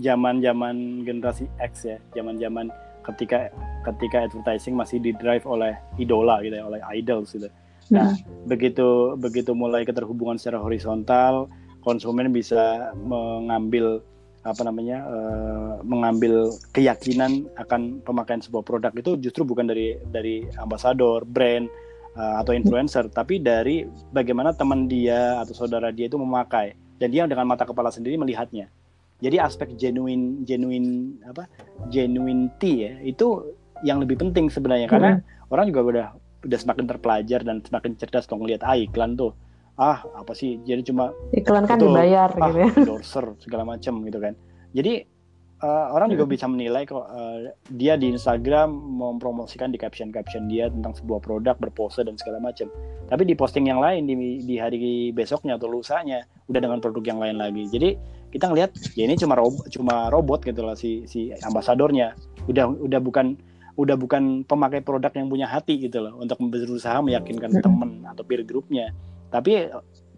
zaman 0.00 0.40
zaman 0.40 1.04
generasi 1.04 1.48
X 1.60 1.88
ya, 1.88 1.96
zaman-zaman 2.16 2.72
ketika 3.06 3.48
ketika 3.86 4.26
advertising 4.26 4.74
masih 4.74 4.98
di 4.98 5.14
drive 5.14 5.46
oleh 5.46 5.78
idola 5.96 6.42
gitu 6.42 6.58
ya, 6.58 6.64
oleh 6.66 6.80
idols 6.90 7.30
gitu. 7.30 7.46
Nah, 7.94 8.10
hmm. 8.10 8.50
begitu 8.50 9.14
begitu 9.14 9.54
mulai 9.54 9.86
keterhubungan 9.86 10.36
secara 10.36 10.58
horizontal, 10.58 11.46
konsumen 11.86 12.34
bisa 12.34 12.90
mengambil 12.98 14.02
apa 14.46 14.62
namanya 14.62 15.02
uh, 15.06 15.82
mengambil 15.82 16.54
keyakinan 16.70 17.50
akan 17.58 17.98
pemakaian 18.06 18.38
sebuah 18.38 18.62
produk 18.62 18.94
itu 18.94 19.18
justru 19.18 19.42
bukan 19.42 19.66
dari 19.66 19.98
dari 20.10 20.46
ambasador, 20.58 21.26
brand 21.26 21.66
uh, 22.14 22.42
atau 22.42 22.54
influencer, 22.54 23.10
tapi 23.10 23.42
dari 23.42 23.86
bagaimana 24.14 24.54
teman 24.54 24.86
dia 24.86 25.42
atau 25.42 25.54
saudara 25.54 25.90
dia 25.90 26.06
itu 26.06 26.18
memakai 26.18 26.78
dan 27.02 27.10
dia 27.10 27.26
dengan 27.26 27.46
mata 27.46 27.66
kepala 27.66 27.90
sendiri 27.90 28.18
melihatnya. 28.18 28.70
Jadi 29.20 29.36
aspek 29.40 29.72
genuine 29.80 30.44
genuine 30.44 31.16
apa? 31.24 31.48
Genuinity 31.88 32.72
ya 32.84 32.92
itu 33.00 33.56
yang 33.84 34.00
lebih 34.00 34.20
penting 34.20 34.52
sebenarnya. 34.52 34.88
Karena 34.88 35.16
hmm. 35.16 35.52
orang 35.52 35.66
juga 35.72 35.80
udah 35.82 36.06
udah 36.46 36.58
semakin 36.60 36.84
terpelajar 36.86 37.40
dan 37.42 37.64
semakin 37.64 37.96
cerdas 37.96 38.28
kalau 38.28 38.44
ngelihat 38.44 38.62
ah 38.62 38.76
iklan 38.76 39.16
tuh. 39.16 39.32
Ah 39.76 40.04
apa 40.16 40.32
sih? 40.36 40.60
Jadi 40.64 40.92
cuma 40.92 41.12
iklan 41.32 41.64
kan 41.64 41.80
itu, 41.80 41.88
dibayar 41.88 42.30
ah, 42.36 42.48
gitu 42.48 42.58
ya. 42.60 42.68
endorser 42.84 43.26
segala 43.40 43.64
macam 43.64 44.04
gitu 44.04 44.18
kan. 44.20 44.36
Jadi 44.76 45.16
uh, 45.64 45.86
orang 45.92 46.12
juga 46.12 46.28
bisa 46.28 46.44
menilai 46.44 46.84
kok 46.84 47.00
uh, 47.00 47.52
dia 47.72 47.96
di 47.96 48.12
Instagram 48.12 48.68
mempromosikan 48.72 49.72
di 49.72 49.78
caption-caption 49.80 50.48
dia 50.50 50.68
tentang 50.68 50.92
sebuah 50.96 51.20
produk 51.24 51.56
berpose 51.56 52.04
dan 52.04 52.16
segala 52.20 52.40
macam. 52.40 52.68
Tapi 53.08 53.22
di 53.24 53.34
posting 53.38 53.68
yang 53.70 53.80
lain 53.80 54.04
di, 54.04 54.44
di 54.44 54.56
hari 54.60 55.12
besoknya 55.12 55.56
atau 55.56 55.70
lusanya 55.70 56.24
udah 56.48 56.60
dengan 56.60 56.78
produk 56.82 57.04
yang 57.04 57.20
lain 57.20 57.36
lagi. 57.40 57.64
Jadi 57.70 57.96
kita 58.36 58.52
ngelihat 58.52 58.70
ya 58.92 59.08
ini 59.08 59.16
cuma 59.16 59.34
robot, 59.40 59.64
cuma 59.72 60.12
robot 60.12 60.44
gitu 60.44 60.60
lah 60.60 60.76
si 60.76 61.08
si 61.08 61.32
ambasadornya. 61.40 62.12
Udah 62.46 62.68
udah 62.68 63.00
bukan 63.00 63.40
udah 63.80 63.96
bukan 63.96 64.44
pemakai 64.44 64.84
produk 64.84 65.12
yang 65.16 65.32
punya 65.32 65.48
hati 65.48 65.80
gitu 65.80 66.04
loh 66.04 66.20
untuk 66.20 66.40
berusaha 66.44 67.00
meyakinkan 67.00 67.56
temen 67.64 68.04
atau 68.04 68.22
peer 68.28 68.44
groupnya. 68.44 68.92
Tapi 69.32 69.72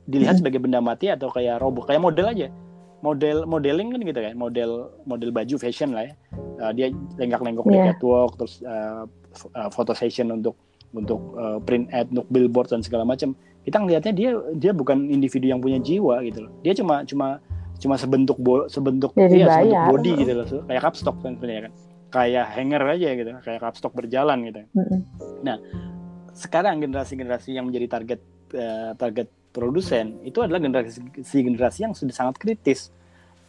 dilihat 0.09 0.40
sebagai 0.40 0.59
benda 0.59 0.83
mati 0.83 1.12
atau 1.12 1.28
kayak 1.31 1.62
robot 1.62 1.87
kayak 1.87 2.00
model 2.00 2.26
aja 2.33 2.48
model 3.04 3.46
modeling 3.46 3.94
kan 3.94 4.00
gitu 4.02 4.20
kan 4.24 4.35
model 4.35 4.90
model 5.07 5.31
baju 5.31 5.54
fashion 5.61 5.94
lah 5.94 6.11
ya 6.11 6.12
uh, 6.64 6.72
dia 6.74 6.90
lenggak-lenggok 7.20 7.68
yeah. 7.70 7.72
di 7.72 7.88
catwalk 7.94 8.33
terus 8.40 8.54
uh, 8.66 9.04
uh, 9.54 9.68
foto 9.70 9.94
session 9.94 10.33
untuk 10.35 10.59
untuk 10.96 11.20
uh, 11.37 11.61
print 11.62 11.92
ad 11.92 12.09
untuk 12.11 12.26
billboard 12.33 12.72
dan 12.72 12.81
segala 12.81 13.04
macam 13.04 13.37
kita 13.68 13.76
ngelihatnya 13.85 14.12
dia 14.16 14.31
dia 14.57 14.72
bukan 14.72 15.12
individu 15.12 15.52
yang 15.52 15.61
punya 15.61 15.78
jiwa 15.78 16.24
gitu 16.24 16.48
loh 16.48 16.52
dia 16.64 16.72
cuma 16.72 17.04
cuma 17.04 17.38
cuma 17.78 17.94
sebentuk 17.94 18.38
bo, 18.42 18.66
sebentuk 18.66 19.14
Jadi 19.14 19.46
ya, 19.46 19.62
sebentuk 19.62 19.82
body 19.94 20.12
gitu 20.22 20.32
loh 20.34 20.46
kayak 20.66 20.82
kapstok 20.82 21.16
kan 21.22 21.32
sebenarnya 21.38 21.62
kan 21.70 21.72
kayak 22.08 22.46
hanger 22.56 22.82
aja 22.98 23.08
gitu 23.14 23.30
kayak 23.44 23.60
kapstok 23.62 23.92
berjalan 23.94 24.38
gitu 24.48 24.60
mm 24.74 24.82
-hmm. 24.82 25.00
nah 25.46 25.56
sekarang 26.38 26.78
generasi-generasi 26.78 27.58
yang 27.58 27.66
menjadi 27.66 27.86
target 27.98 28.20
uh, 28.54 28.94
target 28.94 29.28
produsen 29.50 30.22
itu 30.22 30.38
adalah 30.38 30.62
generasi 30.62 31.02
generasi 31.42 31.82
yang 31.82 31.92
sudah 31.98 32.14
sangat 32.14 32.38
kritis, 32.38 32.94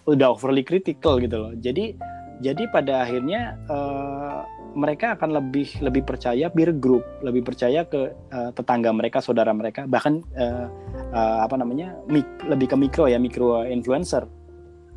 udah 0.09 0.33
overly 0.33 0.65
critical 0.65 1.21
gitu 1.21 1.37
loh. 1.37 1.53
Jadi 1.53 1.93
jadi 2.41 2.63
pada 2.73 3.05
akhirnya 3.05 3.61
uh, 3.69 4.41
mereka 4.75 5.17
akan 5.17 5.29
lebih 5.41 5.81
lebih 5.81 6.03
percaya 6.05 6.49
peer 6.49 6.73
group, 6.75 7.05
lebih 7.25 7.41
percaya 7.45 7.85
ke 7.85 8.13
uh, 8.31 8.51
tetangga 8.53 8.93
mereka, 8.93 9.21
saudara 9.21 9.53
mereka, 9.53 9.89
bahkan 9.89 10.21
uh, 10.37 10.67
uh, 11.13 11.37
apa 11.45 11.55
namanya 11.57 11.97
mik, 12.05 12.45
lebih 12.45 12.67
ke 12.69 12.75
mikro 12.77 13.05
ya, 13.09 13.17
mikro 13.17 13.65
influencer, 13.65 14.25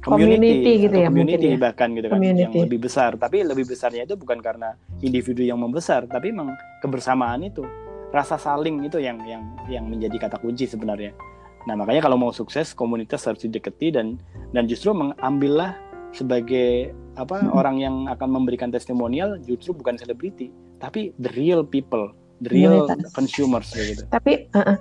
community, 0.04 0.62
community 0.62 0.72
gitu 0.88 0.96
ya, 0.98 1.08
community 1.08 1.48
ya. 1.54 1.58
bahkan 1.58 1.88
gitu 1.94 2.06
kan, 2.10 2.18
community. 2.18 2.42
yang 2.42 2.64
lebih 2.68 2.80
besar. 2.82 3.10
Tapi 3.16 3.36
lebih 3.46 3.64
besarnya 3.64 4.02
itu 4.04 4.14
bukan 4.18 4.38
karena 4.42 4.76
individu 5.00 5.42
yang 5.46 5.56
membesar, 5.62 6.04
tapi 6.10 6.34
memang 6.34 6.54
kebersamaan 6.84 7.46
itu 7.46 7.64
rasa 8.12 8.36
saling 8.36 8.84
itu 8.84 9.00
yang 9.00 9.16
yang 9.24 9.42
yang 9.72 9.84
menjadi 9.88 10.28
kata 10.28 10.36
kunci 10.36 10.68
sebenarnya. 10.68 11.16
Nah 11.64 11.74
makanya 11.78 12.04
kalau 12.04 12.18
mau 12.20 12.34
sukses 12.34 12.76
komunitas 12.76 13.24
harus 13.24 13.40
didekati 13.46 13.94
dan 13.94 14.20
dan 14.52 14.68
justru 14.68 14.92
mengambillah 14.92 15.78
sebagai 16.12 16.92
apa 17.16 17.44
hmm. 17.44 17.52
orang 17.52 17.76
yang 17.76 17.96
akan 18.08 18.28
memberikan 18.32 18.72
testimonial 18.72 19.36
justru 19.44 19.76
bukan 19.76 20.00
selebriti 20.00 20.48
tapi 20.82 21.14
the 21.22 21.30
real 21.38 21.62
people, 21.62 22.10
the 22.42 22.50
real 22.50 22.90
komunitas. 22.90 23.14
consumers 23.14 23.68
gitu. 23.70 24.02
Tapi 24.10 24.50
uh, 24.58 24.74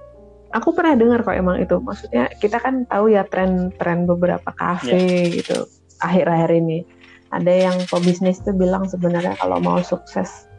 aku 0.55 0.75
pernah 0.75 0.97
dengar 0.97 1.21
kok 1.23 1.35
emang 1.35 1.61
itu 1.61 1.79
maksudnya 1.79 2.27
kita 2.41 2.59
kan 2.59 2.83
tahu 2.87 3.13
ya 3.13 3.23
tren-tren 3.27 4.09
beberapa 4.09 4.49
kafe 4.55 4.97
yeah. 4.97 5.31
gitu 5.31 5.57
akhir-akhir 6.03 6.51
ini 6.57 6.83
ada 7.31 7.71
yang 7.71 7.77
pebisnis 7.87 8.43
tuh 8.43 8.51
bilang 8.51 8.83
sebenarnya 8.89 9.39
kalau 9.39 9.61
mau 9.63 9.79
sukses 9.79 10.50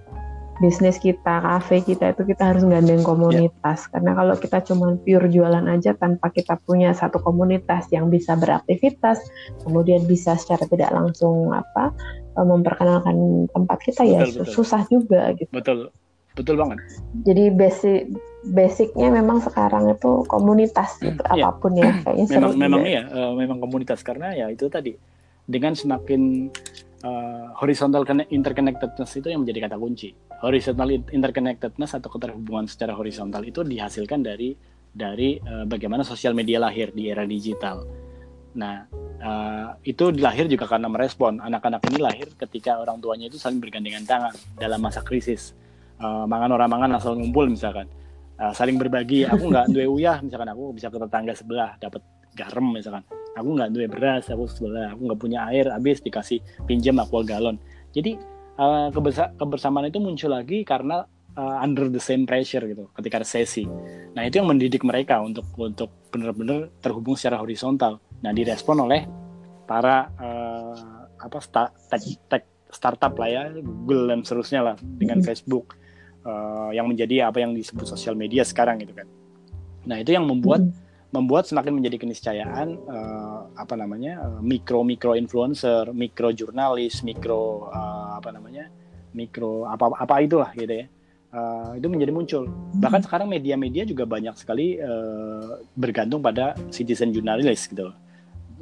bisnis 0.61 1.01
kita, 1.01 1.41
kafe 1.41 1.81
kita 1.81 2.13
itu 2.13 2.29
kita 2.29 2.53
harus 2.53 2.67
gandeng 2.67 3.01
komunitas. 3.01 3.89
Yeah. 3.89 3.91
Karena 3.97 4.11
kalau 4.19 4.35
kita 4.37 4.59
cuma 4.69 4.87
pure 5.01 5.29
jualan 5.33 5.65
aja 5.71 5.97
tanpa 5.97 6.29
kita 6.29 6.61
punya 6.67 6.93
satu 6.93 7.23
komunitas 7.23 7.89
yang 7.89 8.13
bisa 8.13 8.37
beraktivitas, 8.37 9.23
kemudian 9.65 10.05
bisa 10.05 10.37
secara 10.37 10.69
tidak 10.69 10.93
langsung 10.93 11.55
apa 11.57 11.95
eh, 12.37 12.47
memperkenalkan 12.47 13.49
tempat 13.49 13.79
kita 13.81 14.03
ya 14.05 14.27
betul, 14.27 14.45
betul. 14.45 14.53
susah 14.53 14.83
juga 14.93 15.33
gitu. 15.39 15.53
Betul. 15.55 15.89
Betul 16.33 16.57
banget. 16.57 16.81
Jadi 17.29 17.53
basic 17.53 18.09
basicnya 18.43 19.13
memang 19.13 19.39
sekarang 19.45 19.93
itu 19.93 20.25
komunitas 20.27 20.99
gitu 20.99 21.21
yeah. 21.31 21.47
apa 21.47 21.61
pun 21.63 21.79
ya 21.79 21.93
kayaknya 22.03 22.27
memang 22.41 22.53
memang 22.59 22.83
iya 22.83 23.03
uh, 23.07 23.33
memang 23.39 23.63
komunitas 23.63 24.03
karena 24.03 24.35
ya 24.35 24.51
itu 24.51 24.67
tadi 24.67 24.99
dengan 25.47 25.79
semakin 25.79 26.51
uh, 27.03 27.55
horizontal 27.59 28.07
interconnectedness 28.31 29.11
itu 29.19 29.29
yang 29.31 29.45
menjadi 29.45 29.69
kata 29.71 29.77
kunci 29.79 30.15
horizontal 30.43 30.91
interconnectedness 30.91 31.99
atau 31.99 32.11
keterhubungan 32.11 32.67
secara 32.67 32.99
horizontal 32.99 33.47
itu 33.47 33.63
dihasilkan 33.63 34.27
dari 34.27 34.55
dari 34.93 35.39
uh, 35.41 35.65
bagaimana 35.65 36.05
sosial 36.05 36.37
media 36.37 36.61
lahir 36.61 36.93
di 36.93 37.09
era 37.09 37.25
digital. 37.25 37.89
Nah, 38.53 38.85
uh, 39.25 39.73
itu 39.81 40.13
dilahir 40.13 40.45
juga 40.45 40.69
karena 40.69 40.93
merespon 40.93 41.41
anak-anak 41.41 41.81
ini 41.89 41.99
lahir 42.03 42.29
ketika 42.37 42.77
orang 42.77 43.01
tuanya 43.01 43.33
itu 43.33 43.41
saling 43.41 43.57
bergandengan 43.57 44.05
tangan 44.05 44.35
dalam 44.61 44.85
masa 44.85 45.01
krisis. 45.01 45.57
Uh, 45.97 46.29
mangan 46.29 46.53
orang 46.53 46.69
mangan 46.69 46.91
asal 47.01 47.17
ngumpul 47.17 47.49
misalkan. 47.49 47.89
Uh, 48.37 48.53
saling 48.53 48.77
berbagi, 48.77 49.25
aku 49.25 49.49
nggak 49.49 49.73
duwe 49.73 49.87
uyah 49.89 50.21
misalkan 50.21 50.51
aku 50.53 50.77
bisa 50.77 50.93
ke 50.93 50.99
tetangga 51.01 51.33
sebelah 51.33 51.71
dapat 51.81 52.03
garam 52.37 52.67
misalkan. 52.69 53.07
Aku 53.33 53.57
nggak 53.57 53.73
duwe 53.73 53.89
beras, 53.89 54.29
aku 54.29 54.45
sebelah, 54.45 54.93
aku 54.93 55.09
nggak 55.09 55.21
punya 55.21 55.49
air, 55.49 55.73
habis 55.73 56.05
dikasih 56.05 56.45
pinjam 56.69 57.01
aqua 57.01 57.25
galon. 57.25 57.57
Jadi 57.97 58.21
uh, 58.61 58.89
kebersamaan 59.41 59.89
itu 59.89 60.01
muncul 60.01 60.33
lagi 60.33 60.65
karena 60.69 61.09
uh, 61.37 61.65
under 61.65 61.89
the 61.89 62.03
same 62.03 62.29
pressure 62.29 62.65
gitu 62.65 62.89
ketika 63.01 63.25
resesi. 63.25 63.65
Nah 64.13 64.23
itu 64.29 64.41
yang 64.41 64.49
mendidik 64.49 64.85
mereka 64.85 65.21
untuk 65.25 65.49
untuk 65.57 65.89
benar-benar 66.13 66.69
terhubung 66.85 67.17
secara 67.17 67.41
horizontal. 67.41 68.01
Nah 68.21 68.33
direspon 68.37 68.85
oleh 68.85 69.09
para 69.65 70.13
uh, 70.21 71.09
apa 71.17 71.39
sta 71.41 71.73
tech, 71.89 72.03
tech 72.29 72.45
startup 72.73 73.15
lah 73.17 73.29
ya 73.29 73.43
Google 73.61 74.13
dan 74.13 74.25
seterusnya 74.25 74.61
lah 74.73 74.77
dengan 74.81 75.21
hmm. 75.21 75.27
Facebook 75.29 75.77
uh, 76.25 76.73
yang 76.73 76.89
menjadi 76.89 77.29
apa 77.29 77.41
yang 77.41 77.57
disebut 77.57 77.89
sosial 77.89 78.17
media 78.17 78.45
sekarang 78.45 78.81
gitu 78.81 78.93
kan. 78.93 79.09
Nah 79.89 80.01
itu 80.01 80.13
yang 80.13 80.29
membuat 80.29 80.65
hmm 80.65 80.92
membuat 81.13 81.45
semakin 81.45 81.77
menjadi 81.77 82.01
keniscayaan 82.01 82.81
uh, 82.89 83.53
apa 83.55 83.77
namanya 83.77 84.19
uh, 84.25 84.41
mikro 84.41 84.81
mikro 84.83 85.13
influencer, 85.13 85.93
mikro 85.93 86.33
jurnalis, 86.33 87.05
mikro 87.05 87.69
uh, 87.69 88.17
apa 88.17 88.33
namanya 88.33 88.73
mikro 89.13 89.69
apa 89.69 89.93
apa 89.93 90.25
itulah 90.25 90.51
gitu 90.57 90.85
ya. 90.85 90.87
Uh, 91.33 91.73
itu 91.81 91.89
menjadi 91.89 92.13
muncul. 92.13 92.45
Bahkan 92.77 93.09
sekarang 93.09 93.29
media-media 93.33 93.89
juga 93.89 94.05
banyak 94.05 94.37
sekali 94.37 94.77
uh, 94.77 95.65
bergantung 95.73 96.21
pada 96.21 96.57
citizen 96.69 97.13
jurnalis 97.13 97.69
gitu 97.69 97.93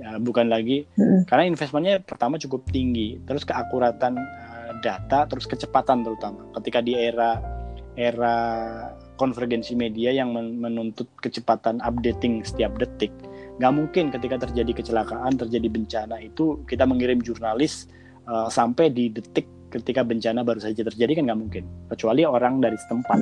Uh, 0.00 0.16
bukan 0.16 0.48
lagi 0.48 0.88
karena 1.28 1.44
investmentnya 1.44 2.00
pertama 2.00 2.40
cukup 2.40 2.64
tinggi, 2.72 3.20
terus 3.28 3.44
keakuratan 3.44 4.16
uh, 4.16 4.72
data, 4.80 5.28
terus 5.28 5.44
kecepatan 5.44 6.00
terutama. 6.00 6.48
Ketika 6.56 6.80
di 6.80 6.96
era 6.96 7.36
era 8.00 8.36
konvergensi 9.20 9.76
media 9.76 10.16
yang 10.16 10.32
menuntut 10.32 11.04
kecepatan 11.20 11.76
updating 11.84 12.40
setiap 12.40 12.72
detik. 12.80 13.12
Nggak 13.60 13.72
mungkin 13.76 14.04
ketika 14.08 14.48
terjadi 14.48 14.72
kecelakaan, 14.80 15.36
terjadi 15.36 15.68
bencana 15.68 16.16
itu 16.24 16.64
kita 16.64 16.88
mengirim 16.88 17.20
jurnalis 17.20 17.84
uh, 18.24 18.48
sampai 18.48 18.88
di 18.88 19.12
detik 19.12 19.44
ketika 19.68 20.00
bencana 20.02 20.40
baru 20.40 20.64
saja 20.64 20.80
terjadi 20.88 21.20
kan 21.20 21.28
nggak 21.28 21.40
mungkin. 21.44 21.64
Kecuali 21.92 22.24
orang 22.24 22.64
dari 22.64 22.80
setempat. 22.80 23.18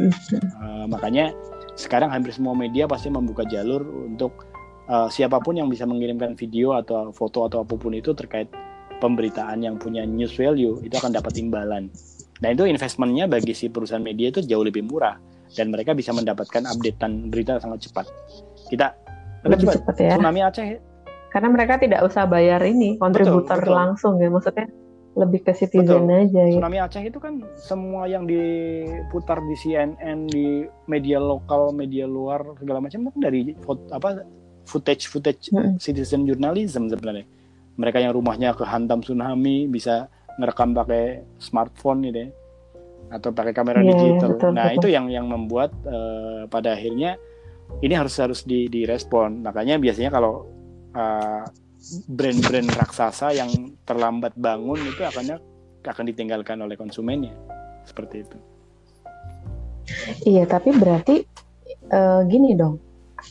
Uh, 0.62 0.86
makanya 0.86 1.34
sekarang 1.74 2.14
hampir 2.14 2.30
semua 2.30 2.54
media 2.54 2.86
pasti 2.86 3.10
membuka 3.10 3.42
jalur 3.42 3.82
untuk 4.06 4.46
uh, 4.86 5.10
siapa 5.10 5.42
pun 5.42 5.58
yang 5.58 5.66
bisa 5.66 5.82
mengirimkan 5.82 6.38
video 6.38 6.78
atau 6.78 7.10
foto 7.10 7.50
atau 7.50 7.66
apa 7.66 7.74
pun 7.74 7.90
itu 7.98 8.14
terkait 8.14 8.46
pemberitaan 9.02 9.66
yang 9.66 9.74
punya 9.74 10.06
news 10.06 10.30
value 10.38 10.78
itu 10.86 10.94
akan 10.94 11.10
dapat 11.10 11.34
imbalan. 11.42 11.90
Nah 12.38 12.54
itu 12.54 12.70
investmentnya 12.70 13.26
bagi 13.26 13.50
si 13.50 13.66
perusahaan 13.66 14.02
media 14.02 14.30
itu 14.30 14.46
jauh 14.46 14.62
lebih 14.62 14.86
murah 14.86 15.18
dan 15.54 15.72
mereka 15.72 15.96
bisa 15.96 16.12
mendapatkan 16.12 16.64
updatean 16.68 17.32
berita 17.32 17.60
sangat 17.62 17.88
cepat. 17.88 18.06
Kita 18.68 18.92
lebih 19.46 19.66
cepat 19.70 19.96
ya. 19.96 20.12
Tsunami 20.18 20.40
Aceh 20.44 20.68
karena 21.28 21.48
mereka 21.52 21.76
tidak 21.76 22.00
usah 22.08 22.24
bayar 22.24 22.64
ini 22.64 22.96
kontributor 22.96 23.60
betul, 23.60 23.68
betul. 23.68 23.76
langsung 23.76 24.12
ya 24.16 24.28
maksudnya 24.32 24.66
lebih 25.18 25.40
ke 25.44 25.52
citizen 25.52 26.08
betul. 26.08 26.20
aja 26.24 26.42
gitu. 26.48 26.56
Tsunami 26.58 26.78
Aceh 26.80 27.02
itu 27.04 27.18
kan 27.18 27.34
semua 27.56 28.04
yang 28.08 28.24
diputar 28.28 29.38
di 29.44 29.54
CNN 29.56 30.28
di 30.28 30.64
media 30.88 31.18
lokal, 31.20 31.72
media 31.72 32.04
luar 32.04 32.44
segala 32.60 32.78
macam 32.82 33.08
kan 33.08 33.16
dari 33.20 33.52
apa 33.92 34.24
footage 34.68 35.08
footage 35.08 35.48
hmm. 35.52 35.80
citizen 35.80 36.28
journalism 36.28 36.88
sebenarnya. 36.90 37.24
Mereka 37.78 38.02
yang 38.02 38.10
rumahnya 38.10 38.58
kehantam 38.58 39.06
tsunami 39.06 39.70
bisa 39.70 40.10
ngerekam 40.38 40.74
pakai 40.74 41.22
smartphone 41.38 42.10
gitu 42.10 42.26
ya 42.26 42.30
atau 43.08 43.32
pakai 43.32 43.52
kamera 43.56 43.80
yeah, 43.80 43.92
digital. 43.92 44.36
Betul, 44.36 44.50
nah, 44.52 44.68
betul. 44.68 44.78
itu 44.80 44.88
yang 44.92 45.06
yang 45.08 45.26
membuat 45.28 45.72
uh, 45.88 46.44
pada 46.48 46.76
akhirnya 46.76 47.16
ini 47.84 47.94
harus 47.96 48.16
harus 48.20 48.44
di 48.44 48.68
direspon. 48.68 49.44
Makanya 49.44 49.80
biasanya 49.80 50.10
kalau 50.12 50.48
uh, 50.96 51.44
brand-brand 52.08 52.68
raksasa 52.74 53.32
yang 53.36 53.50
terlambat 53.88 54.34
bangun 54.36 54.80
itu 54.82 55.02
akannya 55.04 55.40
akan 55.88 56.04
ditinggalkan 56.04 56.60
oleh 56.60 56.76
konsumennya. 56.76 57.32
Seperti 57.88 58.16
itu. 58.20 58.36
Iya, 60.28 60.44
tapi 60.44 60.76
berarti 60.76 61.24
uh, 61.88 62.20
gini 62.28 62.52
dong. 62.52 62.76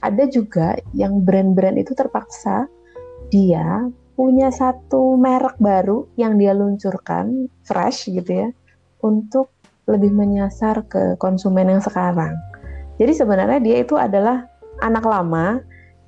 Ada 0.02 0.26
juga 0.30 0.74
yang 0.98 1.22
brand-brand 1.22 1.78
itu 1.78 1.94
terpaksa 1.94 2.66
dia 3.30 3.86
punya 4.18 4.50
satu 4.50 5.14
merek 5.14 5.62
baru 5.62 6.10
yang 6.18 6.42
dia 6.42 6.58
luncurkan 6.58 7.46
fresh 7.62 8.10
gitu 8.10 8.48
ya 8.48 8.50
untuk 9.06 9.54
lebih 9.88 10.12
menyasar 10.12 10.84
ke 10.86 11.16
konsumen 11.18 11.72
yang 11.72 11.82
sekarang. 11.82 12.36
Jadi 13.00 13.14
sebenarnya 13.16 13.60
dia 13.64 13.78
itu 13.82 13.96
adalah 13.96 14.46
anak 14.84 15.06
lama 15.08 15.64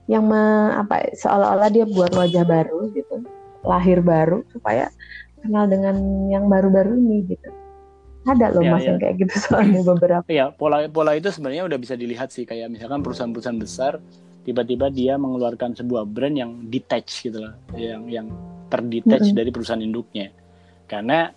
yang 0.10 0.26
me, 0.26 0.74
apa 0.74 1.14
seolah-olah 1.16 1.70
dia 1.70 1.86
buat 1.86 2.12
wajah 2.12 2.44
baru 2.44 2.92
gitu, 2.92 3.24
lahir 3.62 4.02
baru 4.02 4.42
supaya 4.52 4.90
kenal 5.40 5.70
dengan 5.70 5.96
yang 6.28 6.50
baru-baru 6.52 6.98
ini 6.98 7.30
gitu. 7.30 7.50
Ada 8.28 8.52
loh 8.52 8.62
ya, 8.66 8.72
mas 8.74 8.84
ya. 8.84 8.88
yang 8.94 9.00
kayak 9.00 9.16
gitu 9.22 9.34
soalnya 9.48 9.82
beberapa. 9.86 10.26
Iya, 10.28 10.52
pola 10.52 10.90
pola 10.92 11.16
itu 11.16 11.32
sebenarnya 11.32 11.70
udah 11.70 11.80
bisa 11.80 11.96
dilihat 11.96 12.34
sih 12.34 12.44
kayak 12.44 12.68
misalkan 12.74 13.00
perusahaan-perusahaan 13.06 13.62
besar 13.62 13.94
tiba-tiba 14.44 14.90
dia 14.90 15.14
mengeluarkan 15.16 15.78
sebuah 15.78 16.10
brand 16.10 16.36
yang 16.36 16.52
detach 16.68 17.22
gitu 17.22 17.38
loh, 17.48 17.54
yang 17.78 18.10
yang 18.10 18.28
terdetach 18.68 19.24
mm 19.24 19.30
-hmm. 19.30 19.38
dari 19.38 19.50
perusahaan 19.54 19.84
induknya. 19.84 20.34
Karena 20.90 21.30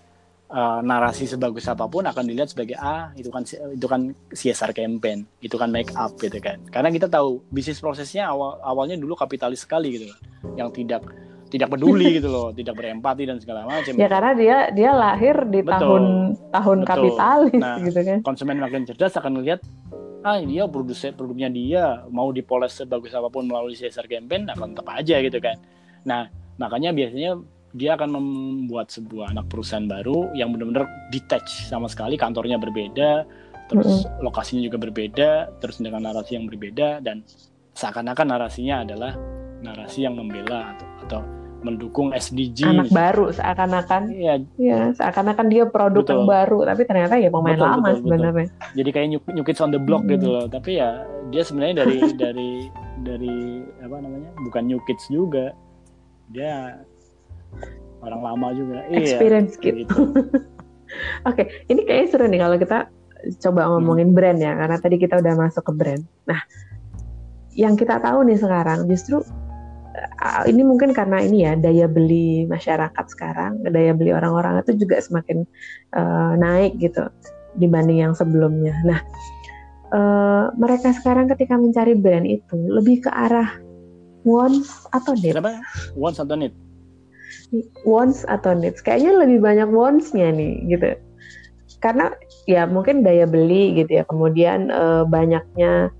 uh, 0.53 0.81
narasi 0.85 1.25
sebagus 1.25 1.67
apa 1.67 1.89
pun 1.89 2.05
akan 2.05 2.29
dilihat 2.29 2.53
sebagai 2.53 2.77
ah 2.77 3.11
itu 3.17 3.33
kan 3.33 3.43
itu 3.49 3.87
kan 3.89 4.01
CSR 4.31 4.77
campaign, 4.77 5.25
itu 5.41 5.57
kan 5.57 5.73
make 5.73 5.91
up 5.97 6.15
gitu 6.21 6.37
kan. 6.39 6.61
Karena 6.69 6.93
kita 6.93 7.09
tahu 7.09 7.41
bisnis 7.49 7.81
prosesnya 7.81 8.29
awal 8.29 8.61
awalnya 8.61 9.01
dulu 9.01 9.17
kapitalis 9.17 9.65
sekali 9.65 9.97
gitu 9.97 10.13
loh, 10.13 10.19
yang 10.55 10.69
tidak 10.71 11.03
tidak 11.49 11.69
peduli 11.73 12.13
gitu 12.21 12.29
loh, 12.29 12.53
tidak 12.53 12.77
berempati 12.77 13.25
dan 13.25 13.41
segala 13.41 13.65
macam. 13.65 13.93
Ya 13.97 14.09
karena 14.09 14.33
dia 14.37 14.57
dia 14.71 14.91
lahir 14.93 15.37
di 15.49 15.65
betul, 15.65 15.73
tahun 15.73 16.03
tahun 16.53 16.79
betul. 16.85 16.89
kapitalis 16.89 17.63
nah, 17.65 17.77
gitu 17.81 18.01
kan. 18.05 18.19
Konsumen 18.21 18.61
makin 18.61 18.85
cerdas 18.85 19.17
akan 19.17 19.41
melihat 19.41 19.61
ah 20.23 20.39
dia 20.39 20.71
produksi 20.71 21.11
produknya 21.11 21.51
dia 21.51 21.85
mau 22.07 22.31
dipoles 22.31 22.79
sebagus 22.79 23.11
apa 23.11 23.27
pun 23.27 23.43
melalui 23.43 23.75
CSR 23.75 24.07
campaign 24.07 24.47
akan 24.55 24.77
tetap 24.77 24.87
aja 24.93 25.17
gitu 25.19 25.39
kan. 25.43 25.57
Nah 26.07 26.31
makanya 26.61 26.95
biasanya 26.95 27.43
dia 27.73 27.97
akan 27.97 28.09
membuat 28.13 28.93
sebuah 28.93 29.33
anak 29.33 29.49
perusahaan 29.49 29.89
baru 29.89 30.33
yang 30.37 30.53
benar-benar 30.53 30.85
detach 31.09 31.69
sama 31.69 31.89
sekali 31.89 32.21
kantornya 32.21 32.61
berbeda 32.61 33.25
terus 33.73 34.05
mm-hmm. 34.05 34.21
lokasinya 34.21 34.63
juga 34.69 34.79
berbeda 34.81 35.31
terus 35.57 35.81
dengan 35.81 36.05
narasi 36.05 36.37
yang 36.37 36.45
berbeda 36.45 37.01
dan 37.01 37.25
seakan-akan 37.73 38.37
narasinya 38.37 38.85
adalah 38.85 39.17
narasi 39.65 40.05
yang 40.05 40.19
membela 40.19 40.77
atau, 40.77 40.89
atau 41.09 41.21
mendukung 41.63 42.11
SDG 42.11 42.67
anak 42.67 42.91
misalnya. 42.91 42.99
baru 42.99 43.25
seakan-akan 43.33 44.03
iya 44.13 44.35
ya 44.59 44.91
seakan-akan 44.99 45.47
dia 45.47 45.65
produk 45.71 46.03
betul. 46.03 46.13
yang 46.13 46.25
baru 46.27 46.59
tapi 46.67 46.83
ternyata 46.85 47.15
ya 47.17 47.31
pemain 47.31 47.57
betul, 47.57 47.71
lama 47.71 47.87
betul, 47.87 47.99
sebenarnya 48.03 48.33
betul. 48.35 48.75
jadi 48.77 48.91
kayak 48.91 49.09
new, 49.09 49.21
new 49.33 49.45
kids 49.47 49.63
on 49.63 49.71
the 49.71 49.81
block 49.81 50.03
hmm. 50.05 50.13
gitu 50.19 50.27
loh 50.29 50.45
tapi 50.51 50.83
ya 50.83 51.07
dia 51.31 51.43
sebenarnya 51.47 51.87
dari 51.87 51.99
dari 52.23 52.51
dari 53.07 53.37
apa 53.81 53.97
namanya 54.03 54.31
bukan 54.43 54.63
new 54.67 54.81
kids 54.85 55.07
juga 55.09 55.55
dia 56.35 56.83
orang 58.03 58.21
lama 58.21 58.47
juga 58.55 58.83
iya, 58.91 58.99
experience 58.99 59.55
iya, 59.63 59.87
gitu, 59.87 59.97
oke 61.29 61.35
okay. 61.35 61.47
ini 61.71 61.87
kayaknya 61.87 62.09
seru 62.11 62.27
nih 62.27 62.41
kalau 62.43 62.57
kita 62.59 62.79
coba 63.39 63.63
ngomongin 63.71 64.11
hmm. 64.11 64.17
brand 64.19 64.39
ya 64.43 64.53
karena 64.59 64.77
tadi 64.83 64.97
kita 64.99 65.23
udah 65.23 65.35
masuk 65.39 65.63
ke 65.63 65.73
brand 65.73 66.03
nah 66.27 66.41
yang 67.55 67.79
kita 67.79 68.01
tahu 68.03 68.27
nih 68.27 68.39
sekarang 68.41 68.89
justru 68.91 69.23
uh, 69.95 70.43
ini 70.49 70.65
mungkin 70.67 70.91
karena 70.97 71.23
ini 71.23 71.47
ya 71.47 71.53
daya 71.55 71.87
beli 71.87 72.49
masyarakat 72.49 73.05
sekarang 73.13 73.63
daya 73.69 73.93
beli 73.95 74.11
orang-orang 74.11 74.61
itu 74.65 74.83
juga 74.83 74.99
semakin 74.99 75.45
uh, 75.95 76.35
naik 76.41 76.81
gitu 76.81 77.07
dibanding 77.61 78.03
yang 78.03 78.15
sebelumnya 78.17 78.75
nah 78.83 79.01
uh, 79.93 80.45
mereka 80.57 80.91
sekarang 80.97 81.29
ketika 81.31 81.55
mencari 81.55 81.95
brand 81.95 82.27
itu 82.27 82.57
lebih 82.57 83.05
ke 83.05 83.11
arah 83.13 83.61
wants 84.25 84.89
atau 84.91 85.13
need 85.19 85.37
Kenapa? 85.37 85.61
wants 85.95 86.19
atau 86.19 86.35
need 86.35 86.57
wants 87.85 88.25
atau 88.27 88.57
needs 88.57 88.81
kayaknya 88.81 89.13
lebih 89.17 89.39
banyak 89.45 89.69
wants-nya 89.69 90.33
nih 90.33 90.61
gitu 90.73 90.97
karena 91.83 92.15
ya 92.47 92.65
mungkin 92.65 93.03
daya 93.03 93.27
beli 93.27 93.75
gitu 93.77 94.01
ya 94.01 94.05
kemudian 94.07 94.71
uh, 94.71 95.03
banyaknya 95.05 95.91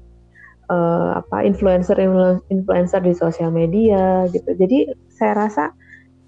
uh, 0.71 1.19
apa 1.21 1.43
influencer 1.43 1.99
influencer 2.49 3.03
di 3.03 3.13
sosial 3.13 3.51
media 3.51 4.31
gitu 4.31 4.55
jadi 4.55 4.95
saya 5.11 5.49
rasa 5.49 5.65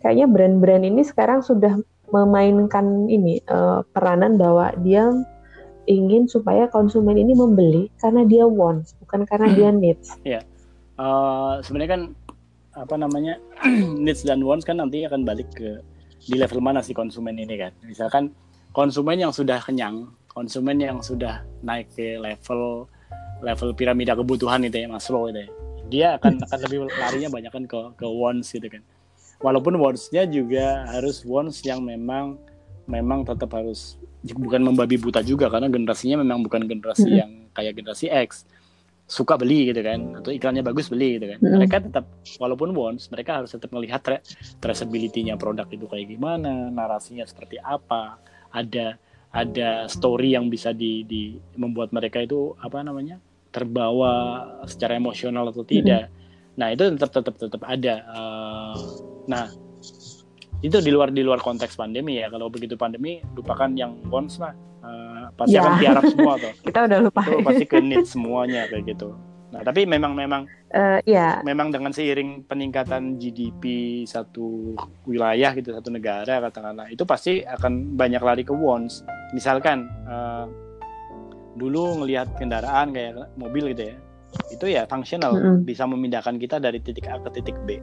kayaknya 0.02 0.26
brand-brand 0.28 0.84
ini 0.84 1.00
sekarang 1.06 1.40
sudah 1.40 1.78
memainkan 2.12 3.08
ini 3.08 3.40
uh, 3.48 3.80
peranan 3.96 4.36
bahwa 4.36 4.74
dia 4.84 5.08
ingin 5.88 6.28
supaya 6.28 6.68
konsumen 6.68 7.16
ini 7.16 7.32
membeli 7.36 7.88
karena 8.00 8.24
dia 8.24 8.44
wants 8.44 8.96
bukan 9.00 9.24
karena 9.28 9.48
dia 9.52 9.68
needs. 9.82 10.16
Iya. 10.24 10.44
Uh, 10.94 11.58
sebenarnya 11.64 11.90
kan 11.90 12.02
apa 12.74 12.94
namanya 12.98 13.38
needs 14.04 14.26
dan 14.26 14.42
wants 14.42 14.66
kan 14.66 14.82
nanti 14.82 15.06
akan 15.06 15.22
balik 15.22 15.50
ke 15.54 15.78
di 16.24 16.34
level 16.40 16.60
mana 16.60 16.80
si 16.80 16.96
konsumen 16.96 17.36
ini 17.38 17.54
kan. 17.58 17.72
Misalkan 17.84 18.32
konsumen 18.74 19.20
yang 19.20 19.30
sudah 19.30 19.60
kenyang, 19.62 20.10
konsumen 20.26 20.80
yang 20.80 20.98
sudah 21.04 21.44
naik 21.62 21.92
ke 21.94 22.18
level 22.18 22.90
level 23.44 23.70
piramida 23.76 24.16
kebutuhan 24.16 24.64
itu 24.64 24.82
ya 24.82 24.88
Maslow 24.88 25.30
itu 25.30 25.44
ya. 25.44 25.50
Dia 25.84 26.06
akan 26.16 26.40
akan 26.48 26.58
lebih 26.64 26.78
larinya 26.96 27.28
banyak 27.30 27.52
kan 27.52 27.64
ke 27.68 27.80
ke 28.00 28.06
wants 28.08 28.50
gitu 28.56 28.66
kan. 28.66 28.82
Walaupun 29.44 29.76
wants-nya 29.76 30.24
juga 30.24 30.88
harus 30.88 31.20
wants 31.28 31.60
yang 31.62 31.84
memang 31.84 32.40
memang 32.88 33.28
tetap 33.28 33.52
harus 33.52 34.00
bukan 34.32 34.64
membabi 34.64 34.96
buta 34.96 35.20
juga 35.20 35.52
karena 35.52 35.68
generasinya 35.68 36.24
memang 36.24 36.40
bukan 36.40 36.64
generasi 36.64 37.20
yang 37.20 37.44
kayak 37.52 37.76
generasi 37.76 38.08
X 38.08 38.48
suka 39.04 39.36
beli 39.36 39.68
gitu 39.68 39.84
kan 39.84 40.16
atau 40.16 40.32
iklannya 40.32 40.64
bagus 40.64 40.88
beli 40.88 41.20
gitu 41.20 41.36
kan. 41.36 41.38
Mereka 41.40 41.76
tetap 41.90 42.04
walaupun 42.40 42.72
wants 42.72 43.12
mereka 43.12 43.42
harus 43.42 43.52
tetap 43.52 43.68
melihat 43.70 44.00
tra 44.00 44.18
traceability-nya 44.60 45.36
produk 45.36 45.68
itu 45.68 45.84
kayak 45.84 46.08
gimana 46.08 46.72
narasinya 46.72 47.28
seperti 47.28 47.60
apa 47.60 48.16
ada 48.54 48.96
ada 49.34 49.90
story 49.90 50.38
yang 50.38 50.46
bisa 50.46 50.70
di, 50.70 51.02
di 51.04 51.34
membuat 51.58 51.90
mereka 51.90 52.22
itu 52.22 52.54
apa 52.62 52.80
namanya 52.86 53.18
terbawa 53.50 54.42
secara 54.66 54.94
emosional 54.98 55.50
atau 55.50 55.66
tidak. 55.66 56.10
Nah 56.54 56.70
itu 56.70 56.86
tetap 56.94 57.10
tetap 57.10 57.34
tetap 57.38 57.62
ada 57.66 57.94
uh, 58.08 58.74
nah 59.26 59.50
itu 60.64 60.80
di 60.80 60.88
luar 60.88 61.12
di 61.12 61.20
luar 61.20 61.44
konteks 61.44 61.76
pandemi 61.76 62.16
ya. 62.24 62.32
Kalau 62.32 62.48
begitu 62.48 62.74
pandemi 62.80 63.20
lupakan 63.36 63.68
yang 63.76 64.00
wants 64.08 64.40
lah. 64.40 64.56
Pasti 65.34 65.58
ya. 65.58 65.66
akan 65.66 65.74
tiarap 65.76 66.04
semua 66.08 66.34
tuh. 66.40 66.52
Kita 66.66 66.78
udah 66.88 66.98
lupa. 67.04 67.20
Itu 67.28 67.44
pasti 67.44 67.64
ke 67.68 67.78
need 67.84 68.06
semuanya 68.08 68.64
kayak 68.72 68.96
gitu. 68.96 69.12
Nah 69.52 69.60
tapi 69.62 69.86
memang 69.86 70.18
memang 70.18 70.50
uh, 70.74 70.98
ya 71.06 71.44
memang 71.46 71.70
dengan 71.70 71.94
seiring 71.94 72.48
peningkatan 72.48 73.20
GDP 73.20 74.02
satu 74.02 74.74
wilayah 75.06 75.54
gitu 75.54 75.70
satu 75.70 75.94
negara 75.94 76.42
katakanlah 76.42 76.90
itu 76.90 77.06
pasti 77.06 77.44
akan 77.44 77.94
banyak 77.94 78.22
lari 78.24 78.42
ke 78.42 78.54
wants. 78.56 79.04
Misalkan 79.36 79.86
uh, 80.08 80.48
dulu 81.54 82.02
ngelihat 82.02 82.34
kendaraan 82.34 82.90
kayak 82.90 83.30
mobil 83.38 83.70
gitu 83.70 83.94
ya 83.94 83.96
itu 84.50 84.66
ya 84.66 84.82
fungsional 84.90 85.38
mm 85.38 85.42
-hmm. 85.42 85.58
bisa 85.62 85.86
memindahkan 85.86 86.34
kita 86.42 86.58
dari 86.58 86.82
titik 86.82 87.06
A 87.06 87.22
ke 87.22 87.30
titik 87.38 87.54
B 87.62 87.78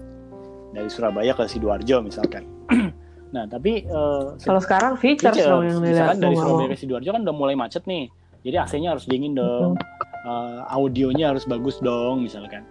dari 0.72 0.90
Surabaya 0.90 1.36
ke 1.36 1.44
sidoarjo 1.48 2.04
misalkan 2.04 2.44
Nah, 3.32 3.48
tapi 3.48 3.88
uh, 3.88 4.36
kalau 4.44 4.60
sekarang 4.60 5.00
features 5.00 5.40
feature, 5.40 5.48
dong 5.48 5.64
yang 5.64 5.80
misalkan 5.80 6.20
dari 6.20 6.36
Surabaya 6.36 6.68
ke 6.76 6.78
Sidoarjo 6.84 7.10
kan 7.16 7.24
udah 7.24 7.36
mulai 7.36 7.56
macet 7.56 7.84
nih. 7.88 8.12
Jadi 8.44 8.56
AC-nya 8.60 8.92
harus 8.92 9.08
dingin 9.08 9.40
dong. 9.40 9.80
Uh, 10.28 10.68
audionya 10.68 11.32
harus 11.32 11.48
bagus 11.48 11.80
dong 11.80 12.28
misalkan. 12.28 12.68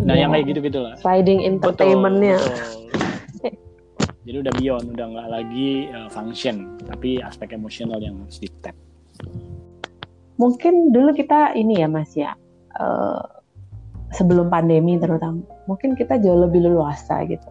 Nah, 0.00 0.16
yeah. 0.16 0.26
yang 0.26 0.32
kayak 0.32 0.44
gitu-gitu 0.50 0.80
lah. 0.80 0.96
Sliding 0.96 1.44
entertainmentnya. 1.44 2.40
Jadi 4.26 4.36
udah 4.40 4.52
beyond, 4.56 4.86
udah 4.96 5.06
nggak 5.12 5.28
lagi 5.28 5.92
uh, 5.92 6.08
function, 6.08 6.80
tapi 6.88 7.20
aspek 7.20 7.52
emosional 7.52 8.00
yang 8.00 8.16
harus 8.24 8.40
di 8.40 8.48
tap. 8.64 8.72
Mungkin 10.40 10.96
dulu 10.96 11.12
kita 11.12 11.52
ini 11.52 11.84
ya 11.84 11.88
Mas 11.92 12.16
ya, 12.16 12.32
uh, 12.80 13.20
sebelum 14.14 14.48
pandemi 14.48 14.96
terutama, 14.96 15.42
mungkin 15.66 15.98
kita 15.98 16.22
jauh 16.22 16.46
lebih 16.46 16.64
leluasa 16.64 17.26
gitu. 17.26 17.50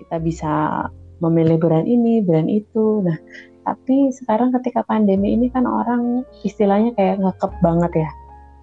Kita 0.00 0.16
bisa 0.18 0.84
memilih 1.22 1.60
brand 1.60 1.86
ini, 1.86 2.24
brand 2.24 2.48
itu. 2.50 3.04
Nah, 3.04 3.16
tapi 3.62 4.10
sekarang 4.10 4.50
ketika 4.58 4.82
pandemi 4.82 5.38
ini 5.38 5.52
kan 5.52 5.68
orang 5.68 6.26
istilahnya 6.42 6.96
kayak 6.98 7.22
ngekep 7.22 7.52
banget 7.62 7.92
ya, 8.08 8.10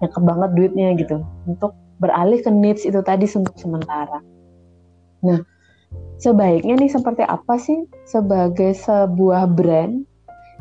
ngekep 0.04 0.22
banget 0.26 0.50
duitnya 0.52 0.88
gitu 0.98 1.16
untuk 1.48 1.72
beralih 2.00 2.40
ke 2.40 2.50
needs 2.52 2.84
itu 2.84 3.00
tadi 3.00 3.24
untuk 3.32 3.56
sementara. 3.56 4.20
Nah, 5.24 5.40
sebaiknya 6.20 6.76
nih 6.80 6.90
seperti 6.92 7.24
apa 7.24 7.54
sih 7.56 7.88
sebagai 8.04 8.76
sebuah 8.76 9.48
brand 9.52 10.04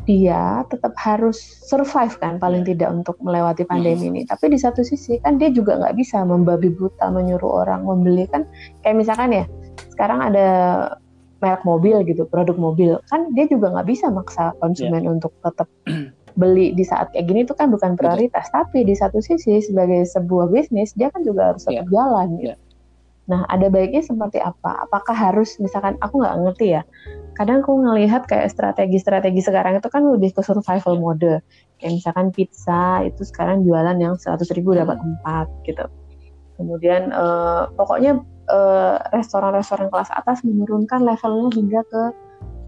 dia 0.07 0.63
tetap 0.67 0.93
harus 0.99 1.37
survive 1.67 2.15
kan 2.19 2.39
paling 2.39 2.63
iya. 2.63 2.75
tidak 2.75 2.89
untuk 2.91 3.15
melewati 3.23 3.63
pandemi 3.63 4.11
ini. 4.11 4.21
Tapi 4.27 4.51
di 4.51 4.59
satu 4.59 4.83
sisi 4.83 5.19
kan 5.23 5.39
dia 5.39 5.49
juga 5.51 5.79
nggak 5.79 5.95
bisa 5.95 6.23
membabi 6.23 6.71
buta 6.71 7.11
menyuruh 7.11 7.65
orang 7.65 7.87
membeli 7.87 8.27
kan 8.27 8.47
kayak 8.83 8.95
misalkan 8.99 9.31
ya 9.33 9.45
sekarang 9.93 10.19
ada 10.23 10.47
merek 11.39 11.63
mobil 11.63 12.03
gitu, 12.03 12.27
produk 12.27 12.55
mobil, 12.59 12.99
kan 13.07 13.31
dia 13.31 13.47
juga 13.47 13.71
nggak 13.71 13.87
bisa 13.87 14.11
maksa 14.11 14.51
konsumen 14.59 15.07
yeah. 15.07 15.13
untuk 15.15 15.31
tetap 15.39 15.67
beli 16.39 16.71
di 16.75 16.83
saat 16.83 17.11
kayak 17.15 17.25
gini 17.31 17.39
itu 17.47 17.55
kan 17.55 17.71
bukan 17.71 17.95
prioritas. 17.95 18.47
Betul. 18.51 18.55
Tapi 18.59 18.79
di 18.87 18.95
satu 18.95 19.19
sisi 19.23 19.63
sebagai 19.63 20.03
sebuah 20.07 20.51
bisnis 20.51 20.91
dia 20.95 21.07
kan 21.11 21.23
juga 21.23 21.55
harus 21.55 21.63
tetap 21.63 21.87
yeah. 21.87 21.91
jalan. 21.95 22.27
Gitu. 22.37 22.47
Yeah. 22.53 22.59
Nah, 23.29 23.45
ada 23.45 23.69
baiknya 23.69 24.01
seperti 24.01 24.41
apa? 24.41 24.89
Apakah 24.89 25.13
harus, 25.13 25.61
misalkan 25.61 26.01
aku 26.01 26.25
nggak 26.25 26.35
ngerti 26.49 26.73
ya, 26.73 26.81
kadang 27.37 27.61
aku 27.61 27.77
ngelihat 27.77 28.25
kayak 28.25 28.49
strategi-strategi 28.49 29.45
sekarang 29.45 29.77
itu 29.77 29.85
kan 29.85 30.01
lebih 30.01 30.33
ke 30.33 30.41
survival 30.41 30.97
mode. 30.97 31.45
Kayak 31.77 31.93
misalkan 32.01 32.33
pizza 32.33 33.05
itu 33.05 33.21
sekarang 33.21 33.61
jualan 33.63 33.95
yang 34.01 34.17
100 34.17 34.49
ribu 34.57 34.73
dapat 34.73 34.97
empat 34.97 35.45
gitu. 35.63 35.85
Kemudian 36.57 37.13
uh, 37.13 37.69
pokoknya 37.77 38.19
uh, 38.49 38.97
restoran-restoran 39.13 39.87
kelas 39.93 40.09
atas 40.11 40.41
menurunkan 40.41 41.05
levelnya 41.05 41.47
hingga 41.53 41.81
ke 41.87 42.03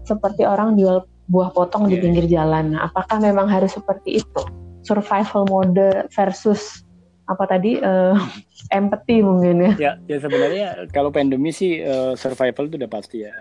seperti 0.06 0.46
orang 0.46 0.78
jual 0.78 1.04
buah 1.28 1.50
potong 1.50 1.90
yeah. 1.90 1.90
di 1.90 1.96
iya. 1.98 2.02
pinggir 2.06 2.26
jalan. 2.30 2.64
Nah, 2.78 2.88
apakah 2.88 3.18
memang 3.18 3.50
harus 3.50 3.74
seperti 3.74 4.22
itu? 4.22 4.42
Survival 4.86 5.46
mode 5.50 6.06
versus 6.14 6.81
apa 7.28 7.44
tadi 7.46 7.78
uh, 7.78 8.16
empathy 8.78 9.22
mungkin 9.22 9.56
ya? 9.62 9.72
Ya, 9.78 9.92
ya 10.06 10.18
sebenarnya 10.22 10.66
kalau 10.90 11.14
pandemi 11.14 11.54
sih 11.54 11.80
uh, 11.82 12.14
survival 12.18 12.68
itu 12.68 12.76
udah 12.78 12.92
pasti 12.92 13.24
ya. 13.26 13.32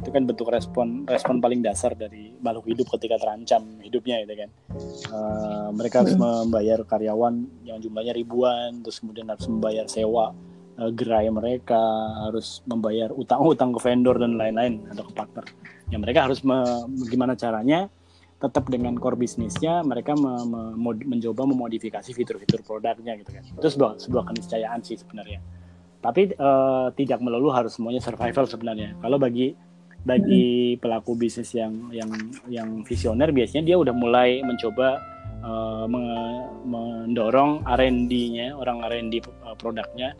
itu 0.00 0.08
kan 0.16 0.24
bentuk 0.24 0.48
respon 0.48 1.04
respon 1.04 1.44
paling 1.44 1.60
dasar 1.60 1.92
dari 1.92 2.32
makhluk 2.40 2.72
hidup 2.72 2.88
ketika 2.96 3.20
terancam 3.20 3.84
hidupnya 3.84 4.24
gitu 4.24 4.32
kan. 4.32 4.50
Uh, 5.12 5.68
mereka 5.76 6.00
harus 6.00 6.16
hmm. 6.16 6.24
membayar 6.48 6.80
karyawan 6.88 7.44
yang 7.68 7.84
jumlahnya 7.84 8.16
ribuan, 8.16 8.80
terus 8.80 8.96
kemudian 9.04 9.28
harus 9.28 9.44
membayar 9.44 9.84
sewa 9.92 10.32
uh, 10.80 10.90
gerai 10.96 11.28
mereka, 11.28 11.84
harus 12.24 12.64
membayar 12.64 13.12
utang-utang 13.12 13.76
ke 13.76 13.80
vendor 13.84 14.16
dan 14.16 14.40
lain-lain 14.40 14.88
atau 14.88 15.04
ke 15.04 15.12
partner 15.12 15.44
ya 15.90 15.98
mereka 15.98 16.30
harus 16.30 16.40
me, 16.46 16.56
gimana 17.10 17.34
caranya 17.34 17.90
tetap 18.40 18.72
dengan 18.72 18.96
core 18.96 19.20
bisnisnya 19.20 19.84
mereka 19.84 20.16
me, 20.16 20.32
me, 20.48 20.60
mencoba 21.04 21.44
memodifikasi 21.44 22.08
fitur-fitur 22.16 22.64
produknya 22.64 23.20
gitu 23.20 23.36
kan. 23.36 23.44
Itu 23.44 23.68
sebuah 23.68 24.00
sebuah 24.00 24.24
keniscayaan 24.32 24.80
sih 24.80 24.96
sebenarnya. 24.96 25.44
Tapi 26.00 26.32
uh, 26.40 26.88
tidak 26.96 27.20
melulu 27.20 27.52
harus 27.52 27.76
semuanya 27.76 28.00
survival 28.00 28.48
sebenarnya. 28.48 28.96
Kalau 29.04 29.20
bagi 29.20 29.52
bagi 30.00 30.80
pelaku 30.80 31.12
bisnis 31.12 31.52
yang 31.52 31.92
yang 31.92 32.08
yang 32.48 32.68
visioner 32.88 33.28
biasanya 33.36 33.68
dia 33.68 33.76
udah 33.76 33.92
mulai 33.92 34.40
mencoba 34.40 34.96
uh, 35.44 35.84
mendorong 36.64 37.68
R&D-nya 37.68 38.56
orang 38.56 38.80
R&D 38.80 39.20
eh, 39.20 39.56
produknya 39.60 40.16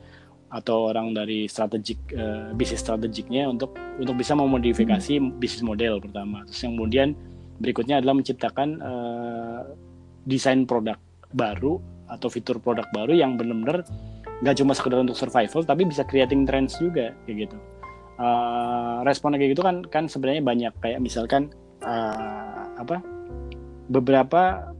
atau 0.51 0.93
orang 0.93 1.16
dari 1.16 1.49
strategik 1.49 1.97
uh, 2.12 2.53
bisnis 2.53 2.85
strategiknya 2.85 3.49
untuk 3.49 3.73
untuk 3.97 4.18
bisa 4.21 4.37
memodifikasi 4.37 5.16
bisnis 5.41 5.64
model 5.64 6.03
pertama. 6.03 6.45
Terus 6.45 6.61
yang 6.61 6.73
kemudian 6.77 7.09
berikutnya 7.61 8.01
adalah 8.01 8.17
menciptakan 8.17 8.69
uh, 8.81 9.63
desain 10.25 10.65
produk 10.65 10.97
baru 11.37 11.79
atau 12.11 12.27
fitur 12.27 12.59
produk 12.59 12.89
baru 12.91 13.15
yang 13.15 13.39
benar-benar 13.39 13.87
nggak 14.41 14.57
cuma 14.59 14.73
sekedar 14.73 15.05
untuk 15.05 15.15
survival 15.15 15.63
tapi 15.63 15.87
bisa 15.87 16.03
creating 16.03 16.49
trends 16.49 16.81
juga 16.81 17.15
kayak 17.29 17.47
gitu. 17.47 17.57
Uh, 18.21 19.01
responnya 19.05 19.41
kayak 19.41 19.57
gitu 19.57 19.65
kan 19.65 19.81
kan 19.89 20.05
sebenarnya 20.05 20.45
banyak 20.45 20.73
kayak 20.85 21.01
misalkan 21.01 21.49
uh, 21.81 22.69
apa 22.77 23.01
beberapa 23.89 24.73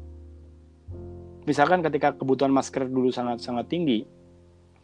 misalkan 1.49 1.81
ketika 1.81 2.13
kebutuhan 2.15 2.53
masker 2.53 2.85
dulu 2.85 3.09
sangat 3.09 3.41
sangat 3.41 3.67
tinggi 3.73 4.05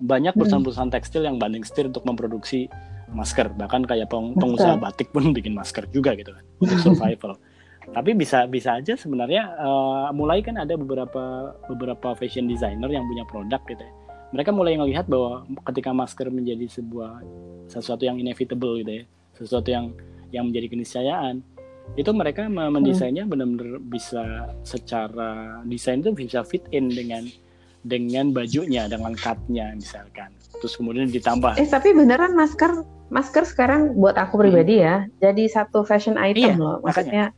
banyak 0.01 0.33
hmm. 0.33 0.41
perusahaan-perusahaan 0.41 0.93
tekstil 0.93 1.25
yang 1.25 1.37
banding 1.41 1.65
setir 1.65 1.89
untuk 1.89 2.05
memproduksi 2.05 2.69
masker 3.13 3.53
bahkan 3.55 3.87
kayak 3.87 4.11
peng 4.11 4.35
pengusaha 4.37 4.77
batik 4.77 5.09
pun 5.15 5.31
bikin 5.37 5.55
masker 5.57 5.89
juga 5.95 6.13
gitu 6.19 6.35
kan 6.35 6.45
untuk 6.61 6.79
survival 6.81 7.33
tapi 7.95 8.19
bisa 8.19 8.47
bisa 8.51 8.79
aja 8.79 8.99
sebenarnya 8.99 9.55
uh, 9.59 10.09
mulai 10.11 10.43
kan 10.43 10.59
ada 10.59 10.75
beberapa 10.75 11.55
beberapa 11.71 12.15
fashion 12.19 12.51
designer 12.51 12.91
yang 12.91 13.07
punya 13.07 13.25
produk 13.27 13.63
gitu 13.67 13.83
ya. 13.83 13.93
Mereka 14.35 14.51
mulai 14.51 14.75
melihat 14.75 15.07
bahwa 15.07 15.47
ketika 15.71 15.95
masker 15.95 16.29
menjadi 16.35 16.67
sebuah 16.67 17.23
sesuatu 17.71 18.03
yang 18.03 18.19
inevitable 18.19 18.83
gitu 18.83 19.03
ya 19.03 19.05
sesuatu 19.37 19.69
yang 19.69 19.93
yang 20.33 20.51
menjadi 20.51 20.73
keniscayaan 20.73 21.45
itu 21.95 22.11
mereka 22.11 22.51
mendesainnya 22.51 23.23
hmm. 23.23 23.31
benar-benar 23.31 23.71
bisa 23.87 24.51
secara 24.67 25.63
desain 25.63 26.03
itu 26.03 26.11
bisa 26.11 26.43
fit 26.43 26.67
in 26.75 26.91
dengan 26.91 27.23
dengan 27.87 28.35
bajunya 28.35 28.91
dengan 28.91 29.15
cutnya 29.15 29.71
misalkan. 29.71 30.35
Terus 30.59 30.75
kemudian 30.75 31.07
ditambah. 31.07 31.55
Eh 31.55 31.71
tapi 31.71 31.95
beneran 31.95 32.35
masker 32.35 32.83
masker 33.07 33.47
sekarang 33.47 33.95
buat 33.95 34.19
aku 34.19 34.35
pribadi 34.43 34.83
hmm. 34.83 34.85
ya 34.85 34.97
jadi 35.31 35.45
satu 35.47 35.87
fashion 35.87 36.19
item 36.19 36.43
iya, 36.43 36.55
loh. 36.59 36.83
maksudnya 36.83 37.31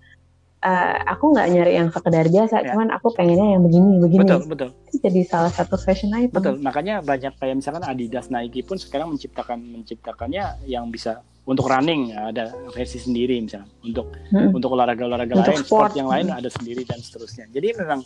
uh, 0.65 0.97
aku 1.07 1.35
nggak 1.35 1.49
nyari 1.55 1.73
yang 1.79 1.89
sekedar 1.93 2.27
biasa 2.27 2.55
ya. 2.63 2.75
cuman 2.75 2.89
aku 2.95 3.15
pengennya 3.15 3.59
yang 3.59 3.63
begini 3.63 4.03
begini 4.03 4.21
betul 4.27 4.41
betul 4.51 4.69
itu 4.91 4.97
jadi 4.99 5.21
salah 5.27 5.53
satu 5.53 5.79
fashion 5.79 6.11
item 6.15 6.35
betul 6.35 6.55
makanya 6.59 7.01
banyak 7.05 7.35
kayak 7.39 7.55
misalkan 7.59 7.85
Adidas 7.87 8.31
Nike 8.33 8.65
pun 8.67 8.79
sekarang 8.81 9.15
menciptakan 9.15 9.59
menciptakannya 9.59 10.67
yang 10.67 10.91
bisa 10.91 11.23
untuk 11.49 11.65
running 11.65 12.13
ada 12.13 12.53
versi 12.77 13.01
sendiri 13.01 13.41
misalnya 13.41 13.71
untuk 13.81 14.13
hmm. 14.35 14.53
untuk 14.53 14.71
olahraga 14.75 15.09
olahraga 15.09 15.33
lain 15.33 15.65
sport. 15.65 15.65
sport 15.65 15.93
yang 15.97 16.09
lain 16.11 16.29
hmm. 16.29 16.39
ada 16.39 16.51
sendiri 16.53 16.83
dan 16.85 17.01
seterusnya 17.01 17.49
jadi 17.49 17.73
memang 17.79 18.05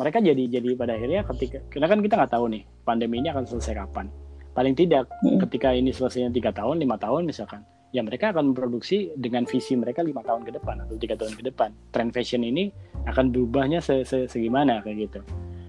mereka 0.00 0.18
jadi 0.24 0.42
jadi 0.48 0.68
pada 0.74 0.96
akhirnya 0.96 1.20
ketika 1.28 1.58
karena 1.68 1.86
kan 1.86 1.98
kita 2.00 2.14
nggak 2.18 2.32
tahu 2.32 2.44
nih 2.48 2.62
pandemi 2.82 3.20
ini 3.20 3.28
akan 3.30 3.44
selesai 3.44 3.76
kapan 3.76 4.08
paling 4.52 4.74
tidak 4.74 5.06
hmm. 5.22 5.38
ketika 5.46 5.72
ini 5.72 5.94
selesainya 5.94 6.32
tiga 6.32 6.50
tahun 6.50 6.80
lima 6.80 6.96
tahun 6.98 7.28
misalkan 7.28 7.62
ya 7.92 8.00
mereka 8.00 8.32
akan 8.32 8.52
memproduksi 8.52 9.12
dengan 9.14 9.44
visi 9.44 9.76
mereka 9.76 10.00
lima 10.00 10.24
tahun 10.24 10.48
ke 10.48 10.56
depan 10.56 10.88
atau 10.88 10.96
tiga 10.96 11.14
tahun 11.14 11.36
ke 11.36 11.42
depan 11.52 11.70
trend 11.92 12.10
fashion 12.16 12.42
ini 12.42 12.72
akan 13.04 13.28
berubahnya 13.30 13.84
se 13.84 14.02
-se 14.08 14.26
segimana 14.26 14.80
kayak 14.80 15.08
gitu 15.08 15.20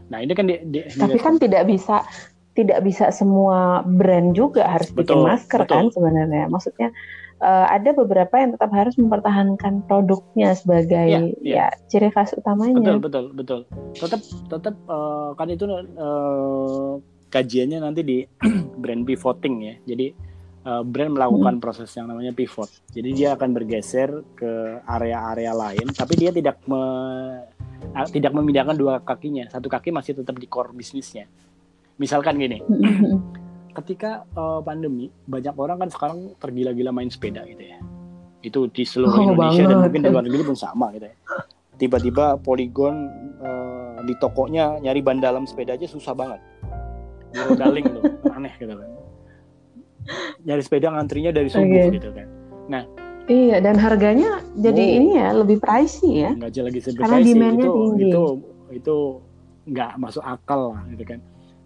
nah 0.08 0.24
ini 0.24 0.32
kan 0.32 0.48
di, 0.48 0.56
di, 0.72 0.80
tapi 0.96 1.20
kan 1.20 1.36
tidak 1.36 1.68
bisa 1.68 2.04
tidak 2.54 2.86
bisa 2.86 3.10
semua 3.10 3.82
brand 3.84 4.38
juga 4.38 4.64
harus 4.70 4.94
betul, 4.94 5.20
bikin 5.20 5.20
masker 5.26 5.62
betul. 5.68 5.74
kan 5.74 5.86
sebenarnya 5.92 6.46
maksudnya 6.48 6.90
uh, 7.44 7.68
ada 7.68 7.92
beberapa 7.92 8.32
yang 8.40 8.56
tetap 8.56 8.72
harus 8.72 8.96
mempertahankan 8.96 9.84
produknya 9.86 10.56
sebagai 10.56 11.08
yeah, 11.12 11.24
yeah. 11.44 11.70
ya 11.74 11.78
ciri 11.92 12.10
khas 12.10 12.32
utamanya. 12.38 12.80
Betul 12.80 12.98
betul 13.04 13.26
betul. 13.36 13.60
Tetap 14.00 14.22
tetap 14.48 14.76
uh, 14.88 15.36
kan 15.36 15.52
itu 15.52 15.68
uh, 15.68 16.98
kajiannya 17.34 17.80
nanti 17.84 18.02
di 18.02 18.18
brand 18.82 19.04
pivoting 19.04 19.56
ya. 19.60 19.76
Jadi 19.90 20.33
uh, 20.66 20.84
brand 20.84 21.14
melakukan 21.16 21.60
hmm. 21.60 21.64
proses 21.64 21.90
yang 21.96 22.08
namanya 22.10 22.36
pivot. 22.36 22.68
Jadi 22.92 23.10
dia 23.16 23.36
akan 23.36 23.50
bergeser 23.56 24.10
ke 24.36 24.82
area-area 24.84 25.54
lain, 25.54 25.88
tapi 25.94 26.20
dia 26.20 26.32
tidak 26.34 26.60
me, 26.68 26.82
uh, 27.94 28.08
tidak 28.10 28.32
memindahkan 28.36 28.76
dua 28.76 29.00
kakinya. 29.04 29.48
Satu 29.48 29.72
kaki 29.72 29.92
masih 29.92 30.20
tetap 30.20 30.36
di 30.40 30.48
core 30.48 30.76
bisnisnya. 30.76 31.30
Misalkan 32.00 32.40
gini. 32.42 32.60
ketika 33.74 34.22
uh, 34.38 34.62
pandemi 34.62 35.10
banyak 35.26 35.58
orang 35.58 35.82
kan 35.82 35.90
sekarang 35.90 36.20
tergila-gila 36.38 36.94
main 36.94 37.10
sepeda 37.10 37.42
gitu 37.50 37.66
ya 37.66 37.82
itu 38.46 38.60
di 38.70 38.84
seluruh 38.86 39.18
oh, 39.18 39.26
Indonesia 39.34 39.66
banget. 39.66 39.72
dan 39.72 39.78
mungkin 39.82 40.02
di 40.04 40.10
luar 40.14 40.24
negeri 40.30 40.44
pun 40.46 40.58
sama 40.58 40.86
gitu 40.94 41.10
ya 41.10 41.16
tiba-tiba 41.82 42.38
Polygon 42.38 42.96
uh, 43.42 43.98
di 44.06 44.14
tokonya 44.22 44.78
nyari 44.78 45.02
ban 45.02 45.18
dalam 45.18 45.50
sepeda 45.50 45.74
aja 45.74 45.90
susah 45.90 46.14
banget 46.14 46.42
daling 47.58 47.86
tuh 47.90 48.04
aneh 48.30 48.54
gitu 48.62 48.78
kan 48.78 48.90
nyari 50.46 50.62
sepeda 50.64 50.92
ngantrinya 50.92 51.32
dari 51.32 51.50
subuh 51.50 51.66
okay. 51.66 51.96
gitu 51.98 52.10
kan 52.14 52.28
nah 52.70 52.84
Iya 53.24 53.64
dan 53.64 53.80
harganya 53.80 54.44
jadi 54.52 54.84
oh, 54.84 54.98
ini 55.00 55.10
ya 55.16 55.32
lebih 55.32 55.64
pricey 55.64 56.28
ya. 56.28 56.36
Nggak 56.36 56.60
lagi 56.60 56.80
Karena 56.92 57.24
demandnya 57.24 57.72
itu, 57.72 57.80
tinggi. 57.80 58.04
Itu 58.12 58.26
itu 58.76 58.98
nggak 59.70 59.92
masuk 59.96 60.24
akal 60.26 60.76
lah 60.76 60.84
gitu 60.92 61.04
kan 61.08 61.20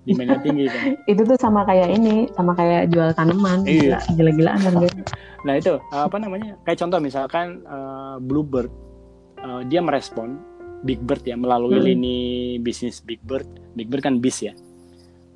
demandnya 0.06 0.40
tinggi 0.40 0.66
kan 0.70 0.84
itu 1.12 1.22
tuh 1.26 1.38
sama 1.40 1.66
kayak 1.66 1.90
ini 1.98 2.30
sama 2.38 2.54
kayak 2.54 2.94
jual 2.94 3.10
tanaman 3.18 3.66
iya. 3.66 4.00
gila-gilaan 4.14 4.62
gitu 4.86 5.02
nah 5.46 5.54
itu 5.58 5.74
apa 5.92 6.18
namanya 6.22 6.56
kayak 6.64 6.78
contoh 6.80 7.00
misalkan 7.02 7.66
uh, 7.66 8.22
Bluebird 8.22 8.70
uh, 9.42 9.66
dia 9.66 9.82
merespon 9.82 10.38
Big 10.86 11.02
Bird 11.02 11.26
ya 11.26 11.34
melalui 11.34 11.82
hmm. 11.82 11.88
lini 11.90 12.18
bisnis 12.62 13.02
Big 13.02 13.20
Bird 13.26 13.50
Big 13.74 13.90
Bird 13.90 14.06
kan 14.06 14.22
bis 14.22 14.46
ya 14.46 14.54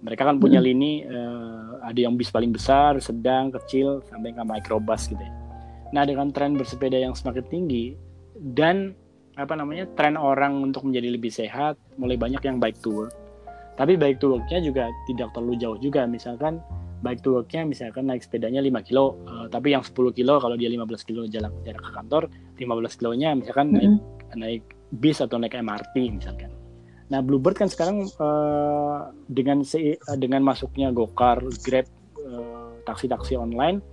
mereka 0.01 0.25
kan 0.25 0.37
punya 0.37 0.61
hmm. 0.61 0.67
lini 0.69 0.91
uh, 1.05 1.60
ada 1.81 1.99
yang 1.99 2.15
bis 2.15 2.29
paling 2.29 2.53
besar 2.53 2.97
sedang 3.01 3.49
kecil 3.51 4.05
sampai 4.07 4.31
ke 4.31 4.41
microbus 4.45 5.09
gitu 5.09 5.21
ya. 5.21 5.33
Nah 5.91 6.07
dengan 6.07 6.31
tren 6.31 6.55
bersepeda 6.55 6.95
yang 6.95 7.17
semakin 7.17 7.43
tinggi 7.51 7.97
dan 8.55 8.95
apa 9.35 9.57
namanya 9.57 9.87
tren 9.97 10.15
orang 10.15 10.61
untuk 10.61 10.87
menjadi 10.87 11.09
lebih 11.11 11.31
sehat 11.31 11.75
mulai 11.97 12.15
banyak 12.15 12.41
yang 12.45 12.61
bike 12.61 12.79
to 12.79 12.91
work. 12.91 13.13
Tapi 13.75 13.97
baik 13.97 14.21
to 14.21 14.37
worknya 14.37 14.61
juga 14.61 14.87
tidak 15.09 15.33
terlalu 15.33 15.57
jauh 15.57 15.79
juga. 15.79 16.05
Misalkan 16.05 16.61
baik 17.01 17.25
to 17.25 17.33
worknya 17.41 17.65
misalkan 17.65 18.05
naik 18.05 18.21
sepedanya 18.21 18.61
5 18.61 18.87
kilo 18.87 19.17
uh, 19.25 19.49
tapi 19.49 19.73
yang 19.73 19.81
10 19.81 19.97
kilo 20.13 20.37
kalau 20.37 20.53
dia 20.53 20.69
15 20.69 20.85
kilo 21.09 21.25
jalan 21.25 21.49
jarak 21.65 21.81
ke 21.81 21.91
kantor 21.97 22.29
15 22.61 22.99
kilonya 23.01 23.33
misalkan 23.33 23.73
mm 23.73 23.77
-hmm. 23.81 23.81
naik 23.81 24.37
naik 24.37 24.63
bis 25.01 25.17
atau 25.17 25.41
naik 25.41 25.57
MRT 25.57 25.97
misalkan 26.13 26.53
nah 27.11 27.19
Bluebird 27.19 27.59
kan 27.59 27.67
sekarang 27.67 28.07
uh, 28.23 29.11
dengan 29.27 29.67
se 29.67 29.99
dengan 30.15 30.41
masuknya 30.47 30.95
Gokar 30.95 31.43
Grab 31.59 31.85
uh, 32.23 32.79
taksi-taksi 32.87 33.35
online 33.35 33.83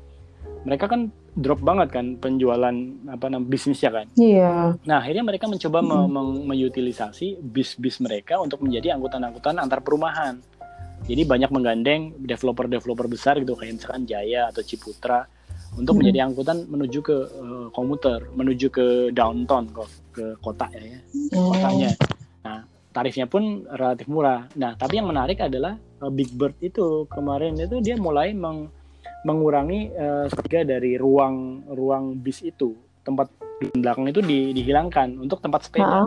mereka 0.63 0.87
kan 0.87 1.11
drop 1.39 1.63
banget 1.63 1.95
kan 1.95 2.19
penjualan 2.19 2.75
apa 3.07 3.27
namanya 3.31 3.47
bisnisnya 3.47 3.91
kan. 3.95 4.07
Iya. 4.19 4.75
Nah 4.83 4.97
akhirnya 4.99 5.23
mereka 5.23 5.47
mencoba 5.47 5.79
mm. 5.79 6.11
me 6.11 6.23
mengutilisasi 6.51 7.39
bis-bis 7.39 8.03
mereka 8.03 8.43
untuk 8.43 8.67
menjadi 8.67 8.99
angkutan-angkutan 8.99 9.63
antar 9.63 9.79
perumahan. 9.83 10.43
Jadi 11.07 11.23
banyak 11.23 11.51
menggandeng 11.55 12.19
developer-developer 12.19 13.07
besar 13.07 13.39
gitu 13.39 13.55
kayak 13.55 13.79
misalkan 13.79 14.03
Jaya 14.03 14.51
atau 14.51 14.67
Ciputra 14.67 15.23
untuk 15.79 15.95
Hmm. 15.95 16.01
menjadi 16.03 16.19
angkutan 16.27 16.67
menuju 16.67 16.99
ke 17.07 17.17
eh, 17.23 17.67
komuter, 17.71 18.19
menuju 18.35 18.67
ke 18.67 18.87
downtown 19.15 19.71
ke, 19.71 19.83
ke 20.11 20.25
kota 20.43 20.67
ya, 20.75 20.81
ya 20.91 21.39
kotanya. 21.39 21.91
Nah, 22.43 22.61
tarifnya 22.91 23.29
pun 23.29 23.65
relatif 23.69 24.07
murah. 24.09 24.49
Nah, 24.57 24.75
tapi 24.75 24.99
yang 25.01 25.09
menarik 25.09 25.41
adalah 25.41 25.77
eh, 25.79 26.13
Big 26.13 26.33
Bird 26.33 26.57
itu 26.61 27.07
kemarin 27.09 27.57
itu 27.57 27.79
dia 27.81 27.97
mulai 27.99 28.33
meng- 28.33 28.71
mengurangi 29.27 29.91
sepertiga 30.31 30.79
dari 30.79 30.95
ruang 30.95 31.67
ruang 31.67 32.23
bis 32.23 32.39
itu. 32.47 32.71
Tempat 33.03 33.27
di 33.59 33.67
belakang 33.75 34.07
itu 34.07 34.23
di- 34.23 34.55
dihilangkan 34.55 35.19
untuk 35.19 35.43
tempat 35.43 35.67
sepeda. 35.67 36.07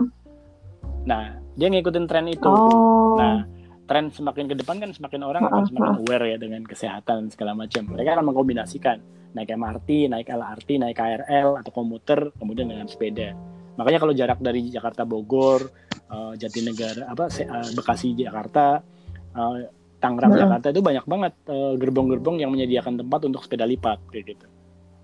Nah, 1.04 1.36
dia 1.52 1.68
ngikutin 1.68 2.08
tren 2.08 2.26
itu. 2.32 2.48
Oh. 2.48 3.20
Nah, 3.20 3.44
tren 3.84 4.08
semakin 4.08 4.48
ke 4.48 4.54
depan 4.56 4.80
kan 4.80 4.90
semakin 4.96 5.20
orang 5.28 5.42
akan 5.44 5.68
semakin 5.68 5.92
aware 6.00 6.24
ya 6.32 6.36
dengan 6.40 6.64
kesehatan 6.64 7.28
segala 7.28 7.52
macam. 7.52 7.84
Mereka 7.92 8.16
akan 8.16 8.24
mengkombinasikan 8.32 8.96
naik 9.36 9.52
MRT, 9.52 10.12
naik 10.12 10.28
LRT, 10.28 10.68
naik 10.80 10.96
KRL 10.96 11.60
atau 11.60 11.72
komuter, 11.72 12.32
kemudian 12.36 12.68
dengan 12.68 12.88
sepeda. 12.88 13.36
Makanya 13.76 13.98
kalau 14.00 14.12
jarak 14.12 14.38
dari 14.40 14.68
Jakarta 14.68 15.08
Bogor, 15.08 15.72
eh, 16.12 16.32
Jatinegara, 16.36 17.08
apa 17.08 17.32
eh, 17.32 17.70
Bekasi 17.72 18.12
Jakarta, 18.12 18.84
eh, 19.32 19.72
Tangerang 20.02 20.34
Heeh. 20.34 20.42
Jakarta 20.44 20.66
itu 20.74 20.82
banyak 20.82 21.06
banget 21.06 21.34
gerbong-gerbong 21.78 22.42
yang 22.42 22.50
menyediakan 22.50 22.98
tempat 22.98 23.22
untuk 23.22 23.46
sepeda 23.46 23.62
lipat 23.62 24.02
kayak 24.10 24.34
gitu. 24.34 24.46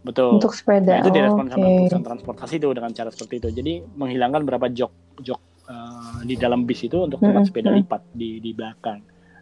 Betul. 0.03 0.39
Untuk 0.39 0.55
sepeda. 0.55 0.99
Nah, 0.99 1.07
itu 1.07 1.11
direspon 1.11 1.47
Oke. 1.47 1.53
sama 1.55 1.67
perusahaan 1.75 2.07
transportasi 2.07 2.55
itu 2.59 2.69
dengan 2.71 2.91
cara 2.95 3.11
seperti 3.11 3.35
itu. 3.39 3.49
Jadi 3.63 3.73
menghilangkan 3.99 4.43
berapa 4.47 4.67
jok 4.71 4.93
jok 5.23 5.41
eh, 5.71 6.19
di 6.27 6.35
dalam 6.35 6.67
bis 6.67 6.83
itu 6.87 6.99
untuk 7.03 7.23
tempat 7.23 7.47
Mm-mm, 7.47 7.51
sepeda 7.51 7.71
lipat 7.75 8.03
di 8.15 8.39
di 8.43 8.51
belakang. 8.55 8.99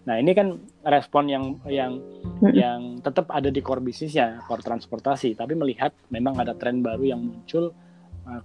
Nah 0.06 0.16
ini 0.22 0.32
kan 0.36 0.60
respon 0.86 1.24
yang 1.28 1.44
yang 1.66 1.96
Mm-mm. 2.40 2.52
yang 2.52 2.80
tetap 3.00 3.32
ada 3.32 3.48
di 3.48 3.60
core 3.64 3.80
bisnisnya, 3.80 4.44
core 4.44 4.60
transportasi. 4.64 5.36
Tapi 5.36 5.52
melihat 5.56 5.92
memang 6.12 6.36
ada 6.36 6.56
tren 6.56 6.80
baru 6.80 7.04
yang 7.16 7.20
muncul 7.20 7.72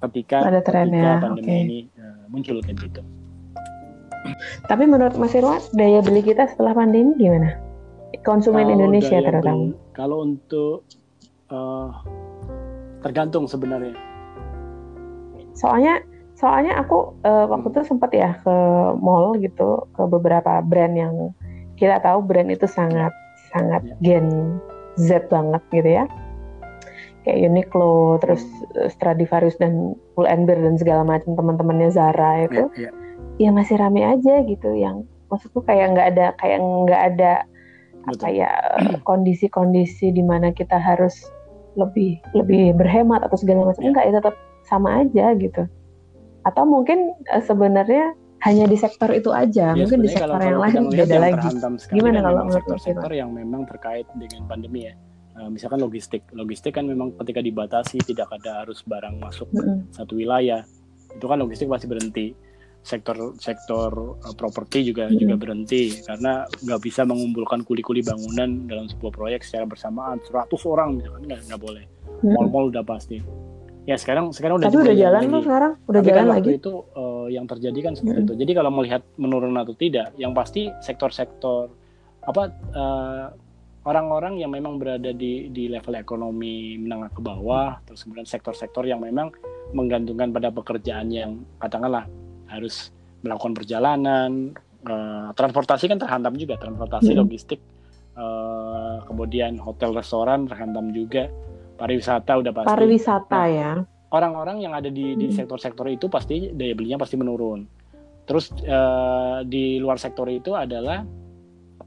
ketika 0.02 0.38
Ada 0.46 0.62
tren 0.62 0.88
ketika 0.88 1.12
pandemi 1.20 1.42
oke. 1.44 1.56
ini 1.60 1.80
eh, 1.94 2.22
muncul 2.28 2.58
kayak 2.62 2.78
gitu. 2.80 3.02
Tapi 4.64 4.84
menurut 4.86 5.18
Mas 5.18 5.34
Irwan, 5.34 5.58
daya 5.74 6.00
beli 6.00 6.22
kita 6.22 6.46
setelah 6.48 6.74
pandemi 6.74 7.18
gimana? 7.18 7.58
Konsumen 8.22 8.64
Kalau 8.64 8.76
Indonesia 8.76 9.18
terutama. 9.20 9.58
beli- 9.66 9.78
Kalau 9.92 10.18
untuk 10.22 10.86
eh, 11.48 11.90
tergantung 13.02 13.50
sebenarnya. 13.50 13.98
Soalnya 15.52 16.00
soalnya 16.38 16.78
aku 16.78 17.18
eh, 17.22 17.46
waktu 17.46 17.68
itu 17.72 17.82
sempat 17.88 18.14
ya 18.14 18.38
ke 18.38 18.56
mall 18.98 19.34
gitu 19.36 19.90
ke 19.92 20.04
beberapa 20.06 20.62
brand 20.62 20.94
yang 20.94 21.34
kita 21.76 21.98
tahu 22.00 22.22
brand 22.22 22.50
itu 22.50 22.66
sangat 22.66 23.10
sangat 23.50 23.82
Ya. 23.84 23.96
gen 24.00 24.58
Z 24.96 25.28
banget 25.28 25.62
gitu 25.72 25.90
ya. 25.92 26.06
Kayak 27.22 27.54
Uniqlo, 27.54 28.18
terus 28.18 28.42
eh, 28.76 28.90
Stradivarius 28.90 29.58
dan 29.62 29.94
Pull&Bear 30.18 30.58
dan 30.58 30.76
segala 30.76 31.06
macam 31.06 31.38
teman-temannya 31.38 31.94
Zara 31.94 32.46
itu 32.50 32.66
Ya, 32.74 32.90
ya. 32.90 32.92
ya 33.38 33.50
masih 33.54 33.78
rame 33.78 34.02
aja 34.02 34.42
gitu 34.42 34.74
yang 34.74 35.06
maksudku 35.30 35.62
kayak 35.64 35.94
nggak 35.94 36.08
ada 36.18 36.26
kayak 36.42 36.60
nggak 36.60 37.02
ada 37.14 37.34
apa 38.10 38.28
ya 38.28 38.50
kondisi-kondisi 39.10 40.10
di 40.10 40.24
mana 40.26 40.50
kita 40.50 40.76
harus 40.76 41.30
lebih 41.78 42.20
lebih 42.36 42.76
berhemat 42.76 43.24
atau 43.24 43.38
segala 43.38 43.70
macam 43.70 43.80
Ya. 43.86 43.90
enggak 43.94 44.06
ya 44.10 44.14
tetap 44.20 44.36
sama 44.66 45.06
aja 45.06 45.26
gitu 45.38 45.64
atau 46.42 46.64
mungkin 46.66 47.14
eh, 47.30 47.44
sebenarnya 47.46 48.18
hanya 48.42 48.66
di 48.66 48.74
sektor 48.74 49.14
itu 49.14 49.30
aja 49.30 49.78
Ya, 49.78 49.86
mungkin 49.86 50.02
di 50.02 50.10
sektor 50.10 50.42
yang 50.42 50.58
lain 50.58 50.90
beda 50.90 51.18
lagi 51.22 51.48
Gimana 51.94 52.26
kalau 52.26 52.42
menurut 52.50 52.58
sektor-sektor 52.58 53.12
yang 53.14 53.30
memang 53.32 53.70
terkait 53.70 54.10
dengan 54.18 54.50
pandemi 54.50 54.90
ya. 54.90 54.98
Eh, 55.42 55.50
misalkan 55.50 55.82
logistik. 55.82 56.22
Logistik 56.38 56.78
kan 56.78 56.86
memang 56.86 57.18
ketika 57.18 57.42
dibatasi 57.42 57.98
tidak 58.06 58.30
ada 58.30 58.62
arus 58.62 58.86
barang 58.86 59.18
masuk 59.18 59.50
Mm-mm. 59.50 59.90
satu 59.90 60.14
wilayah. 60.14 60.62
Itu 61.18 61.26
kan 61.26 61.42
logistik 61.42 61.66
pasti 61.66 61.90
berhenti. 61.90 62.28
Sektor 62.86 63.34
sektor 63.42 64.22
eh, 64.22 64.36
properti 64.38 64.86
juga 64.86 65.10
Mm-mm. 65.10 65.18
juga 65.18 65.36
berhenti 65.42 65.98
karena 66.06 66.46
nggak 66.46 66.82
bisa 66.86 67.02
mengumpulkan 67.10 67.66
kuli-kuli 67.66 68.06
bangunan 68.06 68.70
dalam 68.70 68.86
sebuah 68.86 69.10
proyek 69.10 69.42
secara 69.42 69.66
bersamaan 69.66 70.22
100 70.22 70.46
orang 70.70 71.02
misalkan 71.02 71.26
nggak 71.26 71.42
nggak 71.50 71.62
boleh. 71.62 71.86
Mall-mall 72.22 72.70
udah 72.70 72.86
pasti. 72.86 73.18
Ya 73.90 73.98
sekarang 73.98 74.30
sekarang 74.30 74.62
udah 74.62 74.70
tapi 74.70 74.78
udah 74.78 74.94
jalan 74.94 75.22
lagi. 75.26 75.34
loh 75.34 75.42
sekarang 75.42 75.72
udah 75.90 76.02
Tapi 76.06 76.10
jalan 76.14 76.22
kan 76.22 76.34
lagi 76.38 76.52
itu 76.54 76.74
eh, 76.94 77.28
yang 77.34 77.46
terjadi 77.50 77.80
kan 77.82 77.94
seperti 77.98 78.14
Mm-mm. 78.14 78.28
itu. 78.30 78.34
Jadi 78.46 78.52
kalau 78.54 78.70
melihat 78.70 79.02
menurun 79.18 79.58
atau 79.58 79.74
tidak, 79.74 80.14
yang 80.22 80.38
pasti 80.38 80.70
sektor-sektor 80.86 81.74
apa 82.22 82.44
eh, 82.78 83.26
orang-orang 83.86 84.38
yang 84.38 84.54
memang 84.54 84.78
berada 84.78 85.10
di 85.10 85.50
di 85.50 85.66
level 85.66 85.98
ekonomi 85.98 86.78
menengah 86.78 87.10
ke 87.14 87.22
bawah, 87.22 87.82
terus 87.86 88.06
kemudian 88.06 88.28
sektor-sektor 88.30 88.86
yang 88.86 89.02
memang 89.02 89.34
menggantungkan 89.74 90.30
pada 90.30 90.54
pekerjaan 90.54 91.10
yang 91.10 91.42
katakanlah 91.58 92.06
harus 92.52 92.94
melakukan 93.26 93.54
perjalanan, 93.58 94.54
eh, 94.86 95.28
transportasi 95.34 95.90
kan 95.90 95.98
terhantam 95.98 96.34
juga, 96.38 96.60
transportasi, 96.62 97.14
Mm-mm. 97.14 97.22
logistik, 97.26 97.60
eh, 98.18 98.98
kemudian 99.08 99.58
hotel, 99.58 99.98
restoran 99.98 100.46
terhantam 100.46 100.94
juga, 100.94 101.32
pariwisata 101.82 102.38
udah 102.38 102.54
pasti 102.54 102.70
pariwisata 102.70 103.42
ya 103.50 103.72
orang-orang 104.12 104.62
yang 104.62 104.74
ada 104.76 104.92
di 104.92 105.16
di 105.16 105.32
Hmm. 105.32 105.36
sektor-sektor 105.36 105.88
itu 105.88 106.12
pasti 106.12 106.52
daya 106.52 106.76
belinya 106.76 107.00
pasti 107.02 107.16
menurun. 107.16 107.66
Terus 108.28 108.54
eh, 108.62 109.40
di 109.48 109.80
luar 109.82 109.98
sektor 109.98 110.28
itu 110.30 110.54
adalah 110.54 111.02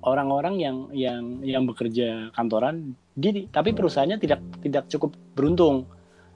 orang-orang 0.05 0.55
yang 0.61 0.77
yang 0.93 1.23
yang 1.41 1.65
bekerja 1.65 2.31
kantoran 2.37 2.93
di 3.17 3.49
tapi 3.49 3.73
perusahaannya 3.73 4.21
tidak 4.21 4.41
tidak 4.61 4.85
cukup 4.93 5.17
beruntung. 5.33 5.89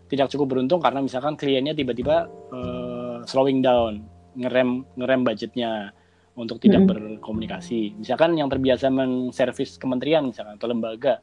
Tidak 0.09 0.25
cukup 0.33 0.57
beruntung 0.57 0.81
karena 0.81 1.05
misalkan 1.05 1.37
kliennya 1.37 1.77
tiba-tiba 1.77 2.33
eh, 2.49 3.17
slowing 3.29 3.61
down, 3.61 4.01
ngerem 4.41 4.89
ngerem 4.97 5.21
budgetnya 5.21 5.93
untuk 6.39 6.63
tidak 6.63 6.87
Mm-mm. 6.87 7.21
berkomunikasi. 7.21 7.99
Misalkan 7.99 8.39
yang 8.39 8.49
terbiasa 8.49 8.89
menservis 8.89 9.77
kementerian 9.77 10.25
misalkan 10.25 10.57
atau 10.57 10.71
lembaga, 10.71 11.21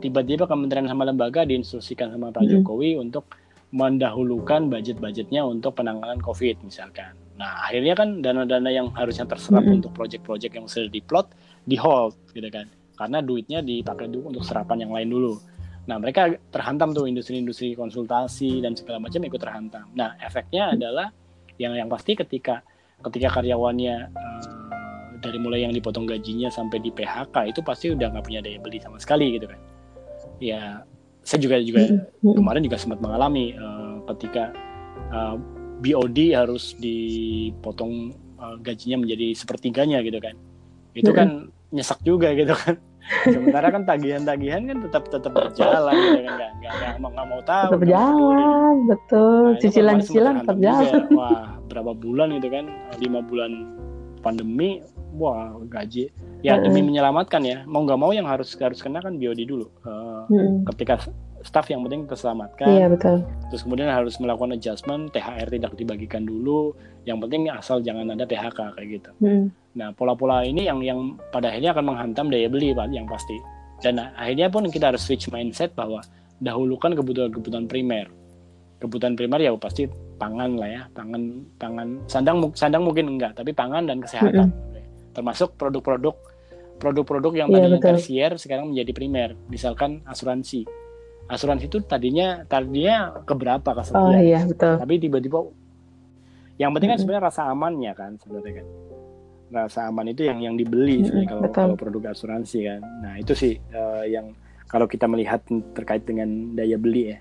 tiba-tiba 0.00 0.48
kementerian 0.48 0.88
sama 0.88 1.04
lembaga 1.04 1.44
diinstruksikan 1.44 2.14
sama 2.14 2.32
Pak 2.32 2.46
Mm-mm. 2.46 2.64
Jokowi 2.64 2.96
untuk 2.96 3.28
mendahulukan 3.72 4.72
budget-budgetnya 4.72 5.44
untuk 5.44 5.76
penanganan 5.76 6.22
COVID 6.24 6.64
misalkan. 6.64 7.12
Nah 7.36 7.68
akhirnya 7.68 7.98
kan 7.98 8.22
dana-dana 8.22 8.70
yang 8.70 8.88
harusnya 8.96 9.26
terserap 9.28 9.66
Mm-mm. 9.66 9.82
untuk 9.82 9.92
proyek-proyek 9.92 10.56
yang 10.56 10.64
sudah 10.70 10.88
diplot 10.88 11.26
di 11.62 11.76
hold 11.78 12.18
gitu 12.34 12.48
kan, 12.50 12.66
karena 12.98 13.18
duitnya 13.22 13.60
dipakai 13.62 14.10
dulu 14.10 14.34
untuk 14.34 14.44
serapan 14.44 14.86
yang 14.86 14.92
lain 14.92 15.08
dulu. 15.10 15.34
Nah 15.86 15.98
mereka 15.98 16.30
terhantam 16.54 16.94
tuh 16.94 17.10
industri-industri 17.10 17.74
konsultasi 17.74 18.62
dan 18.62 18.78
segala 18.78 19.02
macam 19.02 19.18
ikut 19.26 19.40
terhantam. 19.40 19.86
Nah 19.98 20.14
efeknya 20.22 20.74
adalah 20.74 21.10
yang 21.58 21.74
yang 21.74 21.90
pasti 21.90 22.14
ketika 22.14 22.62
ketika 23.02 23.40
karyawannya 23.40 23.94
eh, 24.10 24.40
dari 25.22 25.38
mulai 25.38 25.66
yang 25.66 25.74
dipotong 25.74 26.06
gajinya 26.06 26.50
sampai 26.50 26.82
di 26.82 26.90
PHK 26.94 27.50
itu 27.50 27.60
pasti 27.62 27.90
udah 27.94 28.14
nggak 28.14 28.24
punya 28.26 28.40
daya 28.42 28.58
beli 28.62 28.78
sama 28.78 28.98
sekali 29.02 29.34
gitu 29.38 29.50
kan. 29.50 29.60
Ya 30.38 30.86
saya 31.22 31.38
juga 31.38 31.62
juga 31.62 31.86
Mm-mm. 31.86 32.34
kemarin 32.38 32.62
juga 32.66 32.78
sempat 32.78 32.98
mengalami 33.02 33.54
eh, 33.54 33.94
ketika 34.14 34.54
eh, 35.10 35.36
BOD 35.82 36.18
harus 36.38 36.78
dipotong 36.78 38.14
eh, 38.38 38.56
gajinya 38.62 39.02
menjadi 39.02 39.34
sepertiganya 39.34 39.98
gitu 40.06 40.22
kan 40.22 40.38
itu 40.92 41.10
kan 41.12 41.52
nyesek 41.72 41.98
juga 42.04 42.32
gitu 42.36 42.52
kan. 42.52 42.76
Sementara 43.26 43.74
kan 43.74 43.82
tagihan-tagihan 43.82 44.62
kan 44.70 44.78
tetap 44.78 45.10
tetap 45.10 45.32
berjalan 45.34 45.94
gitu 45.96 46.20
kan. 46.22 46.32
Nggak 46.38 46.50
nggak 46.62 46.72
nggak 46.78 46.94
mau 47.02 47.10
nggak 47.10 47.26
mau 47.26 47.40
tahu 47.42 47.70
tetap 47.74 47.80
nggak 47.82 47.98
mau 47.98 48.14
peduli. 48.22 48.42
jalan 48.42 48.74
betul. 48.86 49.42
Nah, 49.42 49.58
cicilan-cicilan 49.58 50.34
sempat 50.34 50.44
tetap 50.46 50.56
jalan. 50.62 50.84
Juga. 50.86 51.16
wah 51.18 51.42
berapa 51.66 51.92
bulan 51.98 52.28
gitu 52.38 52.48
kan? 52.52 52.64
Lima 53.02 53.20
bulan 53.24 53.52
pandemi 54.22 54.70
wah 55.18 55.58
gaji. 55.66 56.12
Ya 56.42 56.58
demi 56.58 56.82
menyelamatkan 56.82 57.42
ya. 57.42 57.62
Mau 57.66 57.82
nggak 57.82 57.98
mau 57.98 58.10
yang 58.14 58.26
harus 58.26 58.54
harus 58.58 58.78
kena 58.82 59.02
kan 59.02 59.18
BOD 59.18 59.46
dulu. 59.46 59.66
Mm-mm. 60.30 60.62
ketika 60.74 61.02
staff 61.42 61.66
yang 61.70 61.82
penting 61.86 62.06
terselamatkan. 62.06 62.66
Iya 62.70 62.86
betul. 62.90 63.26
Terus 63.50 63.62
kemudian 63.66 63.90
harus 63.90 64.18
melakukan 64.22 64.54
adjustment 64.54 65.10
THR 65.10 65.48
tidak 65.50 65.74
dibagikan 65.74 66.22
dulu. 66.22 66.74
Yang 67.02 67.18
penting 67.26 67.50
asal 67.50 67.82
jangan 67.82 68.14
ada 68.14 68.22
PHK 68.26 68.78
kayak 68.78 68.88
gitu. 69.02 69.10
Mm. 69.18 69.50
Nah 69.72 69.88
pola-pola 69.92 70.44
ini 70.44 70.68
yang 70.68 70.84
yang 70.84 71.16
pada 71.32 71.48
akhirnya 71.48 71.72
akan 71.72 71.84
menghantam 71.88 72.26
daya 72.28 72.48
beli 72.48 72.76
Pak 72.76 72.92
yang 72.92 73.08
pasti. 73.08 73.36
Dan 73.82 73.98
akhirnya 73.98 74.46
pun 74.52 74.68
kita 74.70 74.94
harus 74.94 75.02
switch 75.02 75.26
mindset 75.32 75.74
bahwa 75.74 75.98
dahulukan 76.38 76.94
kebutuhan-kebutuhan 76.94 77.66
primer. 77.66 78.06
Kebutuhan 78.78 79.14
primer 79.18 79.42
ya 79.42 79.50
pasti 79.58 79.86
pangan 80.18 80.58
lah 80.58 80.70
ya 80.70 80.82
pangan 80.94 81.22
pangan. 81.58 81.88
Sandang 82.06 82.52
sandang 82.54 82.86
mungkin 82.86 83.18
enggak 83.18 83.34
tapi 83.34 83.50
pangan 83.50 83.90
dan 83.90 83.98
kesehatan. 83.98 84.54
Termasuk 85.16 85.58
produk-produk 85.58 86.14
produk-produk 86.78 87.32
yang 87.36 87.48
Iya, 87.50 87.54
tadinya 87.58 87.78
betul. 87.78 87.90
tersier 87.94 88.30
sekarang 88.38 88.70
menjadi 88.74 88.90
primer. 88.94 89.30
Misalkan 89.50 90.02
asuransi. 90.06 90.66
Asuransi 91.30 91.70
itu 91.70 91.78
tadinya 91.86 92.42
tadinya 92.46 93.22
keberapa 93.22 93.70
oh 93.70 93.76
kesekian 93.78 94.20
iya 94.22 94.40
betul. 94.46 94.74
Tapi 94.82 94.94
tiba-tiba 94.98 95.38
yang 96.60 96.70
penting 96.76 96.90
kan 96.92 96.98
Mm-mm. 96.98 97.02
sebenarnya 97.02 97.28
rasa 97.32 97.42
amannya 97.48 97.92
kan 97.96 98.14
sebenarnya 98.20 98.62
kan 98.62 98.66
rasa 99.52 99.92
aman 99.92 100.08
itu 100.08 100.24
yang 100.24 100.40
yang 100.40 100.54
dibeli 100.56 101.04
sebenarnya 101.04 101.28
kalau 101.28 101.42
betul. 101.44 101.62
kalau 101.62 101.76
produk 101.76 102.02
asuransi 102.16 102.58
kan 102.64 102.80
nah 103.04 103.14
itu 103.20 103.32
sih 103.36 103.54
eh, 103.60 104.04
yang 104.08 104.32
kalau 104.66 104.88
kita 104.88 105.04
melihat 105.04 105.44
terkait 105.76 106.08
dengan 106.08 106.56
daya 106.56 106.80
beli 106.80 107.14
ya 107.14 107.18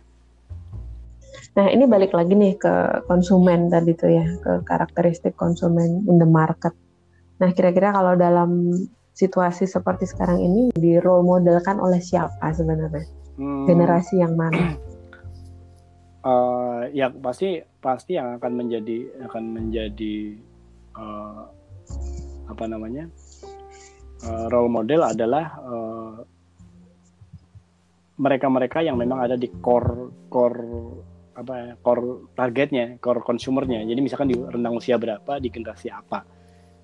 Nah, 1.52 1.68
ini 1.68 1.84
balik 1.84 2.16
lagi 2.16 2.32
nih 2.32 2.56
ke 2.56 3.04
konsumen 3.12 3.68
tadi 3.68 3.92
tuh 3.92 4.08
ya, 4.08 4.24
ke 4.40 4.64
karakteristik 4.64 5.36
konsumen 5.36 6.08
in 6.08 6.16
the 6.16 6.28
market. 6.28 6.72
Nah, 7.44 7.52
kira-kira 7.52 7.92
kalau 7.92 8.16
dalam 8.16 8.72
situasi 9.12 9.68
seperti 9.68 10.08
sekarang 10.08 10.40
ini 10.40 10.72
di 10.72 10.96
role 11.04 11.28
model 11.28 11.60
kan 11.60 11.80
oleh 11.84 12.00
siapa 12.00 12.56
sebenarnya? 12.56 13.04
Hmm, 13.36 13.68
Generasi 13.68 14.24
yang 14.24 14.40
mana? 14.40 14.80
eh, 16.32 16.82
ya 16.96 17.12
pasti 17.12 17.60
pasti 17.84 18.16
yang 18.16 18.40
akan 18.40 18.52
menjadi 18.56 19.28
akan 19.28 19.44
menjadi 19.52 20.16
eh, 20.96 21.44
apa 22.52 22.68
namanya 22.68 23.08
eh, 24.28 24.46
role 24.52 24.72
model 24.72 25.02
adalah 25.08 25.46
eh, 25.60 26.16
mereka-mereka 28.22 28.86
yang 28.86 29.02
memang 29.02 29.26
ada 29.26 29.34
di 29.34 29.50
core 29.50 30.30
core 30.30 30.62
apa 31.32 31.54
ya, 31.58 31.74
core 31.82 32.30
targetnya, 32.38 33.02
core 33.02 33.26
consumernya. 33.26 33.82
Jadi 33.82 34.00
misalkan 34.04 34.30
di 34.30 34.38
rentang 34.38 34.78
usia 34.78 35.02
berapa, 35.02 35.42
di 35.42 35.50
generasi 35.50 35.90
apa. 35.90 36.22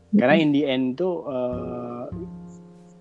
Karena 0.07 0.39
in 0.39 0.49
the 0.55 0.63
end 0.65 0.97
tuh 0.97 1.27
eh, 1.29 2.05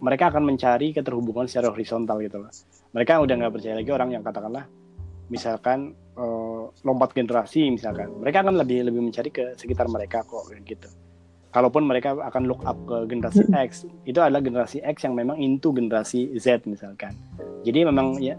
mereka 0.05 0.29
akan 0.29 0.43
mencari 0.45 0.93
keterhubungan 0.93 1.49
secara 1.49 1.73
horizontal 1.73 2.21
gitu 2.21 2.45
loh. 2.45 2.53
Mereka 2.93 3.25
udah 3.25 3.35
nggak 3.41 3.53
percaya 3.57 3.75
lagi 3.79 3.91
orang 3.95 4.11
yang 4.13 4.23
katakanlah 4.27 4.69
misalkan 5.33 5.97
eh, 6.19 6.65
lompat 6.85 7.17
generasi 7.17 7.73
misalkan, 7.73 8.11
mereka 8.21 8.45
akan 8.45 8.61
lebih 8.61 8.91
lebih 8.91 9.01
mencari 9.01 9.31
ke 9.33 9.57
sekitar 9.57 9.89
mereka 9.89 10.27
kok 10.27 10.51
gitu. 10.67 10.91
Kalaupun 11.57 11.89
mereka 11.89 12.13
akan 12.13 12.45
look 12.45 12.61
up 12.69 12.77
ke 12.85 13.09
generasi 13.09 13.49
X, 13.49 13.89
itu 14.05 14.21
adalah 14.21 14.45
generasi 14.45 14.85
X 14.85 15.09
yang 15.09 15.17
memang 15.17 15.41
into 15.41 15.73
generasi 15.73 16.29
Z 16.37 16.69
misalkan. 16.69 17.17
Jadi 17.65 17.81
memang 17.89 18.21
ya, 18.21 18.37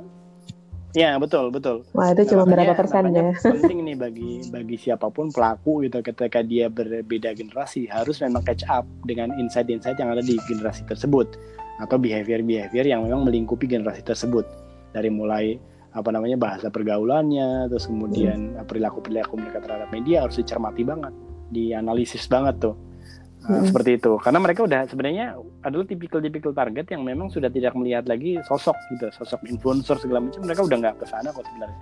ya 0.93 1.18
betul 1.18 1.49
betul. 1.49 1.82
Wah, 1.97 2.13
itu 2.13 2.30
cuma 2.30 2.45
makanya- 2.45 2.78
berapa 2.78 2.78
persen 2.78 3.09
ya? 3.09 3.34
penting 3.57 3.89
nih 3.89 3.97
bagi 3.97 4.45
bagi 4.53 4.78
siapa 4.78 5.09
pun 5.09 5.34
pelaku 5.34 5.89
gitu 5.89 6.05
ketika 6.05 6.45
dia 6.45 6.70
berbeda 6.70 7.34
generasi 7.34 7.89
harus 7.89 8.22
memang 8.22 8.45
catch 8.45 8.61
up 8.70 8.86
dengan 9.09 9.34
insight-insight 9.41 9.97
yang 9.97 10.13
ada 10.13 10.22
di 10.22 10.38
generasi 10.45 10.86
tersebut 10.86 11.41
atau 11.82 11.97
behavior-behavior 11.97 12.86
yang 12.86 13.01
memang 13.01 13.26
melingkupi 13.26 13.65
generasi 13.65 14.05
tersebut 14.05 14.45
dari 14.93 15.09
mulai 15.09 15.57
apa 15.97 16.13
namanya 16.13 16.38
bahasa 16.38 16.70
pergaulannya 16.70 17.65
terus 17.65 17.89
kemudian 17.89 18.53
perilaku-perilaku 18.70 19.34
mereka 19.41 19.65
terhadap 19.65 19.89
media 19.89 20.22
harus 20.22 20.38
dicermati 20.38 20.86
banget 20.86 21.09
dianalisis 21.49 22.30
banget 22.30 22.61
tuh 22.61 22.78
Uh, 23.48 23.64
Hmm. 23.64 23.64
seperti 23.64 23.95
itu 23.95 24.12
karena 24.20 24.43
mereka 24.43 24.60
udah 24.62 24.82
sebenarnya 24.86 25.26
adalah 25.64 25.88
tipikal-tipikal 25.88 26.52
target 26.52 26.91
yang 26.91 27.02
memang 27.02 27.32
sudah 27.32 27.48
tidak 27.48 27.72
melihat 27.74 28.04
lagi 28.04 28.36
sosok 28.43 28.76
gitu 28.91 29.08
sosok 29.16 29.39
influencer 29.48 29.95
segala 29.95 30.20
macam 30.20 30.43
mereka 30.43 30.68
udah 30.68 30.78
nggak 30.78 30.95
ke 31.00 31.06
sana 31.08 31.32
kok 31.32 31.48
sebenarnya 31.48 31.80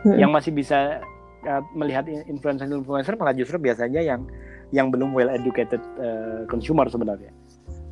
Hmm. 0.00 0.16
yang 0.16 0.32
masih 0.32 0.52
bisa 0.52 1.04
uh, 1.44 1.60
melihat 1.72 2.04
influencer-influencer 2.08 3.16
malah 3.16 3.32
justru 3.32 3.56
biasanya 3.58 4.00
yang 4.00 4.24
yang 4.68 4.88
belum 4.88 5.12
well 5.12 5.28
educated 5.28 5.80
uh, 5.96 6.44
consumer 6.44 6.88
sebenarnya 6.88 7.28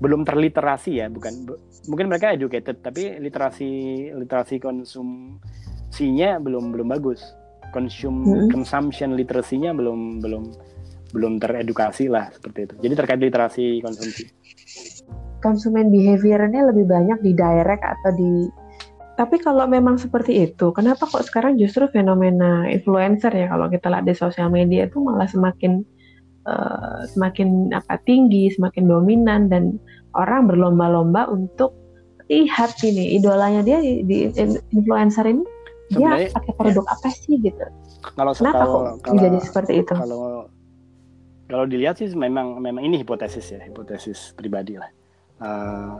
belum 0.01 0.25
terliterasi 0.25 0.99
ya 0.99 1.07
bukan 1.07 1.33
bu- 1.45 1.61
mungkin 1.87 2.09
mereka 2.09 2.33
educated 2.33 2.81
tapi 2.81 3.17
literasi 3.17 3.71
literasi 4.11 4.57
konsumsinya 4.57 6.41
belum 6.41 6.73
belum 6.73 6.89
bagus 6.91 7.21
konsum 7.71 8.25
Mm-mm. 8.25 8.49
consumption 8.49 9.15
literasinya 9.15 9.73
belum 9.73 10.21
belum 10.21 10.45
belum 11.13 11.39
teredukasi 11.39 12.09
lah 12.09 12.33
seperti 12.33 12.69
itu 12.69 12.75
jadi 12.83 12.95
terkait 12.99 13.21
literasi 13.21 13.65
konsumsi 13.85 14.25
Konsumen 15.43 15.91
behaviornya 15.91 16.71
lebih 16.71 16.87
banyak 16.87 17.19
di 17.19 17.35
direct 17.35 17.83
atau 17.83 18.11
di 18.15 18.47
tapi 19.13 19.37
kalau 19.37 19.69
memang 19.69 20.01
seperti 20.01 20.49
itu, 20.49 20.73
kenapa 20.73 21.05
kok 21.05 21.21
sekarang 21.29 21.61
justru 21.61 21.85
fenomena 21.93 22.65
influencer 22.73 23.29
ya 23.29 23.45
kalau 23.53 23.69
kita 23.69 23.93
lihat 23.93 24.09
di 24.09 24.17
sosial 24.17 24.49
media 24.49 24.89
itu 24.89 24.97
malah 25.05 25.29
semakin 25.29 25.85
eh, 26.49 27.01
semakin 27.13 27.77
apa 27.77 28.01
tinggi, 28.09 28.49
semakin 28.57 28.89
dominan 28.89 29.53
dan 29.53 29.77
orang 30.17 30.49
berlomba-lomba 30.49 31.29
untuk 31.29 31.77
lihat 32.33 32.73
ini 32.81 33.21
idolanya 33.21 33.61
dia 33.61 33.85
di, 33.85 34.01
di 34.09 34.33
influencer 34.73 35.29
ini 35.29 35.45
dia 35.93 36.09
Sebenarnya, 36.09 36.29
pakai 36.33 36.53
produk 36.57 36.85
apa 36.89 37.09
sih 37.13 37.37
gitu. 37.37 37.67
kalau 38.17 38.33
Kenapa 38.33 38.65
kalau 38.65 38.73
kok 38.73 38.85
kalau 39.05 39.13
menjadi 39.13 39.39
seperti 39.45 39.73
itu? 39.85 39.93
kalau 39.93 40.49
kalau 41.53 41.69
dilihat 41.69 42.01
sih 42.01 42.09
memang 42.17 42.57
memang 42.65 42.81
ini 42.81 43.05
hipotesis 43.05 43.53
ya 43.53 43.61
hipotesis 43.61 44.33
pribadi 44.33 44.81
lah. 44.81 44.89
Eh, 45.45 45.97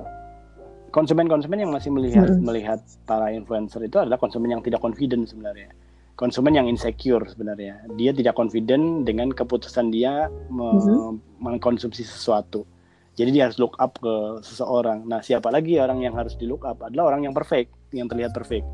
konsumen-konsumen 0.89 1.61
yang 1.61 1.69
masih 1.69 1.93
melihat 1.93 2.25
Mm-mm. 2.25 2.41
melihat 2.41 2.81
para 3.05 3.29
influencer 3.29 3.85
itu 3.85 4.01
adalah 4.01 4.17
konsumen 4.17 4.49
yang 4.49 4.65
tidak 4.65 4.81
confident 4.81 5.29
sebenarnya. 5.29 5.77
Konsumen 6.17 6.57
yang 6.57 6.65
insecure 6.73 7.29
sebenarnya. 7.29 7.85
Dia 8.01 8.17
tidak 8.17 8.33
confident 8.33 9.05
dengan 9.05 9.29
keputusan 9.29 9.93
dia 9.93 10.33
me- 10.49 10.73
Mhm. 10.73 11.41
mengkonsumsi 11.45 12.01
sesuatu. 12.01 12.65
Jadi 13.13 13.29
dia 13.37 13.53
harus 13.53 13.61
look 13.61 13.77
up 13.77 14.01
ke 14.01 14.41
seseorang. 14.41 15.05
Nah 15.05 15.21
siapa 15.21 15.53
lagi 15.53 15.77
orang 15.77 16.01
yang 16.01 16.17
harus 16.17 16.33
di 16.33 16.49
look 16.49 16.65
up? 16.65 16.81
Adalah 16.81 17.13
orang 17.13 17.29
yang 17.29 17.35
perfect 17.37 17.77
yang 17.93 18.09
terlihat 18.09 18.33
perfect. 18.33 18.65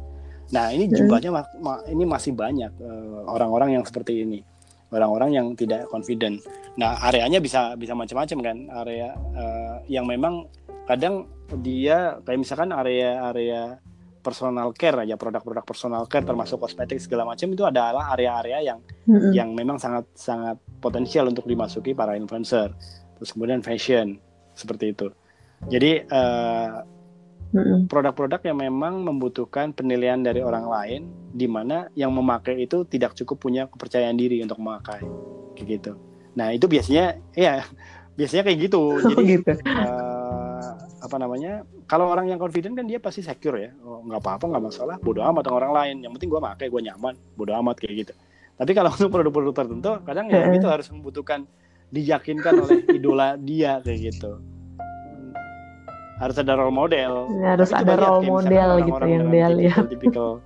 Nah 0.55 0.70
ini 0.70 0.87
Mhm. 0.87 0.95
jumlahnya 0.95 1.31
ma- 1.35 1.55
ma- 1.59 1.83
ini 1.91 2.07
masih 2.07 2.39
banyak 2.39 2.70
eh, 2.70 3.20
orang-orang 3.26 3.74
yang 3.74 3.83
seperti 3.83 4.22
ini 4.22 4.47
orang-orang 4.93 5.30
yang 5.36 5.47
tidak 5.53 5.89
confident 5.93 6.41
Nah, 6.78 6.95
areanya 7.03 7.43
bisa 7.43 7.74
bisa 7.74 7.93
macam-macam 7.99 8.39
kan. 8.39 8.57
Area 8.86 9.11
eh, 9.34 9.76
yang 9.91 10.07
memang 10.07 10.47
kadang 10.86 11.26
dia 11.59 12.22
kayak 12.22 12.39
misalkan 12.39 12.70
area-area 12.70 13.82
personal 14.22 14.70
care 14.78 15.03
aja, 15.03 15.18
produk-produk 15.18 15.66
personal 15.66 16.07
care 16.07 16.22
termasuk 16.22 16.62
kosmetik 16.62 17.03
segala 17.03 17.26
macam 17.26 17.51
itu 17.51 17.66
adalah 17.66 18.14
area-area 18.14 18.59
yang 18.62 18.78
Mm-mm. 19.11 19.32
yang 19.34 19.51
memang 19.59 19.82
sangat 19.82 20.07
sangat 20.14 20.57
potensial 20.78 21.26
untuk 21.26 21.51
dimasuki 21.51 21.99
para 21.99 22.14
influencer. 22.14 22.70
Terus 23.18 23.30
kemudian 23.34 23.59
fashion 23.66 24.22
seperti 24.55 24.95
itu. 24.95 25.11
Jadi 25.66 26.07
Mm-mm. 26.07 27.91
produk-produk 27.91 28.39
yang 28.47 28.59
memang 28.62 29.03
membutuhkan 29.03 29.74
penilaian 29.74 30.22
dari 30.22 30.47
orang 30.47 30.70
lain 30.70 31.03
di 31.39 31.47
mana 31.47 31.86
yang 31.95 32.11
memakai 32.11 32.59
itu 32.59 32.82
tidak 32.91 33.14
cukup 33.14 33.39
punya 33.39 33.70
kepercayaan 33.70 34.18
diri 34.18 34.43
untuk 34.43 34.59
memakai 34.59 35.07
kayak 35.55 35.66
gitu. 35.78 35.93
Nah, 36.34 36.51
itu 36.51 36.66
biasanya 36.66 37.22
ya 37.39 37.62
biasanya 38.18 38.43
kayak 38.51 38.59
gitu. 38.66 38.99
Oh, 38.99 39.14
Jadi 39.14 39.39
gitu. 39.39 39.53
eh, 39.55 40.70
apa 40.99 41.16
namanya? 41.22 41.62
Kalau 41.86 42.11
orang 42.11 42.26
yang 42.26 42.43
confident 42.43 42.74
kan 42.74 42.91
dia 42.91 42.99
pasti 42.99 43.22
secure 43.22 43.59
ya. 43.62 43.70
Oh, 43.86 44.03
nggak 44.03 44.18
apa-apa, 44.18 44.45
nggak 44.51 44.64
masalah. 44.66 44.97
Bodoh 44.99 45.22
amat 45.22 45.47
orang 45.47 45.70
lain. 45.70 45.97
Yang 46.03 46.18
penting 46.18 46.30
gue 46.34 46.41
pakai, 46.43 46.66
gue 46.66 46.82
nyaman. 46.82 47.14
Bodoh 47.39 47.55
amat 47.62 47.78
kayak 47.78 47.95
gitu. 48.07 48.12
Tapi 48.59 48.70
kalau 48.74 48.91
untuk 48.99 49.11
produk-produk 49.14 49.55
tertentu, 49.55 49.93
kadang 50.03 50.26
ya 50.26 50.51
itu 50.51 50.66
harus 50.66 50.91
membutuhkan 50.91 51.47
diyakinkan 51.89 52.53
oleh 52.59 52.84
idola 52.91 53.39
dia 53.39 53.80
kayak 53.86 54.12
gitu. 54.12 54.43
Harus 56.18 56.34
ada 56.43 56.59
role 56.59 56.74
model. 56.74 57.30
Harus 57.47 57.70
Tapi 57.70 57.86
ada 57.86 57.95
role 57.95 58.26
model 58.26 58.70
gitu 58.82 59.05
yang 59.07 59.30
dia 59.30 59.49
lihat. 59.55 59.86
Tipikal, 59.86 60.43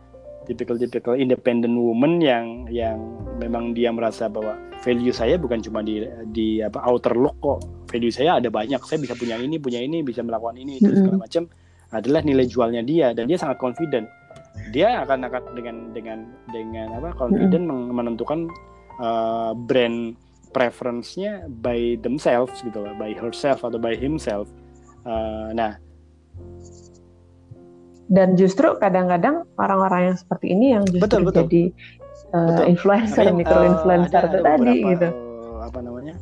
tipikal, 0.53 0.77
tipikal 0.77 1.15
independent 1.17 1.73
woman 1.73 2.21
yang 2.21 2.69
yang 2.69 3.01
memang 3.41 3.73
dia 3.73 3.89
merasa 3.89 4.29
bahwa 4.29 4.55
value 4.85 5.11
saya 5.11 5.41
bukan 5.41 5.65
cuma 5.65 5.81
di 5.81 6.05
di 6.31 6.61
apa 6.61 6.85
outer 6.85 7.17
look 7.17 7.37
kok. 7.41 7.61
Value 7.89 8.13
saya 8.13 8.37
ada 8.37 8.53
banyak. 8.53 8.79
Saya 8.85 9.01
bisa 9.01 9.17
punya 9.17 9.41
ini, 9.41 9.57
punya 9.57 9.81
ini, 9.81 10.05
bisa 10.05 10.21
melakukan 10.21 10.61
ini, 10.61 10.79
itu 10.79 10.93
segala 10.93 11.25
macam 11.25 11.49
adalah 11.93 12.21
nilai 12.25 12.49
jualnya 12.49 12.83
dia 12.85 13.13
dan 13.13 13.29
dia 13.29 13.37
sangat 13.37 13.61
confident. 13.61 14.09
Dia 14.73 15.05
akan 15.05 15.29
akan 15.29 15.43
dengan 15.57 15.77
dengan 15.97 16.19
dengan 16.53 16.89
apa 17.01 17.17
confident 17.17 17.65
menentukan 17.69 18.49
uh, 19.01 19.57
brand 19.57 20.17
preference-nya 20.53 21.49
by 21.49 21.97
themselves 22.05 22.61
gitu 22.61 22.85
lah, 22.85 22.93
by 23.01 23.17
herself 23.17 23.65
atau 23.65 23.81
by 23.81 23.97
himself. 23.97 24.49
Uh, 25.03 25.51
nah, 25.57 25.81
Dan 28.11 28.35
justru 28.35 28.77
kadang-kadang 28.77 29.47
orang-orang 29.57 30.13
yang 30.13 30.17
seperti 30.19 30.47
ini 30.53 30.75
yang 30.75 30.85
justru 30.85 31.03
Betul, 31.07 31.21
betul. 31.29 31.41
jadi 31.47 31.63
uh, 32.35 32.47
Betul. 32.51 32.65
influencer, 32.73 33.25
Makanya, 33.25 33.39
micro 33.39 33.61
influencer 33.65 34.21
eh, 34.21 34.27
ada- 34.27 34.29
itu 34.29 34.37
ada 34.37 34.49
tadi 34.49 34.61
beberapa, 34.63 34.91
gitu. 34.93 35.09
eh, 35.09 35.57
apa 35.63 35.79
namanya? 35.81 36.15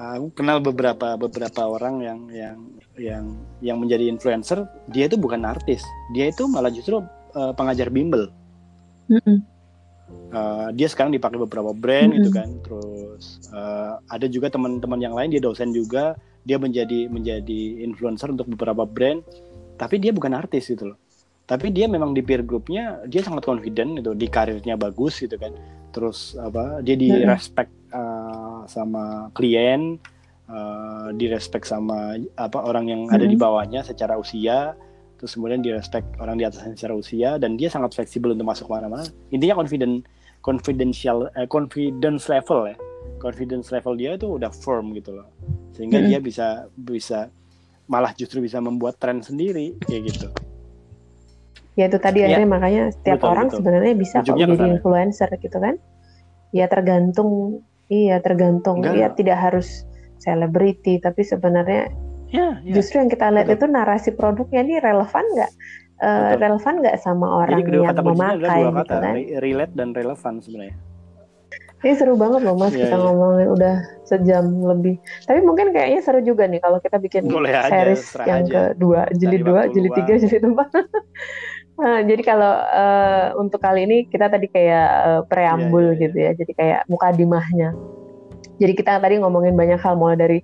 Aku 0.00 0.32
kenal 0.32 0.64
beberapa 0.64 1.08
beberapa 1.20 1.62
orang 1.68 2.00
yang 2.00 2.18
yang 2.32 2.56
yang 2.96 3.24
yang 3.60 3.76
menjadi 3.76 4.08
influencer. 4.08 4.64
Dia 4.88 5.12
itu 5.12 5.20
bukan 5.20 5.44
artis. 5.44 5.84
Dia 6.16 6.32
itu 6.32 6.48
malah 6.48 6.72
justru 6.72 7.04
eh, 7.36 7.52
pengajar 7.52 7.92
bimbel. 7.92 8.32
Mm-mm. 9.12 9.44
Eh, 10.32 10.68
dia 10.72 10.88
sekarang 10.88 11.12
dipakai 11.12 11.36
beberapa 11.36 11.76
brand 11.76 12.16
gitu 12.16 12.32
Mm-mm. 12.32 12.38
kan. 12.40 12.48
Terus 12.64 13.44
eh, 13.52 13.92
ada 14.08 14.24
juga 14.24 14.48
teman-teman 14.48 15.00
yang 15.04 15.12
lain 15.12 15.36
dia 15.36 15.42
dosen 15.42 15.68
juga. 15.76 16.16
Dia 16.48 16.56
menjadi 16.56 17.12
menjadi 17.12 17.84
influencer 17.84 18.32
untuk 18.32 18.48
beberapa 18.48 18.88
brand. 18.88 19.20
Tapi 19.80 19.96
dia 19.96 20.12
bukan 20.12 20.36
artis 20.36 20.68
gitu 20.68 20.92
loh. 20.92 20.98
Tapi 21.48 21.72
dia 21.72 21.88
memang 21.88 22.12
di 22.12 22.20
peer 22.20 22.44
groupnya 22.44 23.00
dia 23.08 23.24
sangat 23.24 23.48
confident 23.48 23.96
gitu 23.96 24.12
di 24.12 24.28
karirnya 24.28 24.76
bagus 24.76 25.24
gitu 25.24 25.40
kan. 25.40 25.56
Terus 25.90 26.36
apa 26.36 26.84
dia 26.84 27.00
di 27.00 27.08
respect 27.24 27.72
eh, 27.90 28.60
sama 28.68 29.32
klien 29.32 29.96
uh, 30.50 31.08
direspek 31.14 31.62
sama 31.62 32.18
apa 32.36 32.58
orang 32.60 32.90
yang 32.90 33.02
ada 33.08 33.24
di 33.24 33.38
bawahnya 33.38 33.86
secara 33.86 34.18
usia. 34.20 34.76
Terus 35.16 35.36
kemudian 35.36 35.60
direspek 35.60 36.04
orang 36.20 36.40
di 36.40 36.44
atasnya 36.48 36.76
secara 36.76 36.94
usia 36.96 37.36
dan 37.36 37.56
dia 37.56 37.68
sangat 37.68 37.92
fleksibel 37.96 38.32
untuk 38.32 38.48
masuk 38.48 38.68
ke 38.68 38.72
mana-mana 38.72 39.04
intinya 39.34 39.60
confident 39.60 40.06
confidential 40.40 41.28
eh, 41.34 41.48
confidence 41.48 42.28
level 42.28 42.70
ya. 42.70 42.76
Confidence 43.20 43.68
level 43.68 43.96
dia 43.96 44.16
itu 44.16 44.38
udah 44.38 44.48
firm 44.52 44.92
gitu 44.96 45.12
loh. 45.18 45.28
Sehingga 45.76 46.00
dia 46.04 46.18
bisa 46.20 46.68
bisa 46.76 47.28
malah 47.90 48.14
justru 48.14 48.38
bisa 48.38 48.62
membuat 48.62 48.94
tren 48.96 49.18
sendiri 49.18 49.74
kayak 49.82 50.14
gitu 50.14 50.28
Ya 51.78 51.86
itu 51.86 51.96
tadi 51.96 52.20
Ya. 52.20 52.34
akhirnya 52.34 52.48
makanya 52.50 52.82
setiap 52.92 53.22
Betul, 53.22 53.30
orang 53.30 53.46
betul. 53.48 53.56
sebenarnya 53.62 53.94
bisa 53.96 54.16
Ujungnya 54.20 54.46
jadi 54.52 54.64
influencer 54.74 55.30
gitu 55.38 55.58
kan. 55.58 55.74
Ya 56.50 56.66
tergantung 56.66 57.30
iya 57.88 58.18
tergantung 58.20 58.82
Enggak. 58.82 58.98
ya 58.98 59.08
tidak 59.14 59.38
harus 59.38 59.86
selebriti 60.18 61.00
tapi 61.00 61.22
sebenarnya 61.24 61.88
ya, 62.28 62.60
ya. 62.60 62.74
justru 62.74 63.00
yang 63.00 63.08
kita 63.08 63.32
lihat 63.32 63.48
Betul. 63.48 63.56
itu 63.56 63.66
narasi 63.70 64.10
produknya 64.12 64.60
ini 64.60 64.76
relevan 64.78 65.24
nggak 65.24 65.52
Betul. 65.96 66.36
relevan 66.42 66.74
nggak 66.84 66.96
sama 67.00 67.26
orang 67.46 67.58
jadi 67.64 67.70
yang 67.72 67.88
kata 67.96 68.02
memakai 68.04 68.36
dua 68.36 68.50
gitu 68.50 68.76
kata 68.76 68.94
kan. 69.00 69.12
re- 69.16 69.32
relate 69.40 69.74
dan 69.74 69.88
relevan 69.90 70.34
sebenarnya 70.42 70.76
Ini 71.80 71.96
seru 71.96 72.12
banget 72.20 72.44
loh 72.44 72.60
mas 72.60 72.76
Iya, 72.76 72.92
kita 72.92 72.96
iya. 72.96 73.04
ngomongin 73.08 73.48
udah 73.56 73.74
sejam 74.04 74.44
lebih. 74.68 75.00
Tapi 75.24 75.40
mungkin 75.40 75.72
kayaknya 75.72 76.00
seru 76.04 76.20
juga 76.20 76.44
nih 76.44 76.60
kalau 76.60 76.76
kita 76.76 77.00
bikin 77.00 77.24
Boleh 77.24 77.56
series 77.72 78.04
yang 78.28 78.44
aja. 78.44 78.76
kedua, 78.76 79.08
jilid 79.16 79.42
dua, 79.48 79.60
jilid 79.72 79.92
tiga, 79.96 80.20
jilid 80.20 80.44
empat. 80.44 80.68
Nah, 81.80 82.04
jadi 82.10 82.20
kalau 82.20 82.52
eh, 82.68 83.26
untuk 83.40 83.64
kali 83.64 83.88
ini 83.88 83.96
kita 84.12 84.28
tadi 84.28 84.52
kayak 84.52 84.88
eh, 85.08 85.20
preambul 85.24 85.80
Iya, 85.80 85.88
iya, 85.88 85.96
iya. 85.96 86.02
gitu 86.04 86.16
ya, 86.20 86.30
jadi 86.36 86.52
kayak 86.52 86.80
mukadimahnya. 86.92 87.70
Jadi 88.60 88.72
kita 88.76 89.00
tadi 89.00 89.16
ngomongin 89.16 89.56
banyak 89.56 89.80
hal 89.80 89.96
mulai 89.96 90.20
dari 90.20 90.38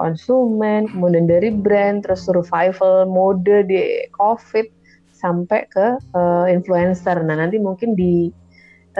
konsumen, 0.00 0.88
kemudian 0.88 1.28
dari 1.28 1.52
brand, 1.52 2.00
terus 2.00 2.24
survival 2.24 3.04
mode 3.04 3.44
di 3.68 4.08
COVID 4.16 4.64
sampai 5.12 5.68
ke 5.68 6.00
eh, 6.00 6.46
influencer. 6.48 7.20
Nah 7.20 7.36
nanti 7.44 7.60
mungkin 7.60 7.92
di 7.92 8.32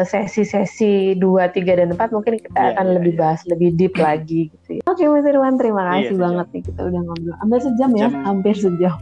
sesi-sesi 0.02 1.14
2, 1.14 1.22
3, 1.48 1.74
dan 1.74 1.88
4 1.90 2.10
mungkin 2.10 2.36
kita 2.36 2.54
Iya, 2.54 2.70
akan 2.74 2.84
iya, 2.84 2.94
lebih 2.94 3.12
iya. 3.14 3.20
bahas 3.20 3.40
lebih 3.44 3.68
deep 3.74 3.94
lagi 3.94 4.40
gitu 4.48 4.70
ya. 4.76 4.82
Oke 4.84 5.02
Mas 5.04 5.24
Irwan, 5.24 5.54
terima 5.54 5.80
Iya, 5.80 5.88
kasih 5.88 6.06
sejam. 6.10 6.22
banget 6.22 6.46
nih 6.48 6.62
kita 6.66 6.80
udah 6.84 7.00
ngobrol. 7.00 7.36
Hampir 7.38 7.60
sejam 7.60 7.90
ya, 7.90 8.06
Sejam. 8.06 8.22
hampir 8.22 8.54
sejam. 8.54 8.96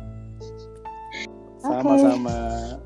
Oke. 1.58 1.82
sama-sama 1.82 2.34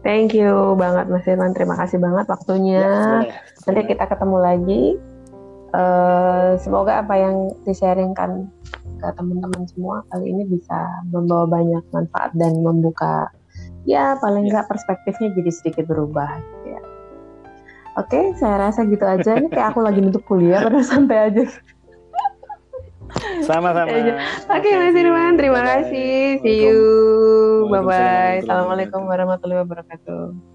Thank 0.00 0.32
you 0.32 0.50
banget 0.74 1.06
Mas 1.06 1.24
Irwan, 1.24 1.52
terima 1.52 1.76
kasih 1.76 1.98
banget 1.98 2.24
waktunya. 2.26 2.80
Ya, 2.80 2.96
boleh. 3.20 3.32
Nanti 3.68 3.80
kita 3.86 4.04
ketemu 4.06 4.36
lagi. 4.40 4.82
Eh, 5.70 6.50
semoga 6.58 6.98
apa 6.98 7.14
yang 7.14 7.36
di-sharingkan 7.62 8.48
ke 8.96 9.06
teman-teman 9.14 9.62
semua 9.66 10.02
kali 10.08 10.28
ini 10.28 10.42
bisa 10.44 10.76
membawa 11.06 11.46
banyak 11.46 11.84
manfaat 11.90 12.34
dan 12.34 12.58
membuka 12.58 13.30
ya 13.84 14.18
paling 14.18 14.44
Ya. 14.44 14.50
nggak 14.50 14.66
perspektifnya 14.66 15.30
jadi 15.32 15.50
sedikit 15.50 15.84
berubah 15.86 16.26
gitu 16.36 16.66
ya. 16.70 16.80
Oke, 17.98 18.20
saya 18.38 18.70
rasa 18.70 18.86
gitu 18.86 19.02
aja. 19.02 19.34
Ini 19.38 19.50
kayak 19.50 19.74
aku 19.74 19.80
lagi 19.82 19.98
nutup 19.98 20.22
kuliah 20.22 20.62
pada 20.62 20.80
sampai 20.84 21.30
aja. 21.30 21.44
sama-sama 23.42 23.90
Oke, 23.90 24.14
Oke, 24.46 24.70
Mas. 24.70 24.94
Irwan, 24.94 25.34
terima 25.34 25.58
Bye-bye. 25.60 25.90
kasih. 25.90 26.14
See 26.46 26.58
you. 26.62 26.78
Waalaikumsalam 27.66 27.70
Bye 27.70 27.82
bye. 27.82 27.90
warahmatullahi 27.90 28.40
Assalamualaikum 28.46 29.00
warahmatullahi 29.10 29.60
wabarakatuh. 29.66 30.49